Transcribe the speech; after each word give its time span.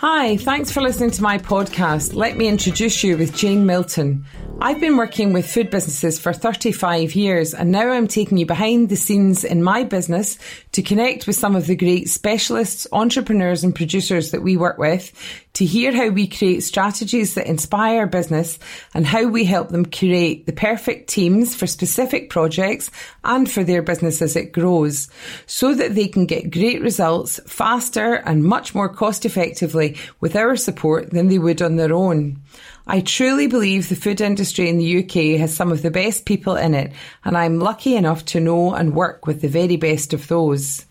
Hi, 0.00 0.36
thanks 0.36 0.70
for 0.70 0.82
listening 0.82 1.10
to 1.12 1.22
my 1.22 1.38
podcast. 1.38 2.12
Let 2.12 2.36
me 2.36 2.48
introduce 2.48 3.02
you 3.02 3.16
with 3.16 3.34
Jane 3.34 3.64
Milton. 3.64 4.26
I've 4.58 4.80
been 4.80 4.96
working 4.96 5.34
with 5.34 5.50
food 5.50 5.68
businesses 5.68 6.18
for 6.18 6.32
35 6.32 7.14
years 7.14 7.52
and 7.52 7.70
now 7.70 7.90
I'm 7.90 8.08
taking 8.08 8.38
you 8.38 8.46
behind 8.46 8.88
the 8.88 8.96
scenes 8.96 9.44
in 9.44 9.62
my 9.62 9.84
business 9.84 10.38
to 10.72 10.82
connect 10.82 11.26
with 11.26 11.36
some 11.36 11.54
of 11.54 11.66
the 11.66 11.76
great 11.76 12.08
specialists, 12.08 12.86
entrepreneurs 12.90 13.62
and 13.62 13.74
producers 13.74 14.30
that 14.30 14.42
we 14.42 14.56
work 14.56 14.78
with 14.78 15.12
to 15.52 15.66
hear 15.66 15.94
how 15.94 16.08
we 16.08 16.26
create 16.26 16.62
strategies 16.62 17.34
that 17.34 17.46
inspire 17.46 18.06
business 18.06 18.58
and 18.94 19.06
how 19.06 19.26
we 19.26 19.44
help 19.44 19.68
them 19.68 19.84
create 19.84 20.46
the 20.46 20.52
perfect 20.52 21.10
teams 21.10 21.54
for 21.54 21.66
specific 21.66 22.30
projects 22.30 22.90
and 23.24 23.50
for 23.50 23.62
their 23.62 23.82
business 23.82 24.22
as 24.22 24.36
it 24.36 24.52
grows 24.52 25.08
so 25.44 25.74
that 25.74 25.94
they 25.94 26.08
can 26.08 26.24
get 26.24 26.50
great 26.50 26.80
results 26.80 27.38
faster 27.46 28.14
and 28.14 28.42
much 28.42 28.74
more 28.74 28.88
cost 28.88 29.26
effectively 29.26 29.98
with 30.20 30.34
our 30.34 30.56
support 30.56 31.10
than 31.10 31.28
they 31.28 31.38
would 31.38 31.60
on 31.60 31.76
their 31.76 31.92
own. 31.92 32.40
I 32.88 33.00
truly 33.00 33.48
believe 33.48 33.88
the 33.88 33.96
food 33.96 34.20
industry 34.20 34.68
in 34.68 34.78
the 34.78 34.98
UK 35.02 35.40
has 35.40 35.54
some 35.54 35.72
of 35.72 35.82
the 35.82 35.90
best 35.90 36.24
people 36.24 36.54
in 36.54 36.72
it, 36.72 36.92
and 37.24 37.36
I'm 37.36 37.58
lucky 37.58 37.96
enough 37.96 38.24
to 38.26 38.40
know 38.40 38.74
and 38.74 38.94
work 38.94 39.26
with 39.26 39.40
the 39.40 39.48
very 39.48 39.76
best 39.76 40.12
of 40.12 40.28
those. 40.28 40.86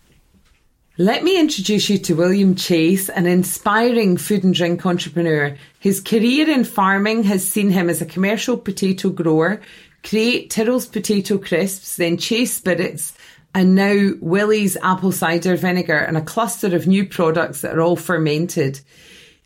Let 0.98 1.24
me 1.24 1.40
introduce 1.40 1.88
you 1.88 1.96
to 1.98 2.14
William 2.14 2.54
Chase, 2.54 3.08
an 3.08 3.26
inspiring 3.26 4.18
food 4.18 4.44
and 4.44 4.54
drink 4.54 4.84
entrepreneur. 4.84 5.56
His 5.78 6.00
career 6.00 6.50
in 6.50 6.64
farming 6.64 7.24
has 7.24 7.46
seen 7.46 7.70
him 7.70 7.88
as 7.88 8.02
a 8.02 8.06
commercial 8.06 8.58
potato 8.58 9.08
grower, 9.08 9.62
create 10.02 10.50
Tyrrell's 10.50 10.86
potato 10.86 11.38
crisps, 11.38 11.96
then 11.96 12.18
Chase 12.18 12.54
Spirits, 12.54 13.14
and 13.54 13.74
now 13.74 14.12
Willie's 14.20 14.76
apple 14.82 15.12
cider 15.12 15.56
vinegar 15.56 15.96
and 15.96 16.18
a 16.18 16.22
cluster 16.22 16.76
of 16.76 16.86
new 16.86 17.06
products 17.06 17.62
that 17.62 17.74
are 17.74 17.80
all 17.80 17.96
fermented. 17.96 18.80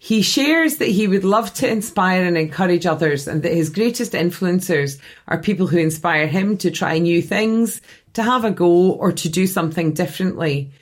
He 0.03 0.23
shares 0.23 0.79
that 0.79 0.89
he 0.89 1.07
would 1.07 1.25
love 1.25 1.53
to 1.55 1.71
inspire 1.71 2.25
and 2.25 2.39
encourage 2.39 2.87
others 2.87 3.29
and 3.29 3.43
that 3.43 3.53
his 3.53 3.69
greatest 3.69 4.13
influencers 4.13 4.99
are 5.29 5.37
people 5.37 5.67
who 5.67 5.77
inspire 5.77 6.27
him 6.27 6.57
to 6.57 6.71
try 6.71 6.99
new 6.99 7.21
things, 7.21 7.83
to 8.15 8.23
have 8.23 8.47
a 8.47 8.51
go 8.51 8.93
or 8.93 9.13
to 9.13 9.29
do 9.29 9.47
something 9.47 9.93
differently. 9.93 10.73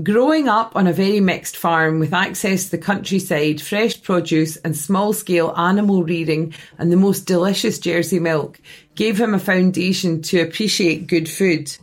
Growing 0.00 0.48
up 0.48 0.76
on 0.76 0.86
a 0.86 0.92
very 0.92 1.18
mixed 1.18 1.56
farm 1.56 1.98
with 1.98 2.14
access 2.14 2.66
to 2.66 2.70
the 2.70 2.78
countryside, 2.78 3.60
fresh 3.60 4.00
produce 4.00 4.56
and 4.58 4.76
small 4.76 5.12
scale 5.12 5.52
animal 5.56 6.04
rearing 6.04 6.54
and 6.78 6.92
the 6.92 6.96
most 6.96 7.26
delicious 7.26 7.80
Jersey 7.80 8.20
milk 8.20 8.60
gave 8.94 9.20
him 9.20 9.34
a 9.34 9.40
foundation 9.40 10.22
to 10.22 10.40
appreciate 10.40 11.08
good 11.08 11.28
food. 11.28 11.76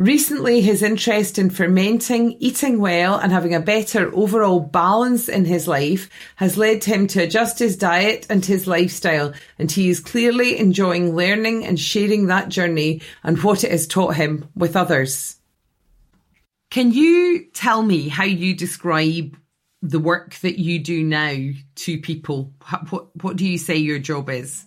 Recently, 0.00 0.62
his 0.62 0.82
interest 0.82 1.38
in 1.38 1.50
fermenting, 1.50 2.34
eating 2.40 2.80
well, 2.80 3.18
and 3.18 3.30
having 3.30 3.54
a 3.54 3.60
better 3.60 4.10
overall 4.14 4.58
balance 4.58 5.28
in 5.28 5.44
his 5.44 5.68
life 5.68 6.08
has 6.36 6.56
led 6.56 6.84
him 6.84 7.06
to 7.08 7.22
adjust 7.22 7.58
his 7.58 7.76
diet 7.76 8.26
and 8.30 8.42
his 8.42 8.66
lifestyle, 8.66 9.34
and 9.58 9.70
he 9.70 9.90
is 9.90 10.00
clearly 10.00 10.58
enjoying 10.58 11.14
learning 11.14 11.66
and 11.66 11.78
sharing 11.78 12.28
that 12.28 12.48
journey 12.48 13.02
and 13.22 13.42
what 13.42 13.62
it 13.62 13.72
has 13.72 13.86
taught 13.86 14.14
him 14.14 14.48
with 14.56 14.74
others. 14.74 15.36
Can 16.70 16.92
you 16.92 17.44
tell 17.52 17.82
me 17.82 18.08
how 18.08 18.24
you 18.24 18.54
describe 18.54 19.36
the 19.82 20.00
work 20.00 20.34
that 20.36 20.58
you 20.58 20.78
do 20.78 21.04
now 21.04 21.50
to 21.74 21.98
people? 21.98 22.54
What, 22.88 23.22
what 23.22 23.36
do 23.36 23.46
you 23.46 23.58
say 23.58 23.76
your 23.76 23.98
job 23.98 24.30
is? 24.30 24.64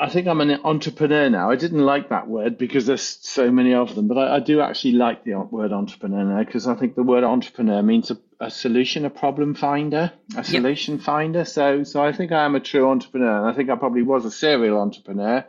I 0.00 0.08
think 0.08 0.26
I'm 0.26 0.40
an 0.40 0.60
entrepreneur 0.64 1.28
now. 1.28 1.50
I 1.50 1.56
didn't 1.56 1.84
like 1.84 2.08
that 2.08 2.26
word 2.26 2.56
because 2.56 2.86
there's 2.86 3.18
so 3.20 3.50
many 3.50 3.74
of 3.74 3.94
them, 3.94 4.08
but 4.08 4.16
I, 4.16 4.36
I 4.36 4.40
do 4.40 4.62
actually 4.62 4.92
like 4.92 5.24
the 5.24 5.34
word 5.34 5.72
entrepreneur 5.72 6.24
now 6.24 6.42
because 6.42 6.66
I 6.66 6.74
think 6.74 6.94
the 6.94 7.02
word 7.02 7.22
entrepreneur 7.22 7.82
means 7.82 8.10
a, 8.10 8.16
a 8.40 8.50
solution, 8.50 9.04
a 9.04 9.10
problem 9.10 9.54
finder, 9.54 10.10
a 10.34 10.42
solution 10.42 10.94
yep. 10.94 11.04
finder. 11.04 11.44
So, 11.44 11.84
so 11.84 12.02
I 12.02 12.12
think 12.12 12.32
I 12.32 12.46
am 12.46 12.54
a 12.54 12.60
true 12.60 12.88
entrepreneur, 12.88 13.40
and 13.40 13.46
I 13.46 13.52
think 13.54 13.68
I 13.68 13.76
probably 13.76 14.00
was 14.00 14.24
a 14.24 14.30
serial 14.30 14.80
entrepreneur, 14.80 15.44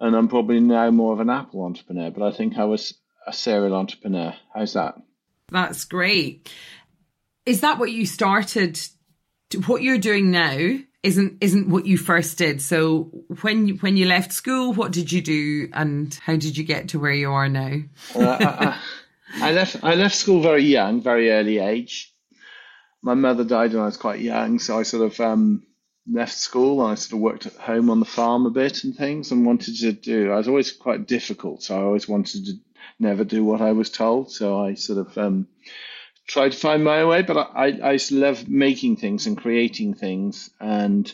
and 0.00 0.16
I'm 0.16 0.28
probably 0.28 0.60
now 0.60 0.90
more 0.90 1.12
of 1.12 1.20
an 1.20 1.28
Apple 1.28 1.62
entrepreneur. 1.62 2.10
But 2.10 2.22
I 2.22 2.32
think 2.32 2.56
I 2.56 2.64
was 2.64 2.94
a 3.26 3.34
serial 3.34 3.74
entrepreneur. 3.74 4.34
How's 4.54 4.72
that? 4.72 4.94
That's 5.50 5.84
great. 5.84 6.50
Is 7.44 7.60
that 7.60 7.78
what 7.78 7.92
you 7.92 8.06
started? 8.06 8.80
To, 9.50 9.60
what 9.60 9.82
you're 9.82 9.98
doing 9.98 10.30
now? 10.30 10.78
Isn't 11.02 11.38
isn't 11.40 11.68
what 11.68 11.86
you 11.86 11.98
first 11.98 12.38
did. 12.38 12.62
So 12.62 13.10
when 13.40 13.68
when 13.78 13.96
you 13.96 14.06
left 14.06 14.32
school, 14.32 14.72
what 14.72 14.92
did 14.92 15.10
you 15.10 15.20
do, 15.20 15.68
and 15.72 16.14
how 16.22 16.36
did 16.36 16.56
you 16.56 16.64
get 16.64 16.90
to 16.90 17.00
where 17.00 17.12
you 17.12 17.30
are 17.32 17.48
now? 17.48 17.80
uh, 18.14 18.76
I, 19.34 19.48
I, 19.48 19.52
left 19.52 19.82
I 19.82 19.94
left 19.94 20.14
school 20.14 20.42
very 20.42 20.64
young, 20.64 21.00
very 21.00 21.30
early 21.30 21.58
age. 21.58 22.14
My 23.02 23.14
mother 23.14 23.44
died 23.44 23.72
when 23.72 23.82
I 23.82 23.86
was 23.86 23.96
quite 23.96 24.20
young, 24.20 24.60
so 24.60 24.78
I 24.78 24.84
sort 24.84 25.10
of 25.10 25.20
um, 25.20 25.66
left 26.08 26.34
school 26.34 26.82
and 26.82 26.92
I 26.92 26.94
sort 26.94 27.18
of 27.18 27.22
worked 27.22 27.46
at 27.46 27.54
home 27.54 27.90
on 27.90 27.98
the 27.98 28.06
farm 28.06 28.46
a 28.46 28.50
bit 28.50 28.84
and 28.84 28.94
things, 28.94 29.32
and 29.32 29.44
wanted 29.44 29.76
to 29.78 29.92
do. 29.92 30.30
I 30.30 30.36
was 30.36 30.48
always 30.48 30.70
quite 30.70 31.08
difficult, 31.08 31.64
so 31.64 31.76
I 31.76 31.82
always 31.82 32.08
wanted 32.08 32.46
to 32.46 32.52
never 33.00 33.24
do 33.24 33.44
what 33.44 33.60
I 33.60 33.72
was 33.72 33.90
told. 33.90 34.30
So 34.30 34.60
I 34.60 34.74
sort 34.74 34.98
of 34.98 35.18
um, 35.18 35.48
try 36.32 36.48
to 36.48 36.56
find 36.56 36.82
my 36.82 37.04
way, 37.04 37.20
but 37.20 37.36
I, 37.36 37.92
I 37.92 37.98
love 38.10 38.48
making 38.48 38.96
things 38.96 39.26
and 39.26 39.36
creating 39.36 39.94
things. 39.94 40.48
And 40.58 41.12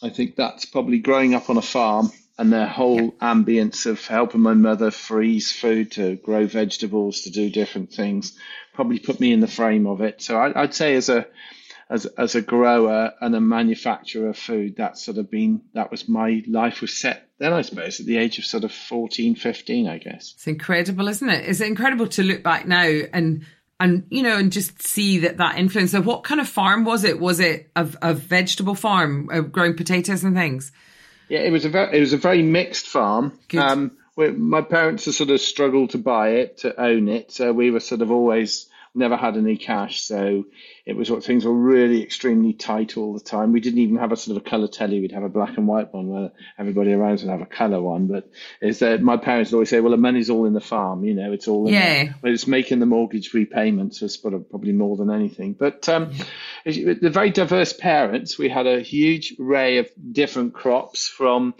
I 0.00 0.10
think 0.10 0.36
that's 0.36 0.64
probably 0.64 0.98
growing 0.98 1.34
up 1.34 1.50
on 1.50 1.56
a 1.56 1.62
farm 1.62 2.12
and 2.38 2.52
the 2.52 2.66
whole 2.66 3.00
yeah. 3.00 3.10
ambience 3.20 3.84
of 3.84 4.06
helping 4.06 4.40
my 4.40 4.54
mother 4.54 4.92
freeze 4.92 5.50
food 5.50 5.90
to 5.92 6.16
grow 6.16 6.46
vegetables 6.46 7.22
to 7.22 7.30
do 7.30 7.50
different 7.50 7.92
things 7.92 8.38
probably 8.74 9.00
put 9.00 9.20
me 9.20 9.32
in 9.32 9.40
the 9.40 9.48
frame 9.48 9.86
of 9.86 10.00
it. 10.00 10.22
So 10.22 10.36
I, 10.36 10.62
would 10.62 10.72
say 10.72 10.94
as 10.94 11.08
a 11.08 11.26
as 11.90 12.06
as 12.06 12.34
a 12.36 12.40
grower 12.40 13.12
and 13.20 13.34
a 13.34 13.40
manufacturer 13.40 14.30
of 14.30 14.38
food, 14.38 14.76
that's 14.76 15.04
sort 15.04 15.18
of 15.18 15.30
been 15.30 15.62
that 15.74 15.90
was 15.90 16.08
my 16.08 16.42
life 16.46 16.80
was 16.80 16.98
set 16.98 17.28
then 17.42 17.52
I 17.52 17.62
suppose 17.62 17.98
at 17.98 18.06
the 18.06 18.18
age 18.18 18.38
of 18.38 18.44
sort 18.44 18.62
of 18.62 18.72
14, 18.72 19.34
15, 19.34 19.88
I 19.88 19.98
guess. 19.98 20.32
It's 20.36 20.46
incredible, 20.46 21.08
isn't 21.08 21.28
it? 21.28 21.48
It's 21.48 21.60
incredible 21.60 22.06
to 22.06 22.22
look 22.22 22.44
back 22.44 22.68
now 22.68 22.86
and 23.12 23.44
and 23.82 24.06
you 24.10 24.22
know 24.22 24.38
and 24.38 24.52
just 24.52 24.80
see 24.80 25.18
that 25.18 25.38
that 25.38 25.58
influence. 25.58 25.90
So 25.90 26.00
what 26.00 26.22
kind 26.22 26.40
of 26.40 26.48
farm 26.48 26.84
was 26.84 27.02
it? 27.02 27.18
Was 27.18 27.40
it 27.40 27.70
a, 27.74 27.88
a 28.00 28.14
vegetable 28.14 28.76
farm 28.76 29.28
uh, 29.30 29.40
growing 29.40 29.76
potatoes 29.76 30.22
and 30.22 30.36
things? 30.36 30.70
Yeah 31.28 31.40
it 31.40 31.50
was 31.50 31.64
a 31.64 31.68
very 31.68 31.96
it 31.96 32.00
was 32.00 32.12
a 32.12 32.18
very 32.18 32.42
mixed 32.42 32.86
farm. 32.86 33.38
Um 33.58 33.90
my 34.16 34.60
parents 34.60 35.06
had 35.06 35.14
sort 35.14 35.30
of 35.30 35.40
struggled 35.40 35.90
to 35.90 35.98
buy 35.98 36.30
it 36.30 36.58
to 36.58 36.80
own 36.80 37.08
it. 37.08 37.32
So 37.32 37.52
we 37.52 37.70
were 37.70 37.80
sort 37.80 38.02
of 38.02 38.10
always 38.10 38.68
never 38.94 39.16
had 39.16 39.36
any 39.36 39.56
cash, 39.56 40.02
so 40.02 40.44
it 40.84 40.94
was 40.94 41.10
what 41.10 41.24
things 41.24 41.44
were 41.44 41.54
really 41.54 42.02
extremely 42.02 42.52
tight 42.52 42.96
all 42.96 43.14
the 43.14 43.20
time. 43.20 43.52
We 43.52 43.60
didn't 43.60 43.78
even 43.80 43.96
have 43.96 44.12
a 44.12 44.16
sort 44.16 44.36
of 44.36 44.46
a 44.46 44.50
color 44.50 44.68
telly; 44.68 45.00
we'd 45.00 45.12
have 45.12 45.22
a 45.22 45.28
black 45.28 45.56
and 45.56 45.66
white 45.66 45.92
one 45.94 46.08
where 46.08 46.32
everybody 46.58 46.92
around 46.92 47.20
would 47.20 47.30
have 47.30 47.40
a 47.40 47.46
color 47.46 47.80
one. 47.80 48.06
But 48.06 48.30
is 48.60 48.80
that 48.80 49.02
my 49.02 49.16
parents 49.16 49.50
would 49.50 49.56
always 49.56 49.70
say, 49.70 49.80
"Well, 49.80 49.92
the 49.92 49.96
money's 49.96 50.30
all 50.30 50.44
in 50.44 50.52
the 50.52 50.60
farm, 50.60 51.04
you 51.04 51.14
know, 51.14 51.32
it's 51.32 51.48
all 51.48 51.66
in 51.66 51.74
yeah, 51.74 52.12
the, 52.22 52.28
it's 52.28 52.46
making 52.46 52.80
the 52.80 52.86
mortgage 52.86 53.32
repayments 53.32 54.02
is 54.02 54.16
probably 54.16 54.72
more 54.72 54.96
than 54.96 55.10
anything." 55.10 55.54
But 55.54 55.88
um, 55.88 56.12
the 56.64 57.10
very 57.12 57.30
diverse 57.30 57.72
parents, 57.72 58.38
we 58.38 58.48
had 58.48 58.66
a 58.66 58.80
huge 58.80 59.36
array 59.40 59.78
of 59.78 59.88
different 60.12 60.52
crops 60.52 61.08
from 61.08 61.54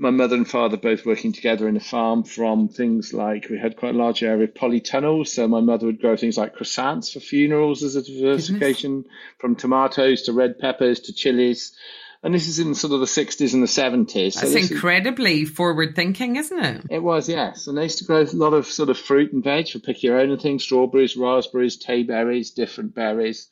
my 0.00 0.10
mother 0.10 0.34
and 0.34 0.48
father 0.48 0.78
both 0.78 1.04
working 1.04 1.32
together 1.32 1.68
in 1.68 1.76
a 1.76 1.80
farm 1.80 2.24
from 2.24 2.68
things 2.68 3.12
like 3.12 3.50
we 3.50 3.58
had 3.58 3.76
quite 3.76 3.94
a 3.94 3.98
large 3.98 4.22
area 4.22 4.44
of 4.44 4.54
polytunnels. 4.54 5.28
So 5.28 5.46
my 5.46 5.60
mother 5.60 5.86
would 5.86 6.00
grow 6.00 6.16
things 6.16 6.38
like 6.38 6.56
croissants 6.56 7.12
for 7.12 7.20
funerals 7.20 7.82
as 7.82 7.96
a 7.96 8.02
diversification, 8.02 9.02
Goodness. 9.02 9.16
from 9.38 9.56
tomatoes 9.56 10.22
to 10.22 10.32
red 10.32 10.58
peppers 10.58 11.00
to 11.00 11.12
chilies. 11.12 11.76
And 12.22 12.34
this 12.34 12.48
is 12.48 12.58
in 12.58 12.74
sort 12.74 12.94
of 12.94 13.00
the 13.00 13.06
60s 13.06 13.52
and 13.52 13.62
the 13.62 13.66
70s. 13.66 14.32
So 14.32 14.48
That's 14.48 14.70
incredibly 14.70 15.42
is, 15.42 15.50
forward 15.50 15.94
thinking, 15.94 16.36
isn't 16.36 16.64
it? 16.64 16.82
It 16.88 17.02
was, 17.02 17.28
yes. 17.28 17.66
And 17.66 17.76
they 17.76 17.82
used 17.82 17.98
to 17.98 18.04
grow 18.04 18.22
a 18.22 18.24
lot 18.32 18.54
of 18.54 18.66
sort 18.66 18.88
of 18.88 18.98
fruit 18.98 19.34
and 19.34 19.44
veg 19.44 19.68
for 19.68 19.80
pick 19.80 20.02
your 20.02 20.18
own 20.18 20.30
and 20.30 20.40
things 20.40 20.62
strawberries, 20.62 21.16
raspberries, 21.16 21.78
tayberries, 21.78 22.54
different 22.54 22.94
berries. 22.94 23.48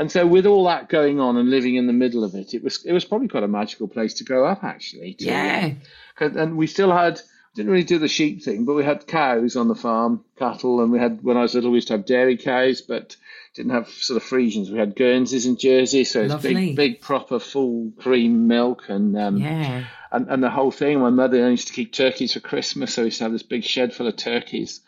And 0.00 0.10
so, 0.10 0.26
with 0.26 0.46
all 0.46 0.64
that 0.64 0.88
going 0.88 1.20
on 1.20 1.36
and 1.36 1.50
living 1.50 1.74
in 1.74 1.86
the 1.86 1.92
middle 1.92 2.24
of 2.24 2.34
it, 2.34 2.54
it 2.54 2.64
was 2.64 2.82
it 2.86 2.92
was 2.94 3.04
probably 3.04 3.28
quite 3.28 3.42
a 3.42 3.48
magical 3.48 3.86
place 3.86 4.14
to 4.14 4.24
grow 4.24 4.46
up, 4.46 4.64
actually. 4.64 5.12
To, 5.12 5.24
yeah. 5.26 5.74
And 6.18 6.56
we 6.56 6.68
still 6.68 6.90
had 6.90 7.20
didn't 7.54 7.70
really 7.70 7.84
do 7.84 7.98
the 7.98 8.08
sheep 8.08 8.42
thing, 8.42 8.64
but 8.64 8.72
we 8.72 8.82
had 8.82 9.06
cows 9.06 9.56
on 9.56 9.68
the 9.68 9.74
farm, 9.74 10.24
cattle, 10.38 10.80
and 10.80 10.90
we 10.90 10.98
had 10.98 11.22
when 11.22 11.36
I 11.36 11.42
was 11.42 11.54
little 11.54 11.70
we 11.70 11.76
used 11.76 11.88
to 11.88 11.98
have 11.98 12.06
dairy 12.06 12.38
cows, 12.38 12.80
but 12.80 13.14
didn't 13.54 13.72
have 13.72 13.90
sort 13.90 14.16
of 14.16 14.26
Friesians. 14.26 14.70
We 14.70 14.78
had 14.78 14.96
Guernseys 14.96 15.44
in 15.44 15.58
Jersey, 15.58 16.04
so 16.04 16.22
it's 16.22 16.34
big, 16.36 16.76
big, 16.76 17.02
proper 17.02 17.38
full 17.38 17.92
cream 17.98 18.48
milk 18.48 18.88
and 18.88 19.18
um, 19.18 19.36
yeah. 19.36 19.84
and 20.12 20.28
and 20.30 20.42
the 20.42 20.48
whole 20.48 20.70
thing. 20.70 20.98
My 21.00 21.10
mother 21.10 21.50
used 21.50 21.68
to 21.68 21.74
keep 21.74 21.92
turkeys 21.92 22.32
for 22.32 22.40
Christmas, 22.40 22.94
so 22.94 23.02
we 23.02 23.08
used 23.08 23.18
to 23.18 23.24
have 23.24 23.32
this 23.32 23.42
big 23.42 23.64
shed 23.64 23.92
full 23.92 24.06
of 24.06 24.16
turkeys 24.16 24.80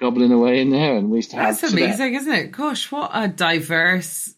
gobbling 0.00 0.32
away 0.32 0.60
in 0.60 0.70
there, 0.70 0.96
and 0.96 1.10
we 1.10 1.18
used 1.18 1.30
to 1.30 1.36
That's 1.36 1.60
have. 1.60 1.70
That's 1.70 1.82
amazing, 1.82 2.14
isn't 2.14 2.32
it? 2.32 2.52
Gosh, 2.52 2.90
what 2.90 3.10
a 3.12 3.28
diverse. 3.28 4.34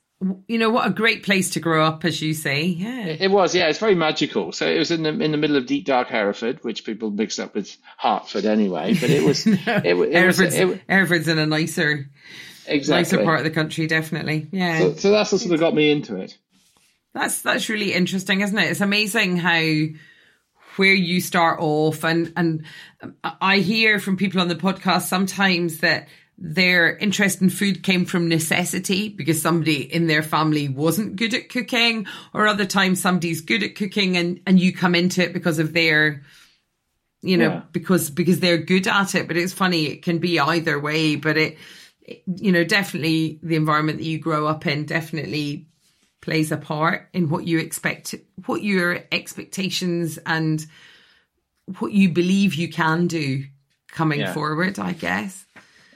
You 0.47 0.59
know 0.59 0.71
what 0.71 0.87
a 0.87 0.91
great 0.91 1.25
place 1.25 1.51
to 1.51 1.61
grow 1.61 1.85
up, 1.85 2.05
as 2.05 2.23
you 2.23 2.33
say. 2.33 2.65
Yeah, 2.65 3.07
it 3.07 3.31
was. 3.31 3.55
Yeah, 3.55 3.69
it's 3.69 3.81
very 3.81 3.97
magical. 3.97 4.53
So 4.53 4.69
it 4.69 4.79
was 4.79 4.91
in 4.91 5.03
the 5.03 5.09
in 5.09 5.33
the 5.33 5.37
middle 5.37 5.57
of 5.57 5.67
deep 5.67 5.85
dark 5.85 6.09
Hereford, 6.09 6.63
which 6.63 6.85
people 6.85 7.11
mixed 7.11 7.41
up 7.41 7.55
with 7.55 7.77
Hertford 7.99 8.45
anyway. 8.45 8.95
But 8.95 9.11
it 9.11 9.25
was. 9.25 9.47
no, 9.47 9.55
it, 9.67 9.97
it, 9.97 10.13
Hereford's, 10.13 10.59
was, 10.59 10.77
it, 10.77 10.83
Hereford's 10.89 11.29
in 11.29 11.39
a 11.39 11.47
nicer 11.47 12.09
exactly. 12.67 13.19
nicer 13.19 13.25
part 13.25 13.39
of 13.39 13.45
the 13.45 13.51
country, 13.51 13.87
definitely. 13.87 14.49
Yeah. 14.53 14.79
So, 14.79 14.95
so 14.95 15.11
that's 15.11 15.33
what 15.33 15.41
sort 15.41 15.55
of 15.55 15.61
got 15.61 15.75
me 15.75 15.91
into 15.91 16.17
it. 16.17 16.37
That's 17.15 17.43
that's 17.43 17.69
really 17.69 17.93
interesting, 17.93 18.41
isn't 18.41 18.57
it? 18.57 18.71
It's 18.71 18.81
amazing 18.81 19.37
how 19.39 19.61
where 20.77 20.95
you 20.95 21.21
start 21.21 21.61
off 21.61 22.05
and 22.05 22.33
and 22.37 22.65
I 23.25 23.59
hear 23.59 23.99
from 23.99 24.17
people 24.17 24.41
on 24.41 24.49
the 24.49 24.55
podcast 24.55 25.03
sometimes 25.03 25.79
that 25.79 26.09
their 26.39 26.97
interest 26.97 27.41
in 27.41 27.51
food 27.51 27.83
came 27.83 28.05
from 28.05 28.29
necessity 28.29 29.09
because 29.09 29.41
somebody 29.41 29.83
in 29.83 30.07
their 30.07 30.23
family 30.23 30.69
wasn't 30.69 31.17
good 31.17 31.35
at 31.35 31.49
cooking 31.49 32.07
or 32.35 32.47
other 32.47 32.65
times 32.65 33.01
somebody's 33.01 33.43
good 33.43 33.63
at 33.63 33.77
cooking 33.77 34.17
and 34.17 34.41
and 34.47 34.59
you 34.59 34.73
come 34.73 34.95
into 34.95 35.23
it 35.23 35.33
because 35.33 35.59
of 35.59 35.73
their 35.73 36.23
you 37.23 37.37
know 37.37 37.49
yeah. 37.49 37.63
because 37.73 38.11
because 38.11 38.41
they're 38.41 38.59
good 38.59 38.87
at 38.89 39.15
it 39.15 39.29
but 39.29 39.37
it's 39.37 39.53
funny 39.53 39.87
it 39.87 40.03
can 40.03 40.19
be 40.19 40.41
either 40.41 40.81
way 40.81 41.15
but 41.17 41.37
it, 41.37 41.59
it 42.01 42.23
you 42.27 42.51
know 42.51 42.65
definitely 42.65 43.39
the 43.43 43.57
environment 43.57 43.99
that 43.99 44.05
you 44.05 44.19
grow 44.19 44.47
up 44.47 44.67
in 44.67 44.85
definitely 44.85 45.69
plays 46.23 46.51
a 46.51 46.57
part 46.57 47.09
in 47.13 47.29
what 47.29 47.47
you 47.47 47.59
expect, 47.59 48.15
what 48.47 48.63
your 48.63 49.01
expectations 49.13 50.19
and 50.25 50.65
what 51.79 51.93
you 51.93 52.09
believe 52.09 52.55
you 52.55 52.71
can 52.71 53.07
do 53.07 53.45
coming 53.89 54.21
yeah. 54.21 54.33
forward, 54.33 54.79
I 54.79 54.93
guess. 54.93 55.45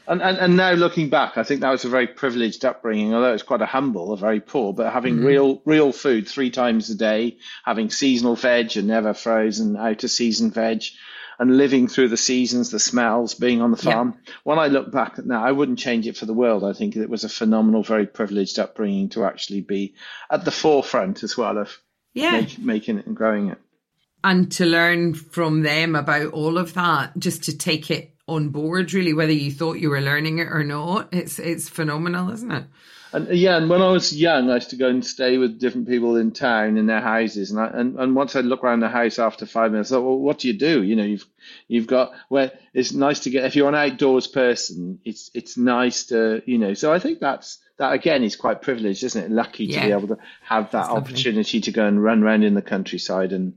And, 0.09 0.23
and, 0.23 0.37
and 0.39 0.57
now 0.57 0.73
looking 0.73 1.11
back, 1.11 1.37
I 1.37 1.43
think 1.43 1.63
that 1.63 1.71
was 1.71 1.85
a 1.85 1.89
very 1.89 2.07
privileged 2.07 2.65
upbringing, 2.65 3.13
although 3.13 3.35
it's 3.35 3.43
quite 3.43 3.63
a 3.63 3.67
humble, 3.67 4.13
a 4.13 4.17
very 4.17 4.41
poor, 4.41 4.73
but 4.73 4.93
having 4.93 5.17
mm-hmm. 5.17 5.27
real 5.27 5.63
real 5.65 5.91
food 5.91 6.29
three 6.29 6.51
times 6.51 6.91
a 6.91 6.95
day, 6.95 7.39
having 7.65 7.91
seasonal 7.91 8.37
veg 8.37 8.77
and 8.77 8.87
never 8.87 9.15
frozen 9.15 9.77
out 9.77 10.05
of 10.05 10.11
season 10.11 10.53
veg, 10.53 10.85
and 11.39 11.57
living 11.57 11.89
through 11.89 12.09
the 12.09 12.17
seasons, 12.17 12.71
the 12.71 12.79
smells, 12.79 13.35
being 13.35 13.61
on 13.61 13.71
the 13.71 13.77
farm. 13.77 14.15
Yeah. 14.25 14.33
When 14.45 14.59
I 14.59 14.69
look 14.69 14.91
back 14.91 15.19
now, 15.25 15.45
I 15.45 15.53
wouldn't 15.53 15.79
change 15.79 16.07
it 16.07 16.17
for 16.17 16.27
the 16.27 16.35
world. 16.35 16.65
I 16.65 16.73
think 16.73 16.97
it 16.97 17.11
was 17.11 17.25
a 17.25 17.29
phenomenal, 17.29 17.83
very 17.83 18.07
privileged 18.07 18.59
upbringing 18.59 19.11
to 19.11 19.25
actually 19.25 19.61
be 19.61 19.95
at 20.31 20.45
the 20.45 20.51
forefront 20.51 21.23
as 21.23 21.37
well 21.37 21.59
of 21.59 21.79
yeah. 22.15 22.33
make, 22.33 22.59
making 22.59 22.99
it 22.99 23.07
and 23.07 23.17
growing 23.17 23.51
it. 23.51 23.59
And 24.25 24.51
to 24.53 24.67
learn 24.67 25.15
from 25.15 25.63
them 25.63 25.95
about 25.95 26.33
all 26.33 26.59
of 26.59 26.75
that, 26.75 27.17
just 27.19 27.45
to 27.45 27.57
take 27.57 27.91
it 27.91 28.15
on 28.27 28.49
board, 28.49 28.93
really, 28.93 29.13
whether 29.13 29.33
you 29.33 29.53
thought 29.53 29.79
you 29.79 29.91
were 29.91 30.01
learning 30.01 30.39
it 30.39 30.49
or 30.49 30.65
not, 30.65 31.13
it's 31.13 31.39
it's 31.39 31.69
phenomenal, 31.69 32.33
isn't 32.33 32.51
it? 32.51 32.65
And 33.17 33.29
yeah, 33.29 33.57
and 33.57 33.71
when 33.71 33.81
I 33.81 33.89
was 33.89 34.15
young, 34.15 34.51
I 34.51 34.57
used 34.57 34.69
to 34.71 34.77
go 34.77 34.91
and 34.91 35.03
stay 35.03 35.39
with 35.39 35.59
different 35.59 35.89
people 35.89 36.17
in 36.17 36.33
town 36.33 36.77
in 36.77 36.85
their 36.85 37.01
houses, 37.01 37.51
and 37.51 37.59
I, 37.59 37.69
and, 37.69 37.99
and 37.99 38.15
once 38.15 38.37
I'd 38.37 38.45
look 38.45 38.63
around 38.63 38.81
the 38.81 38.91
house 38.91 39.19
after 39.19 39.47
five 39.47 39.73
minutes, 39.73 39.91
I 39.91 39.95
thought, 39.95 40.03
well, 40.03 40.19
what 40.19 40.41
do 40.41 40.49
you 40.49 40.55
do? 40.55 40.83
You 40.83 40.97
know, 40.97 41.05
you've 41.05 41.25
you've 41.67 41.87
got 41.87 42.13
where 42.29 42.53
it's 42.75 42.93
nice 42.93 43.21
to 43.21 43.31
get 43.31 43.47
if 43.47 43.57
you're 43.57 43.71
an 43.71 43.75
outdoors 43.75 44.27
person, 44.27 45.01
it's 45.03 45.31
it's 45.33 45.57
nice 45.57 46.05
to 46.09 46.43
you 46.45 46.59
know. 46.59 46.75
So 46.75 46.93
I 46.93 46.99
think 46.99 47.19
that's 47.19 47.59
that 47.79 47.95
again 47.95 48.23
is 48.23 48.37
quite 48.37 48.61
privileged, 48.61 49.03
isn't 49.03 49.25
it? 49.25 49.31
Lucky 49.31 49.65
yeah. 49.65 49.81
to 49.81 49.87
be 49.87 49.93
able 49.93 50.09
to 50.09 50.19
have 50.43 50.73
that 50.73 50.91
opportunity 50.91 51.63
to 51.63 51.73
go 51.73 51.87
and 51.87 52.05
run 52.05 52.23
around 52.23 52.45
in 52.45 52.53
the 52.53 52.61
countryside 52.61 53.33
and 53.33 53.55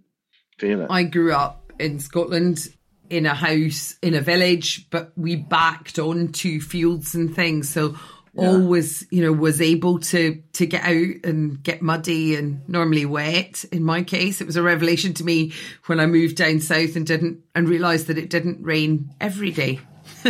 feel 0.58 0.80
it. 0.84 0.88
I 0.90 1.04
grew 1.04 1.34
up 1.34 1.74
in 1.78 2.00
Scotland 2.00 2.70
in 3.10 3.26
a 3.26 3.34
house 3.34 3.98
in 4.02 4.14
a 4.14 4.22
village, 4.22 4.90
but 4.90 5.12
we 5.18 5.36
backed 5.36 6.00
onto 6.00 6.62
fields 6.62 7.14
and 7.14 7.36
things, 7.36 7.68
so 7.68 7.98
yeah. 8.42 8.50
always, 8.50 9.06
you 9.12 9.22
know, 9.22 9.32
was 9.32 9.62
able 9.62 10.00
to 10.00 10.42
to 10.54 10.66
get 10.66 10.84
out 10.84 11.26
and 11.26 11.62
get 11.64 11.82
muddy 11.82 12.36
and 12.36 12.68
normally 12.68 13.06
wet. 13.06 13.66
In 13.72 13.84
my 13.84 14.04
case, 14.04 14.42
it 14.42 14.48
was 14.48 14.56
a 14.56 14.62
revelation 14.62 15.14
to 15.16 15.24
me 15.24 15.54
when 15.86 16.00
I 16.00 16.06
moved 16.06 16.38
down 16.38 16.60
south 16.60 16.96
and 16.96 17.06
didn't 17.06 17.42
and 17.56 17.70
realised 17.70 18.08
that 18.08 18.18
it 18.18 18.30
didn't 18.30 18.64
rain 18.64 19.14
every 19.20 19.52
day. 19.52 19.80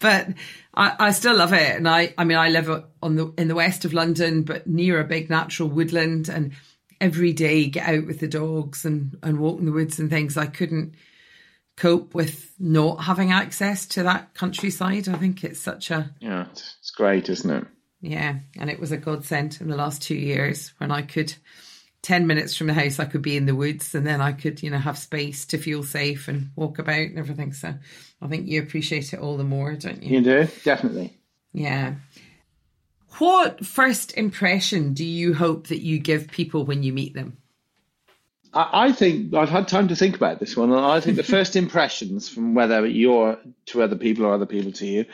but 0.00 0.28
I, 0.74 0.96
I 0.98 1.10
still 1.10 1.36
love 1.36 1.52
it, 1.52 1.76
and 1.76 1.88
I 1.88 2.14
I 2.18 2.24
mean 2.24 2.38
I 2.38 2.48
live 2.48 2.84
on 3.02 3.16
the 3.16 3.32
in 3.38 3.48
the 3.48 3.54
west 3.54 3.84
of 3.84 3.92
London, 3.92 4.42
but 4.42 4.66
near 4.66 5.00
a 5.00 5.04
big 5.04 5.30
natural 5.30 5.68
woodland, 5.68 6.28
and 6.28 6.52
every 7.00 7.32
day 7.32 7.66
get 7.66 7.88
out 7.88 8.06
with 8.06 8.20
the 8.20 8.28
dogs 8.28 8.84
and 8.84 9.16
and 9.22 9.38
walk 9.38 9.58
in 9.58 9.66
the 9.66 9.72
woods 9.72 9.98
and 9.98 10.10
things. 10.10 10.36
I 10.36 10.46
couldn't 10.46 10.94
cope 11.76 12.14
with 12.14 12.52
not 12.58 13.04
having 13.04 13.32
access 13.32 13.86
to 13.86 14.02
that 14.04 14.34
countryside. 14.34 15.08
I 15.08 15.16
think 15.16 15.44
it's 15.44 15.60
such 15.60 15.90
a 15.90 16.10
yeah, 16.20 16.46
it's 16.52 16.90
great, 16.90 17.28
isn't 17.28 17.50
it? 17.50 17.66
Yeah, 18.00 18.36
and 18.58 18.70
it 18.70 18.80
was 18.80 18.92
a 18.92 18.96
godsend 18.96 19.58
in 19.60 19.68
the 19.68 19.76
last 19.76 20.02
two 20.02 20.16
years 20.16 20.72
when 20.78 20.90
I 20.90 21.02
could. 21.02 21.34
10 22.02 22.28
minutes 22.28 22.56
from 22.56 22.68
the 22.68 22.74
house, 22.74 23.00
I 23.00 23.04
could 23.04 23.22
be 23.22 23.36
in 23.36 23.46
the 23.46 23.54
woods 23.56 23.92
and 23.92 24.06
then 24.06 24.20
I 24.20 24.30
could, 24.30 24.62
you 24.62 24.70
know, 24.70 24.78
have 24.78 24.96
space 24.96 25.44
to 25.46 25.58
feel 25.58 25.82
safe 25.82 26.28
and 26.28 26.50
walk 26.54 26.78
about 26.78 27.00
and 27.00 27.18
everything. 27.18 27.52
So 27.52 27.74
I 28.22 28.28
think 28.28 28.46
you 28.46 28.62
appreciate 28.62 29.12
it 29.12 29.18
all 29.18 29.36
the 29.36 29.42
more, 29.42 29.74
don't 29.74 30.04
you? 30.04 30.18
You 30.18 30.22
do, 30.22 30.48
definitely. 30.62 31.18
Yeah. 31.52 31.94
What 33.18 33.64
first 33.64 34.16
impression 34.16 34.94
do 34.94 35.04
you 35.04 35.34
hope 35.34 35.68
that 35.68 35.80
you 35.80 35.98
give 35.98 36.28
people 36.28 36.64
when 36.64 36.82
you 36.82 36.92
meet 36.92 37.14
them? 37.14 37.38
I 38.56 38.92
think 38.92 39.34
I've 39.34 39.50
had 39.50 39.68
time 39.68 39.88
to 39.88 39.96
think 39.96 40.16
about 40.16 40.40
this 40.40 40.56
one, 40.56 40.72
and 40.72 40.80
I 40.80 41.00
think 41.00 41.16
the 41.16 41.22
first 41.36 41.56
impressions 41.56 42.28
from 42.28 42.54
whether 42.54 42.86
you're 42.86 43.38
to 43.66 43.82
other 43.82 43.96
people 43.96 44.24
or 44.24 44.32
other 44.32 44.46
people 44.46 44.72
to 44.72 44.86
you 44.86 45.04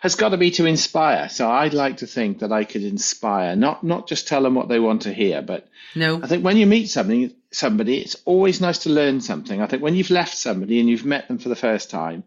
has 0.00 0.14
got 0.14 0.30
to 0.30 0.36
be 0.36 0.52
to 0.52 0.66
inspire. 0.66 1.28
So 1.28 1.50
I'd 1.50 1.74
like 1.74 1.98
to 1.98 2.06
think 2.06 2.38
that 2.40 2.52
I 2.52 2.64
could 2.64 2.84
inspire, 2.84 3.56
not 3.56 3.82
not 3.82 4.06
just 4.06 4.28
tell 4.28 4.42
them 4.42 4.54
what 4.54 4.68
they 4.68 4.78
want 4.78 5.02
to 5.02 5.12
hear, 5.12 5.42
but 5.42 5.68
no. 5.94 6.22
I 6.22 6.26
think 6.28 6.44
when 6.44 6.56
you 6.56 6.66
meet 6.66 6.88
somebody, 6.88 7.34
somebody, 7.50 7.98
it's 7.98 8.16
always 8.24 8.60
nice 8.60 8.78
to 8.80 8.90
learn 8.90 9.20
something. 9.20 9.60
I 9.60 9.66
think 9.66 9.82
when 9.82 9.96
you've 9.96 10.10
left 10.10 10.36
somebody 10.36 10.78
and 10.78 10.88
you've 10.88 11.04
met 11.04 11.28
them 11.28 11.38
for 11.38 11.48
the 11.48 11.56
first 11.56 11.90
time, 11.90 12.22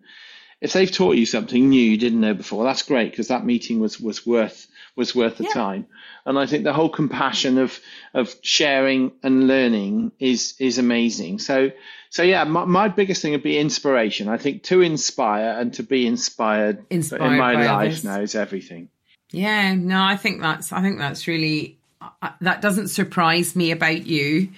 if 0.62 0.74
they've 0.74 0.92
taught 0.92 1.16
you 1.16 1.26
something 1.26 1.70
new 1.70 1.82
you 1.82 1.98
didn't 1.98 2.22
know 2.22 2.34
before, 2.34 2.64
that's 2.64 2.84
great 2.84 3.12
because 3.12 3.30
that 3.30 3.46
meeting 3.46 3.80
was 3.80 4.00
was 4.00 4.26
worth 4.26 4.68
was 4.96 5.16
worth 5.16 5.38
the 5.38 5.44
yeah. 5.46 5.54
time. 5.54 5.88
And 6.26 6.40
I 6.40 6.46
think 6.46 6.64
the 6.64 6.74
whole 6.74 6.90
compassion 6.90 7.58
of 7.58 7.80
of 8.14 8.36
sharing 8.42 9.12
and 9.24 9.48
learning 9.48 10.12
is 10.20 10.56
is 10.60 10.78
amazing. 10.78 11.40
So 11.40 11.72
so 12.10 12.24
yeah, 12.24 12.44
my, 12.46 12.66
my 12.66 12.88
biggest 12.88 13.22
thing 13.22 13.34
would 13.34 13.44
be 13.44 13.58
inspiration. 13.58 14.30
I 14.30 14.38
think 14.38 14.64
to 14.64 14.82
inspire 14.82 15.60
and 15.60 15.74
to 15.74 15.84
be 15.84 16.08
inspired, 16.08 16.86
inspired 16.90 17.22
in 17.24 17.38
my 17.38 17.54
life 17.54 17.88
others. 17.88 18.04
now 18.04 18.22
is 18.22 18.36
everything. 18.36 18.90
Yeah, 19.32 19.76
no, 19.76 20.02
I 20.02 20.16
think 20.16 20.42
that's 20.42 20.72
I 20.72 20.82
think 20.82 20.98
that's 20.98 21.28
really 21.28 21.78
uh, 22.02 22.30
that 22.42 22.62
doesn't 22.62 22.88
surprise 22.88 23.56
me 23.56 23.72
about 23.72 24.06
you. 24.06 24.50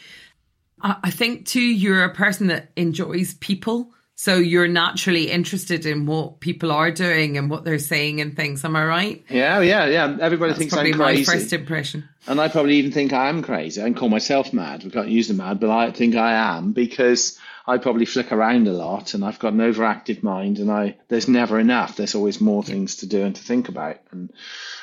I, 0.81 0.97
I 1.05 1.09
think 1.09 1.47
too, 1.47 1.61
you're 1.61 2.03
a 2.03 2.13
person 2.13 2.47
that 2.47 2.69
enjoys 2.75 3.33
people. 3.35 3.91
So 4.19 4.37
you're 4.37 4.67
naturally 4.67 5.29
interested 5.29 5.85
in 5.85 6.07
what 6.07 6.39
people 6.39 6.71
are 6.71 6.89
doing 6.89 7.37
and 7.37 7.51
what 7.51 7.63
they're 7.63 7.77
saying 7.77 8.19
and 8.19 8.35
things. 8.35 8.65
Am 8.65 8.75
I 8.75 8.83
right? 8.83 9.23
Yeah, 9.29 9.59
yeah, 9.61 9.85
yeah. 9.85 10.17
Everybody 10.19 10.53
That's 10.53 10.57
thinks 10.57 10.73
I'm 10.73 10.91
crazy. 10.91 11.19
my 11.19 11.23
first 11.23 11.53
impression. 11.53 12.09
And 12.25 12.41
I 12.41 12.47
probably 12.47 12.77
even 12.77 12.91
think 12.91 13.13
I 13.13 13.29
am 13.29 13.43
crazy. 13.43 13.79
I 13.79 13.85
can 13.85 13.93
call 13.93 14.09
myself 14.09 14.51
mad. 14.53 14.83
We 14.83 14.89
can't 14.89 15.09
use 15.09 15.27
the 15.27 15.35
mad, 15.35 15.59
but 15.59 15.69
I 15.69 15.91
think 15.91 16.15
I 16.15 16.33
am 16.57 16.73
because 16.73 17.37
I 17.67 17.77
probably 17.77 18.05
flick 18.05 18.31
around 18.31 18.67
a 18.67 18.71
lot 18.71 19.13
and 19.13 19.23
I've 19.23 19.37
got 19.37 19.53
an 19.53 19.59
overactive 19.59 20.23
mind 20.23 20.57
and 20.57 20.71
I 20.71 20.95
there's 21.09 21.27
never 21.27 21.59
enough. 21.59 21.95
There's 21.95 22.15
always 22.15 22.41
more 22.41 22.63
things 22.63 22.95
to 22.97 23.05
do 23.05 23.23
and 23.23 23.35
to 23.35 23.43
think 23.43 23.69
about. 23.69 23.97
And 24.09 24.33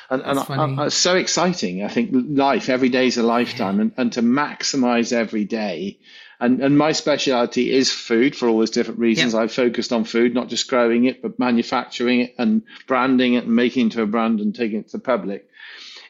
and, 0.09 0.21
and 0.21 0.39
I, 0.39 0.43
I, 0.43 0.85
it's 0.85 0.95
so 0.95 1.17
exciting. 1.17 1.83
I 1.83 1.89
think 1.89 2.11
life 2.13 2.69
every 2.69 2.89
day 2.89 3.07
is 3.07 3.17
a 3.17 3.23
lifetime, 3.23 3.81
and, 3.81 3.91
and 3.97 4.13
to 4.13 4.21
maximize 4.21 5.11
every 5.11 5.43
day 5.43 5.99
and 6.39 6.61
and 6.61 6.77
my 6.77 6.91
speciality 6.91 7.71
is 7.71 7.91
food 7.91 8.35
for 8.35 8.47
all 8.47 8.59
those 8.59 8.71
different 8.71 8.99
reasons. 8.99 9.33
I've 9.33 9.51
focused 9.51 9.93
on 9.93 10.03
food, 10.03 10.33
not 10.33 10.49
just 10.49 10.69
growing 10.69 11.05
it, 11.05 11.21
but 11.21 11.39
manufacturing 11.39 12.21
it 12.21 12.35
and 12.37 12.63
branding 12.87 13.35
it 13.35 13.45
and 13.45 13.55
making 13.55 13.81
it 13.81 13.83
into 13.85 14.01
a 14.01 14.05
brand 14.05 14.39
and 14.39 14.53
taking 14.53 14.79
it 14.79 14.89
to 14.89 14.97
the 14.97 15.03
public. 15.03 15.49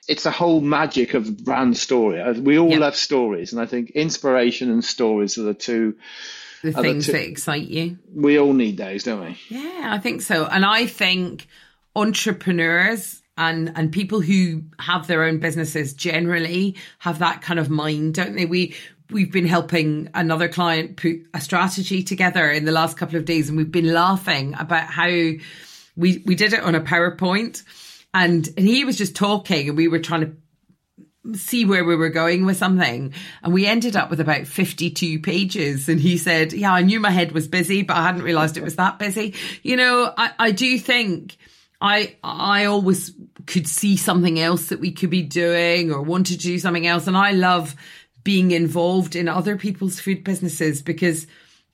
It's 0.08 0.26
a 0.26 0.32
whole 0.32 0.62
magic 0.62 1.14
of 1.16 1.44
brand 1.44 1.78
story. 1.78 2.22
Uh, 2.22 2.34
we 2.34 2.60
all 2.60 2.78
love 2.78 2.96
stories, 2.96 3.54
and 3.54 3.62
I 3.62 3.66
think 3.66 3.92
inspiration 3.92 4.70
and 4.72 4.84
stories 4.84 5.38
are 5.38 5.44
the 5.44 5.54
two. 5.54 5.96
The 6.64 6.72
things 6.72 7.08
the 7.08 7.14
two, 7.14 7.18
that 7.20 7.28
excite 7.28 7.68
you. 7.68 8.00
We 8.14 8.40
all 8.40 8.54
need 8.54 8.78
those, 8.78 9.04
don't 9.04 9.24
we? 9.24 9.38
Yeah, 9.50 9.90
I 9.92 10.00
think 10.00 10.22
so. 10.22 10.46
And 10.46 10.66
I 10.66 10.88
think 10.88 11.48
entrepreneurs 11.96 13.22
and 13.38 13.72
and 13.76 13.92
people 13.92 14.22
who 14.22 14.64
have 14.80 15.08
their 15.08 15.24
own 15.24 15.40
businesses 15.40 15.94
generally 15.94 16.76
have 17.00 17.20
that 17.20 17.42
kind 17.42 17.60
of 17.60 17.70
mind 17.70 18.14
don't 18.14 18.36
they 18.36 18.46
we 18.46 18.76
we've 19.10 19.32
been 19.32 19.46
helping 19.46 20.10
another 20.14 20.48
client 20.48 20.98
put 20.98 21.18
a 21.34 21.42
strategy 21.42 22.04
together 22.04 22.50
in 22.50 22.66
the 22.66 22.72
last 22.72 22.98
couple 22.98 23.18
of 23.18 23.26
days 23.26 23.50
and 23.50 23.58
we've 23.58 23.72
been 23.72 23.94
laughing 23.94 24.56
about 24.58 24.86
how 24.86 25.08
we 25.08 25.42
we 25.96 26.36
did 26.36 26.54
it 26.54 26.62
on 26.62 26.76
a 26.76 26.82
PowerPoint. 26.82 27.64
And 28.14 28.48
and 28.58 28.68
he 28.68 28.86
was 28.86 28.98
just 28.98 29.16
talking 29.16 29.70
and 29.70 29.78
we 29.78 29.88
were 29.88 30.00
trying 30.00 30.22
to 30.22 31.38
see 31.38 31.66
where 31.66 31.84
we 31.84 31.96
were 31.96 32.10
going 32.10 32.46
with 32.46 32.58
something. 32.58 33.14
And 33.44 33.54
we 33.54 33.66
ended 33.66 33.96
up 33.96 34.10
with 34.10 34.20
about 34.20 34.46
52 34.46 35.20
pages. 35.20 35.90
And 35.90 36.00
he 36.00 36.18
said 36.18 36.54
yeah 36.54 36.74
i 36.74 36.82
knew 36.82 37.00
my 37.00 37.12
head 37.12 37.32
was 37.32 37.48
busy 37.48 37.84
but 37.84 37.98
i 37.98 38.04
hadn't 38.04 38.24
realized 38.24 38.58
it 38.58 38.64
was 38.64 38.78
that 38.78 39.00
busy. 39.00 39.36
You 39.62 39.76
know 39.76 40.14
i, 40.18 40.32
I 40.40 40.52
do 40.52 40.78
think 40.80 41.38
i 41.82 42.16
i 42.24 42.66
always 42.66 43.12
could 43.46 43.68
see 43.68 43.98
something 43.98 44.40
else 44.40 44.68
that 44.68 44.80
we 44.80 44.92
could 44.92 45.10
be 45.10 45.22
doing 45.22 45.92
or 45.92 46.02
wanted 46.02 46.40
to 46.40 46.48
do 46.48 46.60
something 46.60 46.88
else. 46.88 47.08
And 47.08 47.18
i 47.18 47.32
love 47.32 47.76
being 48.26 48.52
involved 48.52 49.16
in 49.16 49.30
other 49.30 49.56
people's 49.56 50.02
food 50.02 50.26
businesses 50.26 50.82
because 50.82 51.28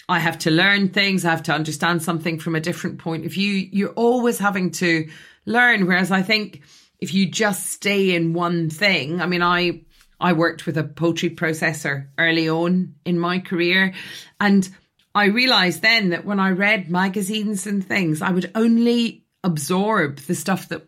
I 0.07 0.19
have 0.19 0.37
to 0.39 0.51
learn 0.51 0.89
things. 0.89 1.25
I 1.25 1.31
have 1.31 1.43
to 1.43 1.53
understand 1.53 2.03
something 2.03 2.37
from 2.37 2.55
a 2.55 2.59
different 2.59 2.99
point 2.99 3.25
of 3.25 3.31
view. 3.31 3.69
You're 3.71 3.93
always 3.93 4.37
having 4.37 4.69
to 4.71 5.09
learn. 5.45 5.87
Whereas 5.87 6.11
I 6.11 6.21
think 6.21 6.61
if 6.99 7.13
you 7.13 7.25
just 7.25 7.67
stay 7.67 8.13
in 8.13 8.33
one 8.33 8.69
thing, 8.69 9.21
I 9.21 9.25
mean, 9.25 9.41
I, 9.41 9.81
I 10.19 10.33
worked 10.33 10.65
with 10.65 10.77
a 10.77 10.83
poultry 10.83 11.29
processor 11.29 12.07
early 12.17 12.49
on 12.49 12.95
in 13.05 13.17
my 13.17 13.39
career 13.39 13.93
and 14.39 14.69
I 15.15 15.25
realized 15.25 15.81
then 15.81 16.09
that 16.09 16.25
when 16.25 16.39
I 16.39 16.51
read 16.51 16.89
magazines 16.89 17.65
and 17.65 17.85
things, 17.85 18.21
I 18.21 18.31
would 18.31 18.51
only 18.55 19.25
absorb 19.43 20.17
the 20.19 20.35
stuff 20.35 20.69
that 20.69 20.87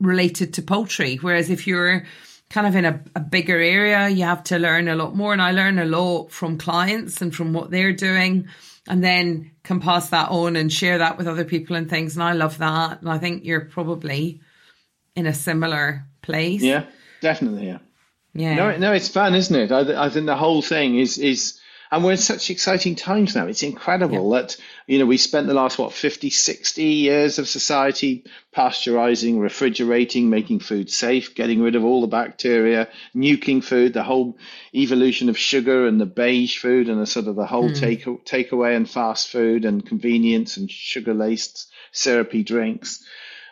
related 0.00 0.54
to 0.54 0.62
poultry. 0.62 1.16
Whereas 1.16 1.50
if 1.50 1.66
you're 1.66 2.04
kind 2.50 2.66
of 2.66 2.76
in 2.76 2.84
a, 2.84 3.00
a, 3.14 3.20
bigger 3.20 3.58
area, 3.58 4.08
you 4.08 4.24
have 4.24 4.44
to 4.44 4.58
learn 4.58 4.88
a 4.88 4.94
lot 4.94 5.14
more. 5.14 5.32
And 5.32 5.42
I 5.42 5.50
learn 5.50 5.78
a 5.78 5.84
lot 5.84 6.30
from 6.30 6.58
clients 6.58 7.20
and 7.20 7.34
from 7.34 7.52
what 7.52 7.70
they're 7.70 7.92
doing, 7.92 8.48
and 8.88 9.02
then 9.02 9.52
can 9.64 9.80
pass 9.80 10.10
that 10.10 10.30
on 10.30 10.56
and 10.56 10.72
share 10.72 10.98
that 10.98 11.18
with 11.18 11.26
other 11.26 11.44
people 11.44 11.76
and 11.76 11.90
things. 11.90 12.14
And 12.14 12.22
I 12.22 12.32
love 12.32 12.58
that. 12.58 13.00
And 13.00 13.10
I 13.10 13.18
think 13.18 13.44
you're 13.44 13.64
probably 13.64 14.40
in 15.14 15.26
a 15.26 15.34
similar 15.34 16.06
place. 16.22 16.62
Yeah, 16.62 16.84
definitely. 17.20 17.66
Yeah. 17.66 17.78
Yeah. 18.32 18.54
No, 18.54 18.76
no, 18.76 18.92
it's 18.92 19.08
fun, 19.08 19.34
isn't 19.34 19.56
it? 19.56 19.72
I, 19.72 20.06
I 20.06 20.10
think 20.10 20.26
the 20.26 20.36
whole 20.36 20.60
thing 20.60 20.98
is 20.98 21.16
is 21.18 21.58
and 21.90 22.04
we're 22.04 22.12
in 22.12 22.18
such 22.18 22.50
exciting 22.50 22.96
times 22.96 23.34
now. 23.34 23.46
It's 23.46 23.62
incredible 23.62 24.32
yeah. 24.32 24.40
that, 24.40 24.56
you 24.86 24.98
know, 24.98 25.06
we 25.06 25.16
spent 25.16 25.46
the 25.46 25.54
last, 25.54 25.78
what, 25.78 25.92
50, 25.92 26.30
60 26.30 26.82
years 26.82 27.38
of 27.38 27.48
society 27.48 28.24
pasteurizing, 28.54 29.40
refrigerating, 29.40 30.28
making 30.30 30.60
food 30.60 30.90
safe, 30.90 31.34
getting 31.34 31.62
rid 31.62 31.76
of 31.76 31.84
all 31.84 32.00
the 32.00 32.06
bacteria, 32.06 32.88
nuking 33.14 33.62
food, 33.62 33.92
the 33.92 34.02
whole 34.02 34.36
evolution 34.74 35.28
of 35.28 35.38
sugar 35.38 35.86
and 35.86 36.00
the 36.00 36.06
beige 36.06 36.58
food 36.58 36.88
and 36.88 37.00
the 37.00 37.06
sort 37.06 37.26
of 37.26 37.36
the 37.36 37.46
whole 37.46 37.70
mm. 37.70 37.78
take, 37.78 38.04
takeaway 38.04 38.76
and 38.76 38.90
fast 38.90 39.28
food 39.28 39.64
and 39.64 39.86
convenience 39.86 40.56
and 40.56 40.70
sugar 40.70 41.14
laced 41.14 41.70
syrupy 41.92 42.42
drinks. 42.42 43.04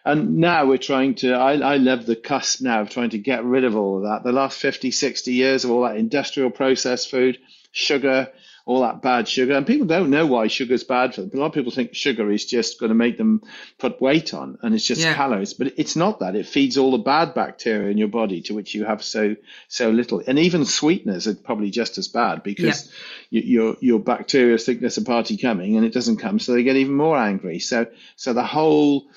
And 0.04 0.36
now 0.36 0.66
we're 0.66 0.76
trying 0.76 1.14
to, 1.16 1.32
I, 1.32 1.54
I 1.54 1.76
love 1.78 2.04
the 2.04 2.16
cusp 2.16 2.60
now 2.60 2.82
of 2.82 2.90
trying 2.90 3.10
to 3.10 3.18
get 3.18 3.42
rid 3.42 3.64
of 3.64 3.74
all 3.74 3.96
of 3.96 4.02
that. 4.02 4.22
The 4.22 4.32
last 4.32 4.58
50, 4.58 4.90
60 4.90 5.32
years 5.32 5.64
of 5.64 5.70
all 5.70 5.82
that 5.84 5.96
industrial 5.96 6.50
processed 6.50 7.10
food 7.10 7.38
sugar, 7.74 8.30
all 8.66 8.80
that 8.80 9.02
bad 9.02 9.28
sugar. 9.28 9.52
And 9.52 9.66
people 9.66 9.86
don't 9.86 10.08
know 10.08 10.26
why 10.26 10.46
sugar 10.46 10.72
is 10.72 10.84
bad 10.84 11.14
for 11.14 11.20
them. 11.20 11.30
A 11.34 11.36
lot 11.36 11.46
of 11.46 11.52
people 11.52 11.72
think 11.72 11.94
sugar 11.94 12.30
is 12.30 12.46
just 12.46 12.78
going 12.80 12.88
to 12.88 12.94
make 12.94 13.18
them 13.18 13.42
put 13.78 14.00
weight 14.00 14.32
on 14.32 14.56
and 14.62 14.74
it's 14.74 14.86
just 14.86 15.02
yeah. 15.02 15.12
calories. 15.12 15.52
But 15.52 15.74
it's 15.76 15.96
not 15.96 16.20
that. 16.20 16.36
It 16.36 16.46
feeds 16.46 16.78
all 16.78 16.92
the 16.92 16.98
bad 16.98 17.34
bacteria 17.34 17.90
in 17.90 17.98
your 17.98 18.08
body 18.08 18.40
to 18.42 18.54
which 18.54 18.74
you 18.74 18.84
have 18.84 19.02
so 19.02 19.36
so 19.68 19.90
little. 19.90 20.22
And 20.26 20.38
even 20.38 20.64
sweeteners 20.64 21.26
are 21.26 21.34
probably 21.34 21.70
just 21.70 21.98
as 21.98 22.08
bad 22.08 22.42
because 22.42 22.90
yeah. 23.28 23.42
you, 23.42 23.60
your 23.60 23.76
your 23.80 23.98
bacteria 23.98 24.56
think 24.56 24.80
there's 24.80 24.96
a 24.96 25.02
party 25.02 25.36
coming 25.36 25.76
and 25.76 25.84
it 25.84 25.92
doesn't 25.92 26.18
come, 26.18 26.38
so 26.38 26.52
they 26.52 26.62
get 26.62 26.76
even 26.76 26.94
more 26.94 27.18
angry. 27.18 27.58
So 27.58 27.86
so 28.16 28.32
the 28.32 28.44
whole 28.46 29.08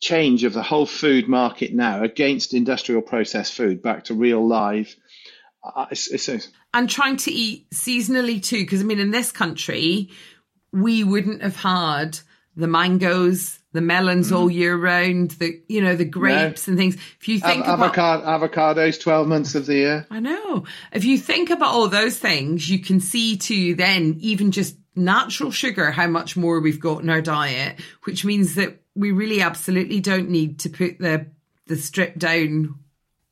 change 0.00 0.44
of 0.44 0.54
the 0.54 0.62
whole 0.62 0.86
food 0.86 1.28
market 1.28 1.74
now 1.74 2.02
against 2.02 2.54
industrial 2.54 3.02
processed 3.02 3.52
food 3.52 3.82
back 3.82 4.04
to 4.04 4.14
real 4.14 4.44
live 4.48 4.96
uh, 5.62 5.86
it's, 5.90 6.08
it's, 6.08 6.48
and 6.72 6.88
trying 6.88 7.16
to 7.18 7.32
eat 7.32 7.70
seasonally 7.70 8.42
too, 8.42 8.62
because 8.62 8.80
I 8.80 8.84
mean, 8.84 9.00
in 9.00 9.10
this 9.10 9.32
country, 9.32 10.10
we 10.72 11.04
wouldn't 11.04 11.42
have 11.42 11.56
had 11.56 12.18
the 12.56 12.68
mangoes, 12.68 13.58
the 13.72 13.80
melons 13.80 14.30
mm. 14.30 14.36
all 14.36 14.50
year 14.50 14.76
round, 14.76 15.32
the 15.32 15.60
you 15.68 15.80
know 15.80 15.96
the 15.96 16.04
grapes 16.04 16.66
no. 16.66 16.72
and 16.72 16.78
things. 16.78 16.94
If 17.20 17.28
you 17.28 17.40
think 17.40 17.66
avocado, 17.66 18.22
about 18.22 18.52
avocados, 18.52 19.00
twelve 19.00 19.26
months 19.26 19.54
of 19.54 19.66
the 19.66 19.74
year. 19.74 20.06
I 20.10 20.20
know. 20.20 20.64
If 20.92 21.04
you 21.04 21.18
think 21.18 21.50
about 21.50 21.74
all 21.74 21.88
those 21.88 22.18
things, 22.18 22.68
you 22.68 22.78
can 22.78 23.00
see 23.00 23.36
too. 23.36 23.74
Then 23.74 24.16
even 24.20 24.50
just 24.50 24.76
natural 24.94 25.50
sugar, 25.50 25.90
how 25.90 26.06
much 26.06 26.36
more 26.36 26.60
we've 26.60 26.80
got 26.80 27.02
in 27.02 27.10
our 27.10 27.22
diet, 27.22 27.80
which 28.04 28.24
means 28.24 28.56
that 28.56 28.80
we 28.94 29.12
really 29.12 29.40
absolutely 29.40 30.00
don't 30.00 30.28
need 30.28 30.60
to 30.60 30.70
put 30.70 30.98
the 30.98 31.26
the 31.66 31.76
stripped 31.76 32.18
down 32.18 32.74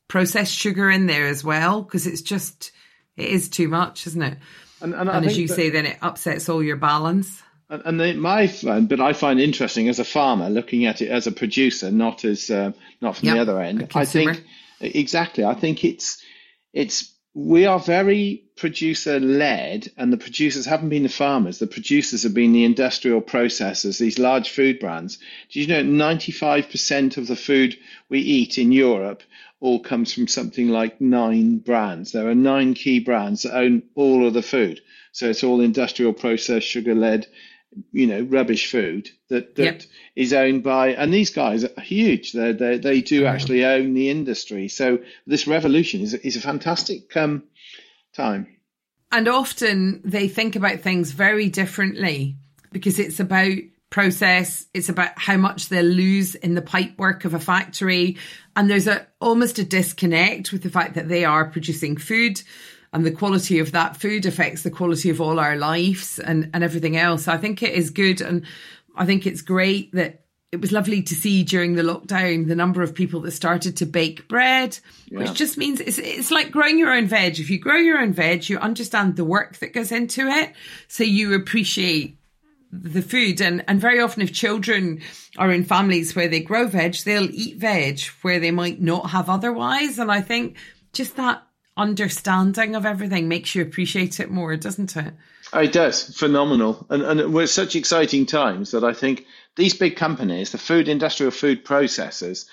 processed 0.07 0.53
sugar 0.53 0.89
in 0.89 1.05
there 1.05 1.27
as 1.27 1.43
well 1.43 1.83
because 1.83 2.07
it's 2.07 2.21
just 2.21 2.71
it 3.19 3.29
is 3.29 3.49
too 3.49 3.67
much, 3.67 4.07
isn't 4.07 4.21
it? 4.21 4.37
And, 4.81 4.93
and, 4.93 5.09
and 5.09 5.25
as 5.25 5.37
you 5.37 5.47
that, 5.47 5.55
say, 5.55 5.69
then 5.69 5.85
it 5.85 5.97
upsets 6.01 6.49
all 6.49 6.63
your 6.63 6.77
balance. 6.77 7.41
And, 7.69 7.81
and 7.85 7.99
they, 7.99 8.13
my 8.13 8.51
but 8.63 8.99
I 8.99 9.13
find 9.13 9.39
interesting 9.39 9.89
as 9.89 9.99
a 9.99 10.05
farmer 10.05 10.49
looking 10.49 10.85
at 10.85 11.01
it 11.01 11.09
as 11.09 11.27
a 11.27 11.31
producer, 11.31 11.91
not 11.91 12.25
as 12.25 12.49
uh, 12.49 12.71
not 13.01 13.17
from 13.17 13.27
yep, 13.27 13.35
the 13.35 13.41
other 13.41 13.61
end. 13.61 13.91
I 13.93 14.05
think 14.05 14.43
exactly. 14.79 15.43
I 15.43 15.53
think 15.53 15.83
it's 15.83 16.23
it's 16.73 17.13
we 17.35 17.65
are 17.65 17.79
very 17.79 18.43
producer 18.55 19.19
led, 19.19 19.91
and 19.97 20.11
the 20.11 20.17
producers 20.17 20.65
haven't 20.65 20.89
been 20.89 21.03
the 21.03 21.09
farmers. 21.09 21.59
The 21.59 21.67
producers 21.67 22.23
have 22.23 22.33
been 22.33 22.53
the 22.53 22.65
industrial 22.65 23.21
processors, 23.21 23.99
these 23.99 24.17
large 24.17 24.49
food 24.49 24.79
brands. 24.79 25.19
Do 25.51 25.61
you 25.61 25.67
know 25.67 25.83
95% 25.83 27.17
of 27.17 27.27
the 27.27 27.35
food 27.35 27.77
we 28.09 28.19
eat 28.19 28.57
in 28.57 28.71
Europe 28.71 29.21
all 29.59 29.79
comes 29.79 30.13
from 30.13 30.27
something 30.27 30.69
like 30.69 31.01
nine 31.01 31.57
brands. 31.57 32.11
There 32.11 32.29
are 32.29 32.35
nine 32.35 32.73
key 32.73 32.99
brands 32.99 33.43
that 33.43 33.55
own 33.55 33.83
all 33.95 34.25
of 34.25 34.33
the 34.33 34.41
food. 34.41 34.81
So 35.11 35.29
it's 35.29 35.43
all 35.43 35.59
industrial 35.59 36.13
processed, 36.13 36.67
sugar 36.67 36.95
led, 36.95 37.27
you 37.91 38.07
know, 38.07 38.21
rubbish 38.21 38.71
food 38.71 39.09
that, 39.29 39.55
that 39.55 39.63
yep. 39.63 39.81
is 40.15 40.33
owned 40.33 40.63
by, 40.63 40.89
and 40.89 41.13
these 41.13 41.31
guys 41.31 41.63
are 41.63 41.81
huge. 41.81 42.31
They 42.31 42.53
they 42.53 42.77
they 42.77 43.01
do 43.01 43.25
actually 43.25 43.65
own 43.65 43.93
the 43.93 44.09
industry. 44.09 44.69
So 44.69 44.99
this 45.27 45.47
revolution 45.47 46.01
is 46.01 46.13
is 46.13 46.35
a 46.35 46.41
fantastic 46.41 47.15
um, 47.17 47.43
time. 48.13 48.47
And 49.11 49.27
often 49.27 50.01
they 50.05 50.27
think 50.27 50.55
about 50.55 50.81
things 50.81 51.11
very 51.11 51.49
differently 51.49 52.37
because 52.71 52.99
it's 52.99 53.19
about 53.19 53.57
process. 53.89 54.67
It's 54.73 54.89
about 54.89 55.17
how 55.17 55.37
much 55.37 55.69
they'll 55.69 55.83
lose 55.83 56.35
in 56.35 56.55
the 56.55 56.61
pipe 56.61 56.97
work 56.97 57.25
of 57.25 57.33
a 57.33 57.39
factory. 57.39 58.17
And 58.55 58.69
there's 58.69 58.87
a 58.87 59.07
almost 59.19 59.59
a 59.59 59.63
disconnect 59.63 60.51
with 60.51 60.63
the 60.63 60.69
fact 60.69 60.95
that 60.95 61.09
they 61.09 61.25
are 61.25 61.45
producing 61.45 61.97
food 61.97 62.41
and 62.91 63.05
the 63.05 63.11
quality 63.11 63.59
of 63.59 63.71
that 63.71 63.97
food 63.97 64.25
affects 64.25 64.63
the 64.63 64.71
quality 64.71 65.09
of 65.09 65.21
all 65.21 65.39
our 65.39 65.55
lives 65.55 66.19
and, 66.19 66.49
and 66.53 66.63
everything 66.63 66.97
else. 66.97 67.27
I 67.27 67.37
think 67.37 67.61
it 67.61 67.73
is 67.73 67.89
good. 67.89 68.21
And 68.21 68.45
I 68.95 69.05
think 69.05 69.27
it's 69.27 69.41
great 69.41 69.91
that 69.93 70.23
it 70.51 70.61
was 70.61 70.71
lovely 70.71 71.03
to 71.03 71.13
see 71.13 71.43
during 71.43 71.75
the 71.75 71.83
lockdown 71.83 72.47
the 72.47 72.55
number 72.55 72.81
of 72.81 72.95
people 72.95 73.21
that 73.21 73.31
started 73.31 73.77
to 73.77 73.85
bake 73.85 74.27
bread, 74.27 74.79
yeah. 75.05 75.19
which 75.19 75.33
just 75.33 75.59
means 75.59 75.79
it's, 75.79 75.99
it's 75.99 76.31
like 76.31 76.49
growing 76.49 76.79
your 76.79 76.91
own 76.91 77.05
veg. 77.05 77.39
If 77.39 77.51
you 77.51 77.59
grow 77.59 77.75
your 77.75 77.99
own 77.99 78.13
veg, 78.13 78.49
you 78.49 78.57
understand 78.57 79.15
the 79.15 79.25
work 79.25 79.57
that 79.57 79.73
goes 79.73 79.91
into 79.91 80.27
it. 80.27 80.53
So 80.87 81.03
you 81.03 81.35
appreciate 81.35 82.18
the 82.71 83.01
food. 83.01 83.41
And 83.41 83.63
and 83.67 83.81
very 83.81 83.99
often 83.99 84.21
if 84.21 84.33
children 84.33 85.01
are 85.37 85.51
in 85.51 85.63
families 85.63 86.15
where 86.15 86.27
they 86.27 86.39
grow 86.39 86.67
veg 86.67 86.95
they'll 87.05 87.29
eat 87.31 87.57
veg 87.57 88.01
where 88.21 88.39
they 88.39 88.51
might 88.51 88.81
not 88.81 89.09
have 89.11 89.29
otherwise. 89.29 89.97
And 89.99 90.11
i 90.11 90.21
think 90.21 90.57
just 90.93 91.15
that 91.15 91.43
understanding 91.77 92.75
of 92.75 92.85
everything 92.85 93.27
makes 93.27 93.55
you 93.55 93.61
appreciate 93.61 94.19
it 94.19 94.29
more 94.29 94.55
doesn't 94.57 94.97
it? 94.97 95.13
Oh, 95.53 95.61
it 95.61 95.71
does. 95.71 96.15
Phenomenal. 96.15 96.85
And 96.89 97.01
and 97.03 97.33
we're 97.33 97.47
such 97.47 97.75
exciting 97.75 98.25
times 98.25 98.71
that 98.71 98.83
i 98.83 98.93
think 98.93 99.25
these 99.55 99.73
big 99.73 99.95
companies 99.95 100.51
the 100.51 100.57
food 100.57 100.87
industrial 100.87 101.31
food 101.31 101.65
processors 101.65 102.45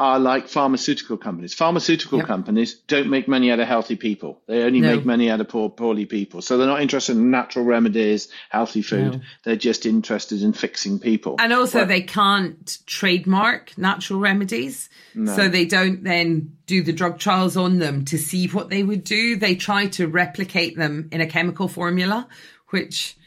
are 0.00 0.18
like 0.18 0.48
pharmaceutical 0.48 1.18
companies. 1.18 1.52
Pharmaceutical 1.52 2.20
yep. 2.20 2.26
companies 2.26 2.72
don't 2.88 3.10
make 3.10 3.28
money 3.28 3.52
out 3.52 3.60
of 3.60 3.68
healthy 3.68 3.96
people. 3.96 4.40
They 4.48 4.62
only 4.62 4.80
no. 4.80 4.96
make 4.96 5.04
money 5.04 5.30
out 5.30 5.42
of 5.42 5.50
poor, 5.50 5.68
poorly 5.68 6.06
people. 6.06 6.40
So 6.40 6.56
they're 6.56 6.66
not 6.66 6.80
interested 6.80 7.18
in 7.18 7.30
natural 7.30 7.66
remedies, 7.66 8.28
healthy 8.48 8.80
food. 8.80 9.12
No. 9.16 9.20
They're 9.44 9.56
just 9.56 9.84
interested 9.84 10.40
in 10.40 10.54
fixing 10.54 11.00
people. 11.00 11.36
And 11.38 11.52
also, 11.52 11.80
well, 11.80 11.86
they 11.86 12.00
can't 12.00 12.78
trademark 12.86 13.76
natural 13.76 14.20
remedies. 14.20 14.88
No. 15.14 15.36
So 15.36 15.50
they 15.50 15.66
don't 15.66 16.02
then 16.02 16.56
do 16.64 16.82
the 16.82 16.94
drug 16.94 17.18
trials 17.18 17.58
on 17.58 17.78
them 17.78 18.06
to 18.06 18.16
see 18.16 18.46
what 18.46 18.70
they 18.70 18.82
would 18.82 19.04
do. 19.04 19.36
They 19.36 19.54
try 19.54 19.88
to 19.88 20.08
replicate 20.08 20.78
them 20.78 21.10
in 21.12 21.20
a 21.20 21.26
chemical 21.26 21.68
formula, 21.68 22.26
which. 22.70 23.18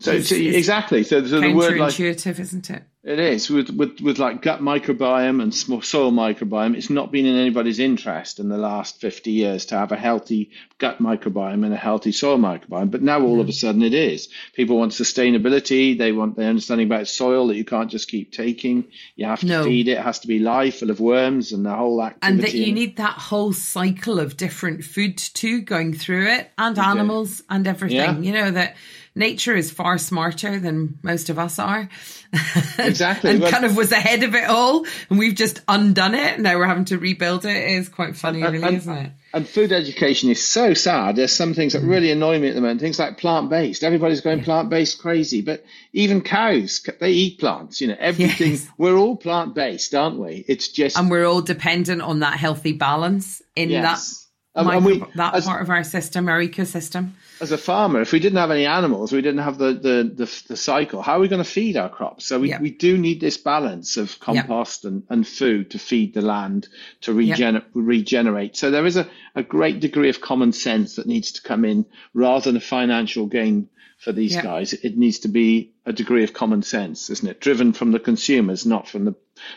So, 0.00 0.12
is, 0.12 0.28
so 0.28 0.34
exactly. 0.34 1.04
So, 1.04 1.24
so 1.24 1.40
the 1.40 1.54
word 1.54 1.78
like 1.78 1.98
intuitive, 1.98 2.38
isn't 2.38 2.68
it? 2.68 2.82
It 3.06 3.20
is 3.20 3.48
with, 3.48 3.70
with 3.70 4.00
with 4.00 4.18
like 4.18 4.42
gut 4.42 4.60
microbiome 4.60 5.40
and 5.40 5.54
soil 5.54 6.10
microbiome. 6.10 6.76
It's 6.76 6.90
not 6.90 7.12
been 7.12 7.24
in 7.24 7.36
anybody's 7.36 7.78
interest 7.78 8.40
in 8.40 8.48
the 8.48 8.58
last 8.58 9.00
fifty 9.00 9.30
years 9.30 9.66
to 9.66 9.78
have 9.78 9.92
a 9.92 9.96
healthy 9.96 10.50
gut 10.78 10.98
microbiome 10.98 11.64
and 11.64 11.72
a 11.72 11.76
healthy 11.76 12.10
soil 12.10 12.36
microbiome. 12.36 12.90
But 12.90 13.02
now 13.02 13.22
all 13.22 13.40
of 13.40 13.48
a 13.48 13.52
mm. 13.52 13.54
sudden 13.54 13.82
it 13.82 13.94
is. 13.94 14.28
People 14.54 14.78
want 14.78 14.90
sustainability. 14.90 15.96
They 15.96 16.10
want 16.10 16.34
the 16.34 16.46
understanding 16.46 16.88
about 16.88 17.06
soil 17.06 17.46
that 17.46 17.54
you 17.54 17.64
can't 17.64 17.92
just 17.92 18.08
keep 18.08 18.32
taking. 18.32 18.88
You 19.14 19.26
have 19.26 19.38
to 19.38 19.46
no. 19.46 19.62
feed 19.62 19.86
it. 19.86 19.92
It 19.92 20.02
has 20.02 20.18
to 20.20 20.26
be 20.26 20.40
live, 20.40 20.74
full 20.74 20.90
of 20.90 20.98
worms 20.98 21.52
and 21.52 21.64
the 21.64 21.76
whole 21.76 22.02
activity. 22.02 22.26
And 22.28 22.42
that 22.42 22.54
you 22.54 22.72
need 22.72 22.96
that 22.96 23.18
whole 23.18 23.52
cycle 23.52 24.18
of 24.18 24.36
different 24.36 24.82
food 24.82 25.16
too 25.16 25.60
going 25.60 25.94
through 25.94 26.26
it, 26.26 26.50
and 26.58 26.76
animals 26.76 27.40
and 27.48 27.68
everything. 27.68 27.98
Yeah. 27.98 28.18
You 28.18 28.32
know 28.32 28.50
that 28.50 28.74
nature 29.16 29.56
is 29.56 29.70
far 29.70 29.98
smarter 29.98 30.60
than 30.60 30.98
most 31.02 31.30
of 31.30 31.38
us 31.38 31.58
are. 31.58 31.88
Exactly. 32.78 33.30
and 33.30 33.40
Well- 33.40 33.50
kind 33.50 33.64
of 33.64 33.76
was 33.76 33.90
ahead 33.90 34.22
of 34.22 34.34
it 34.34 34.44
all. 34.44 34.84
And 35.08 35.18
we've 35.18 35.34
just 35.34 35.60
undone 35.66 36.14
it. 36.14 36.38
Now 36.38 36.58
we're 36.58 36.66
having 36.66 36.84
to 36.86 36.98
rebuild 36.98 37.46
it. 37.46 37.56
It 37.56 37.70
is 37.78 37.88
quite 37.88 38.16
funny, 38.16 38.42
really, 38.42 38.62
and- 38.62 38.76
isn't 38.76 38.96
it? 38.96 39.12
And 39.32 39.46
food 39.48 39.72
education 39.72 40.30
is 40.30 40.46
so 40.46 40.72
sad. 40.72 41.16
There's 41.16 41.32
some 41.32 41.52
things 41.52 41.74
that 41.74 41.82
mm. 41.82 41.88
really 41.90 42.10
annoy 42.10 42.38
me 42.38 42.48
at 42.48 42.54
the 42.54 42.60
moment. 42.60 42.80
Things 42.80 42.98
like 42.98 43.18
plant 43.18 43.50
based. 43.50 43.84
Everybody's 43.84 44.20
going 44.22 44.42
plant 44.42 44.70
based 44.70 44.98
crazy, 44.98 45.42
but 45.42 45.64
even 45.92 46.22
cows, 46.22 46.86
they 47.00 47.10
eat 47.10 47.38
plants. 47.38 47.80
You 47.80 47.88
know, 47.88 47.96
everything. 47.98 48.52
Yes. 48.52 48.68
We're 48.78 48.96
all 48.96 49.16
plant 49.16 49.54
based, 49.54 49.94
aren't 49.94 50.18
we? 50.18 50.44
It's 50.48 50.68
just 50.68 50.96
And 50.96 51.10
we're 51.10 51.26
all 51.26 51.42
dependent 51.42 52.02
on 52.02 52.20
that 52.20 52.38
healthy 52.38 52.72
balance 52.72 53.42
in 53.54 53.70
yes. 53.70 54.26
that, 54.54 54.64
micro- 54.64 54.80
we- 54.80 55.04
that 55.16 55.34
as- 55.34 55.44
part 55.44 55.62
of 55.62 55.70
our 55.70 55.84
system, 55.84 56.28
our 56.28 56.40
ecosystem. 56.40 57.10
As 57.40 57.52
a 57.52 57.58
farmer, 57.58 58.00
if 58.00 58.12
we 58.12 58.18
didn't 58.20 58.38
have 58.38 58.50
any 58.50 58.66
animals, 58.66 59.12
we 59.12 59.20
didn't 59.22 59.42
have 59.44 59.58
the 59.58 59.72
the, 59.74 60.12
the, 60.14 60.42
the 60.48 60.56
cycle. 60.56 61.02
How 61.02 61.16
are 61.16 61.20
we 61.20 61.28
going 61.28 61.42
to 61.42 61.50
feed 61.50 61.76
our 61.76 61.88
crops? 61.88 62.26
So 62.26 62.40
we, 62.40 62.50
Yeah. 62.50 62.60
we 62.60 62.70
do 62.70 62.96
need 62.98 63.20
this 63.20 63.36
balance 63.36 63.96
of 63.96 64.18
compost 64.20 64.84
and, 64.84 65.02
and 65.10 65.26
food 65.26 65.70
to 65.72 65.78
feed 65.78 66.14
the 66.14 66.22
land 66.22 66.68
to 67.02 67.12
regener- 67.12 67.64
regenerate. 67.74 68.56
So 68.56 68.70
there 68.70 68.86
is 68.86 68.96
a, 68.96 69.08
a 69.34 69.42
great 69.42 69.80
degree 69.80 70.08
of 70.08 70.20
common 70.20 70.52
sense 70.52 70.96
that 70.96 71.06
needs 71.06 71.32
to 71.32 71.42
come 71.42 71.64
in 71.64 71.86
rather 72.14 72.44
than 72.50 72.56
a 72.56 72.60
financial 72.60 73.26
gain 73.26 73.68
for 73.98 74.12
these 74.12 74.36
guys. 74.36 74.72
It 74.74 74.96
needs 74.96 75.20
to 75.20 75.28
be 75.28 75.72
a 75.86 75.92
degree 75.92 76.24
of 76.24 76.32
common 76.32 76.62
sense, 76.62 77.08
isn't 77.10 77.28
it? 77.28 77.40
Driven 77.40 77.72
from 77.72 77.92
the 77.92 77.98
consumers, 78.00 78.66
not 78.66 78.88
from 78.88 79.04
the 79.04 79.14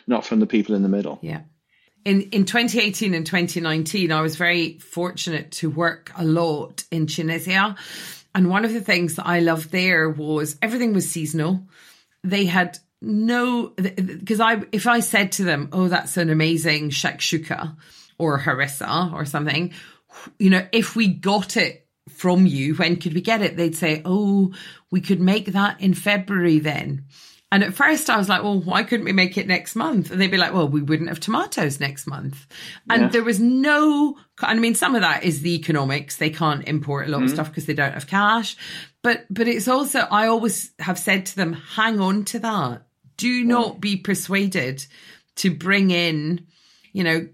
not 0.07 0.25
from 0.25 0.39
the 0.39 0.47
people 0.47 0.75
in 0.75 0.83
the 0.83 0.89
middle. 0.89 1.19
Yeah. 1.21 1.41
In 2.09 2.21
in 2.31 2.45
2018 2.45 3.13
and 3.13 3.23
2019, 3.23 4.11
I 4.11 4.21
was 4.21 4.35
very 4.35 4.79
fortunate 4.79 5.51
to 5.51 5.69
work 5.69 6.11
a 6.17 6.25
lot 6.25 6.83
in 6.89 7.05
Tunisia. 7.05 7.75
And 8.33 8.49
one 8.49 8.65
of 8.65 8.73
the 8.73 8.81
things 8.81 9.13
that 9.17 9.27
I 9.27 9.41
loved 9.41 9.69
there 9.69 10.09
was 10.09 10.57
everything 10.59 10.93
was 10.93 11.07
seasonal. 11.07 11.67
They 12.23 12.45
had 12.45 12.79
no 12.99 13.67
because 13.77 14.39
I 14.39 14.63
if 14.71 14.87
I 14.87 15.01
said 15.01 15.33
to 15.33 15.43
them, 15.43 15.69
"Oh, 15.71 15.87
that's 15.87 16.17
an 16.17 16.31
amazing 16.31 16.89
shakshuka 16.89 17.77
or 18.17 18.39
harissa 18.39 19.13
or 19.13 19.25
something," 19.25 19.71
you 20.39 20.49
know, 20.49 20.67
if 20.71 20.95
we 20.95 21.09
got 21.09 21.57
it 21.57 21.85
from 22.09 22.47
you, 22.47 22.73
when 22.73 22.95
could 22.95 23.13
we 23.13 23.21
get 23.21 23.43
it? 23.43 23.55
They'd 23.55 23.75
say, 23.75 24.01
"Oh, 24.03 24.51
we 24.89 25.01
could 25.01 25.21
make 25.21 25.45
that 25.53 25.79
in 25.79 25.93
February 25.93 26.57
then." 26.57 27.05
And 27.51 27.63
at 27.63 27.73
first 27.73 28.09
I 28.09 28.17
was 28.17 28.29
like, 28.29 28.43
well, 28.43 28.59
why 28.59 28.83
couldn't 28.83 29.05
we 29.05 29.11
make 29.11 29.37
it 29.37 29.47
next 29.47 29.75
month? 29.75 30.11
And 30.11 30.21
they'd 30.21 30.29
be 30.29 30.37
like, 30.37 30.53
well, 30.53 30.67
we 30.67 30.81
wouldn't 30.81 31.09
have 31.09 31.19
tomatoes 31.19 31.79
next 31.79 32.05
month. 32.05 32.45
And 32.89 33.03
Yeah. 33.03 33.07
there 33.09 33.23
was 33.23 33.39
no, 33.39 34.17
I 34.39 34.53
mean, 34.53 34.75
some 34.75 34.93
of 34.93 35.01
that 35.01 35.23
is 35.23 35.41
the 35.41 35.55
economics. 35.55 36.17
They 36.17 36.29
can't 36.29 36.67
import 36.67 37.07
a 37.07 37.11
lot 37.11 37.17
of 37.17 37.27
mm-hmm. 37.27 37.33
stuff 37.33 37.49
because 37.49 37.65
they 37.65 37.73
don't 37.73 37.93
have 37.93 38.05
cash. 38.05 38.55
But, 39.01 39.25
but 39.31 39.47
it's 39.47 39.67
also, 39.67 39.99
I 39.99 40.27
always 40.27 40.71
have 40.77 40.99
said 40.99 41.25
to 41.27 41.35
them, 41.35 41.53
hang 41.53 41.99
on 41.99 42.25
to 42.25 42.39
that. 42.39 42.85
Do 43.17 43.43
not 43.43 43.81
be 43.81 43.97
persuaded 43.97 44.85
to 45.37 45.53
bring 45.53 45.89
in, 45.91 46.45
you 46.93 47.03
know, 47.03 47.27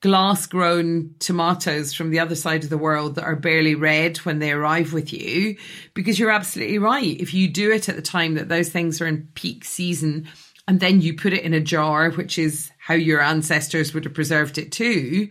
glass 0.00 0.46
grown 0.46 1.14
tomatoes 1.18 1.92
from 1.92 2.10
the 2.10 2.20
other 2.20 2.36
side 2.36 2.62
of 2.62 2.70
the 2.70 2.78
world 2.78 3.16
that 3.16 3.24
are 3.24 3.34
barely 3.34 3.74
red 3.74 4.18
when 4.18 4.38
they 4.38 4.52
arrive 4.52 4.92
with 4.92 5.12
you. 5.12 5.56
Because 5.94 6.18
you're 6.18 6.30
absolutely 6.30 6.78
right. 6.78 7.20
If 7.20 7.34
you 7.34 7.48
do 7.48 7.72
it 7.72 7.88
at 7.88 7.96
the 7.96 8.02
time 8.02 8.34
that 8.34 8.48
those 8.48 8.68
things 8.68 9.00
are 9.00 9.06
in 9.06 9.28
peak 9.34 9.64
season 9.64 10.28
and 10.68 10.80
then 10.80 11.00
you 11.00 11.14
put 11.14 11.32
it 11.32 11.42
in 11.42 11.54
a 11.54 11.60
jar 11.60 12.10
which 12.10 12.38
is 12.38 12.70
how 12.78 12.94
your 12.94 13.20
ancestors 13.20 13.92
would 13.92 14.04
have 14.04 14.14
preserved 14.14 14.58
it 14.58 14.70
too 14.70 15.28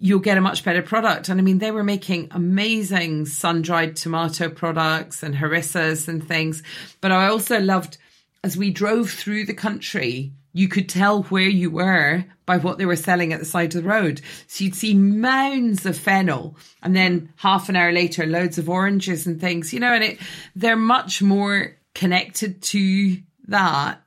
you'll 0.00 0.20
get 0.20 0.38
a 0.38 0.40
much 0.40 0.64
better 0.64 0.82
product. 0.82 1.28
And 1.28 1.40
i 1.40 1.42
mean 1.42 1.58
they 1.58 1.72
were 1.72 1.84
making 1.84 2.28
amazing 2.30 3.26
sun-dried 3.26 3.96
tomato 3.96 4.48
products 4.48 5.22
and 5.22 5.34
harissas 5.34 6.08
and 6.08 6.26
things. 6.26 6.62
But 7.00 7.12
i 7.12 7.26
also 7.26 7.60
loved 7.60 7.98
as 8.44 8.56
we 8.56 8.70
drove 8.70 9.10
through 9.10 9.46
the 9.46 9.54
country, 9.54 10.32
you 10.58 10.66
could 10.66 10.88
tell 10.88 11.22
where 11.24 11.48
you 11.48 11.70
were 11.70 12.24
by 12.44 12.56
what 12.56 12.78
they 12.78 12.84
were 12.84 12.96
selling 12.96 13.32
at 13.32 13.38
the 13.38 13.46
side 13.46 13.72
of 13.76 13.82
the 13.84 13.88
road. 13.88 14.20
So 14.48 14.64
you'd 14.64 14.74
see 14.74 14.92
mounds 14.92 15.86
of 15.86 15.96
fennel 15.96 16.56
and 16.82 16.96
then 16.96 17.32
half 17.36 17.68
an 17.68 17.76
hour 17.76 17.92
later, 17.92 18.26
loads 18.26 18.58
of 18.58 18.68
oranges 18.68 19.24
and 19.24 19.40
things, 19.40 19.72
you 19.72 19.78
know, 19.78 19.92
and 19.94 20.02
it, 20.02 20.18
they're 20.56 20.74
much 20.74 21.22
more 21.22 21.76
connected 21.94 22.60
to 22.62 23.18
that. 23.46 24.02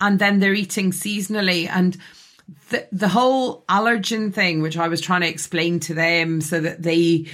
And 0.00 0.18
then 0.18 0.40
they're 0.40 0.52
eating 0.52 0.90
seasonally 0.90 1.68
and 1.68 1.96
the, 2.70 2.88
the 2.90 3.08
whole 3.08 3.62
allergen 3.68 4.34
thing, 4.34 4.60
which 4.60 4.76
I 4.76 4.88
was 4.88 5.00
trying 5.00 5.20
to 5.20 5.28
explain 5.28 5.78
to 5.80 5.94
them 5.94 6.40
so 6.40 6.58
that 6.58 6.82
they, 6.82 7.26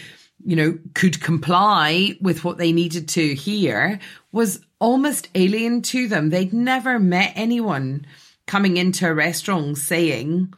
you 0.45 0.57
know, 0.57 0.79
could 0.93 1.23
comply 1.23 2.19
with 2.21 2.45
what 2.45 2.59
they 2.59 2.73
needed 2.73 3.09
to 3.09 3.35
here 3.35 3.99
was 4.31 4.61
almost 4.79 5.29
alien 5.35 5.81
to 5.83 6.07
them. 6.07 6.29
They'd 6.29 6.53
never 6.53 6.99
met 6.99 7.33
anyone 7.35 8.05
coming 8.49 8.79
into 8.79 9.07
a 9.07 9.15
restaurant 9.15 9.79
saying 9.79 10.53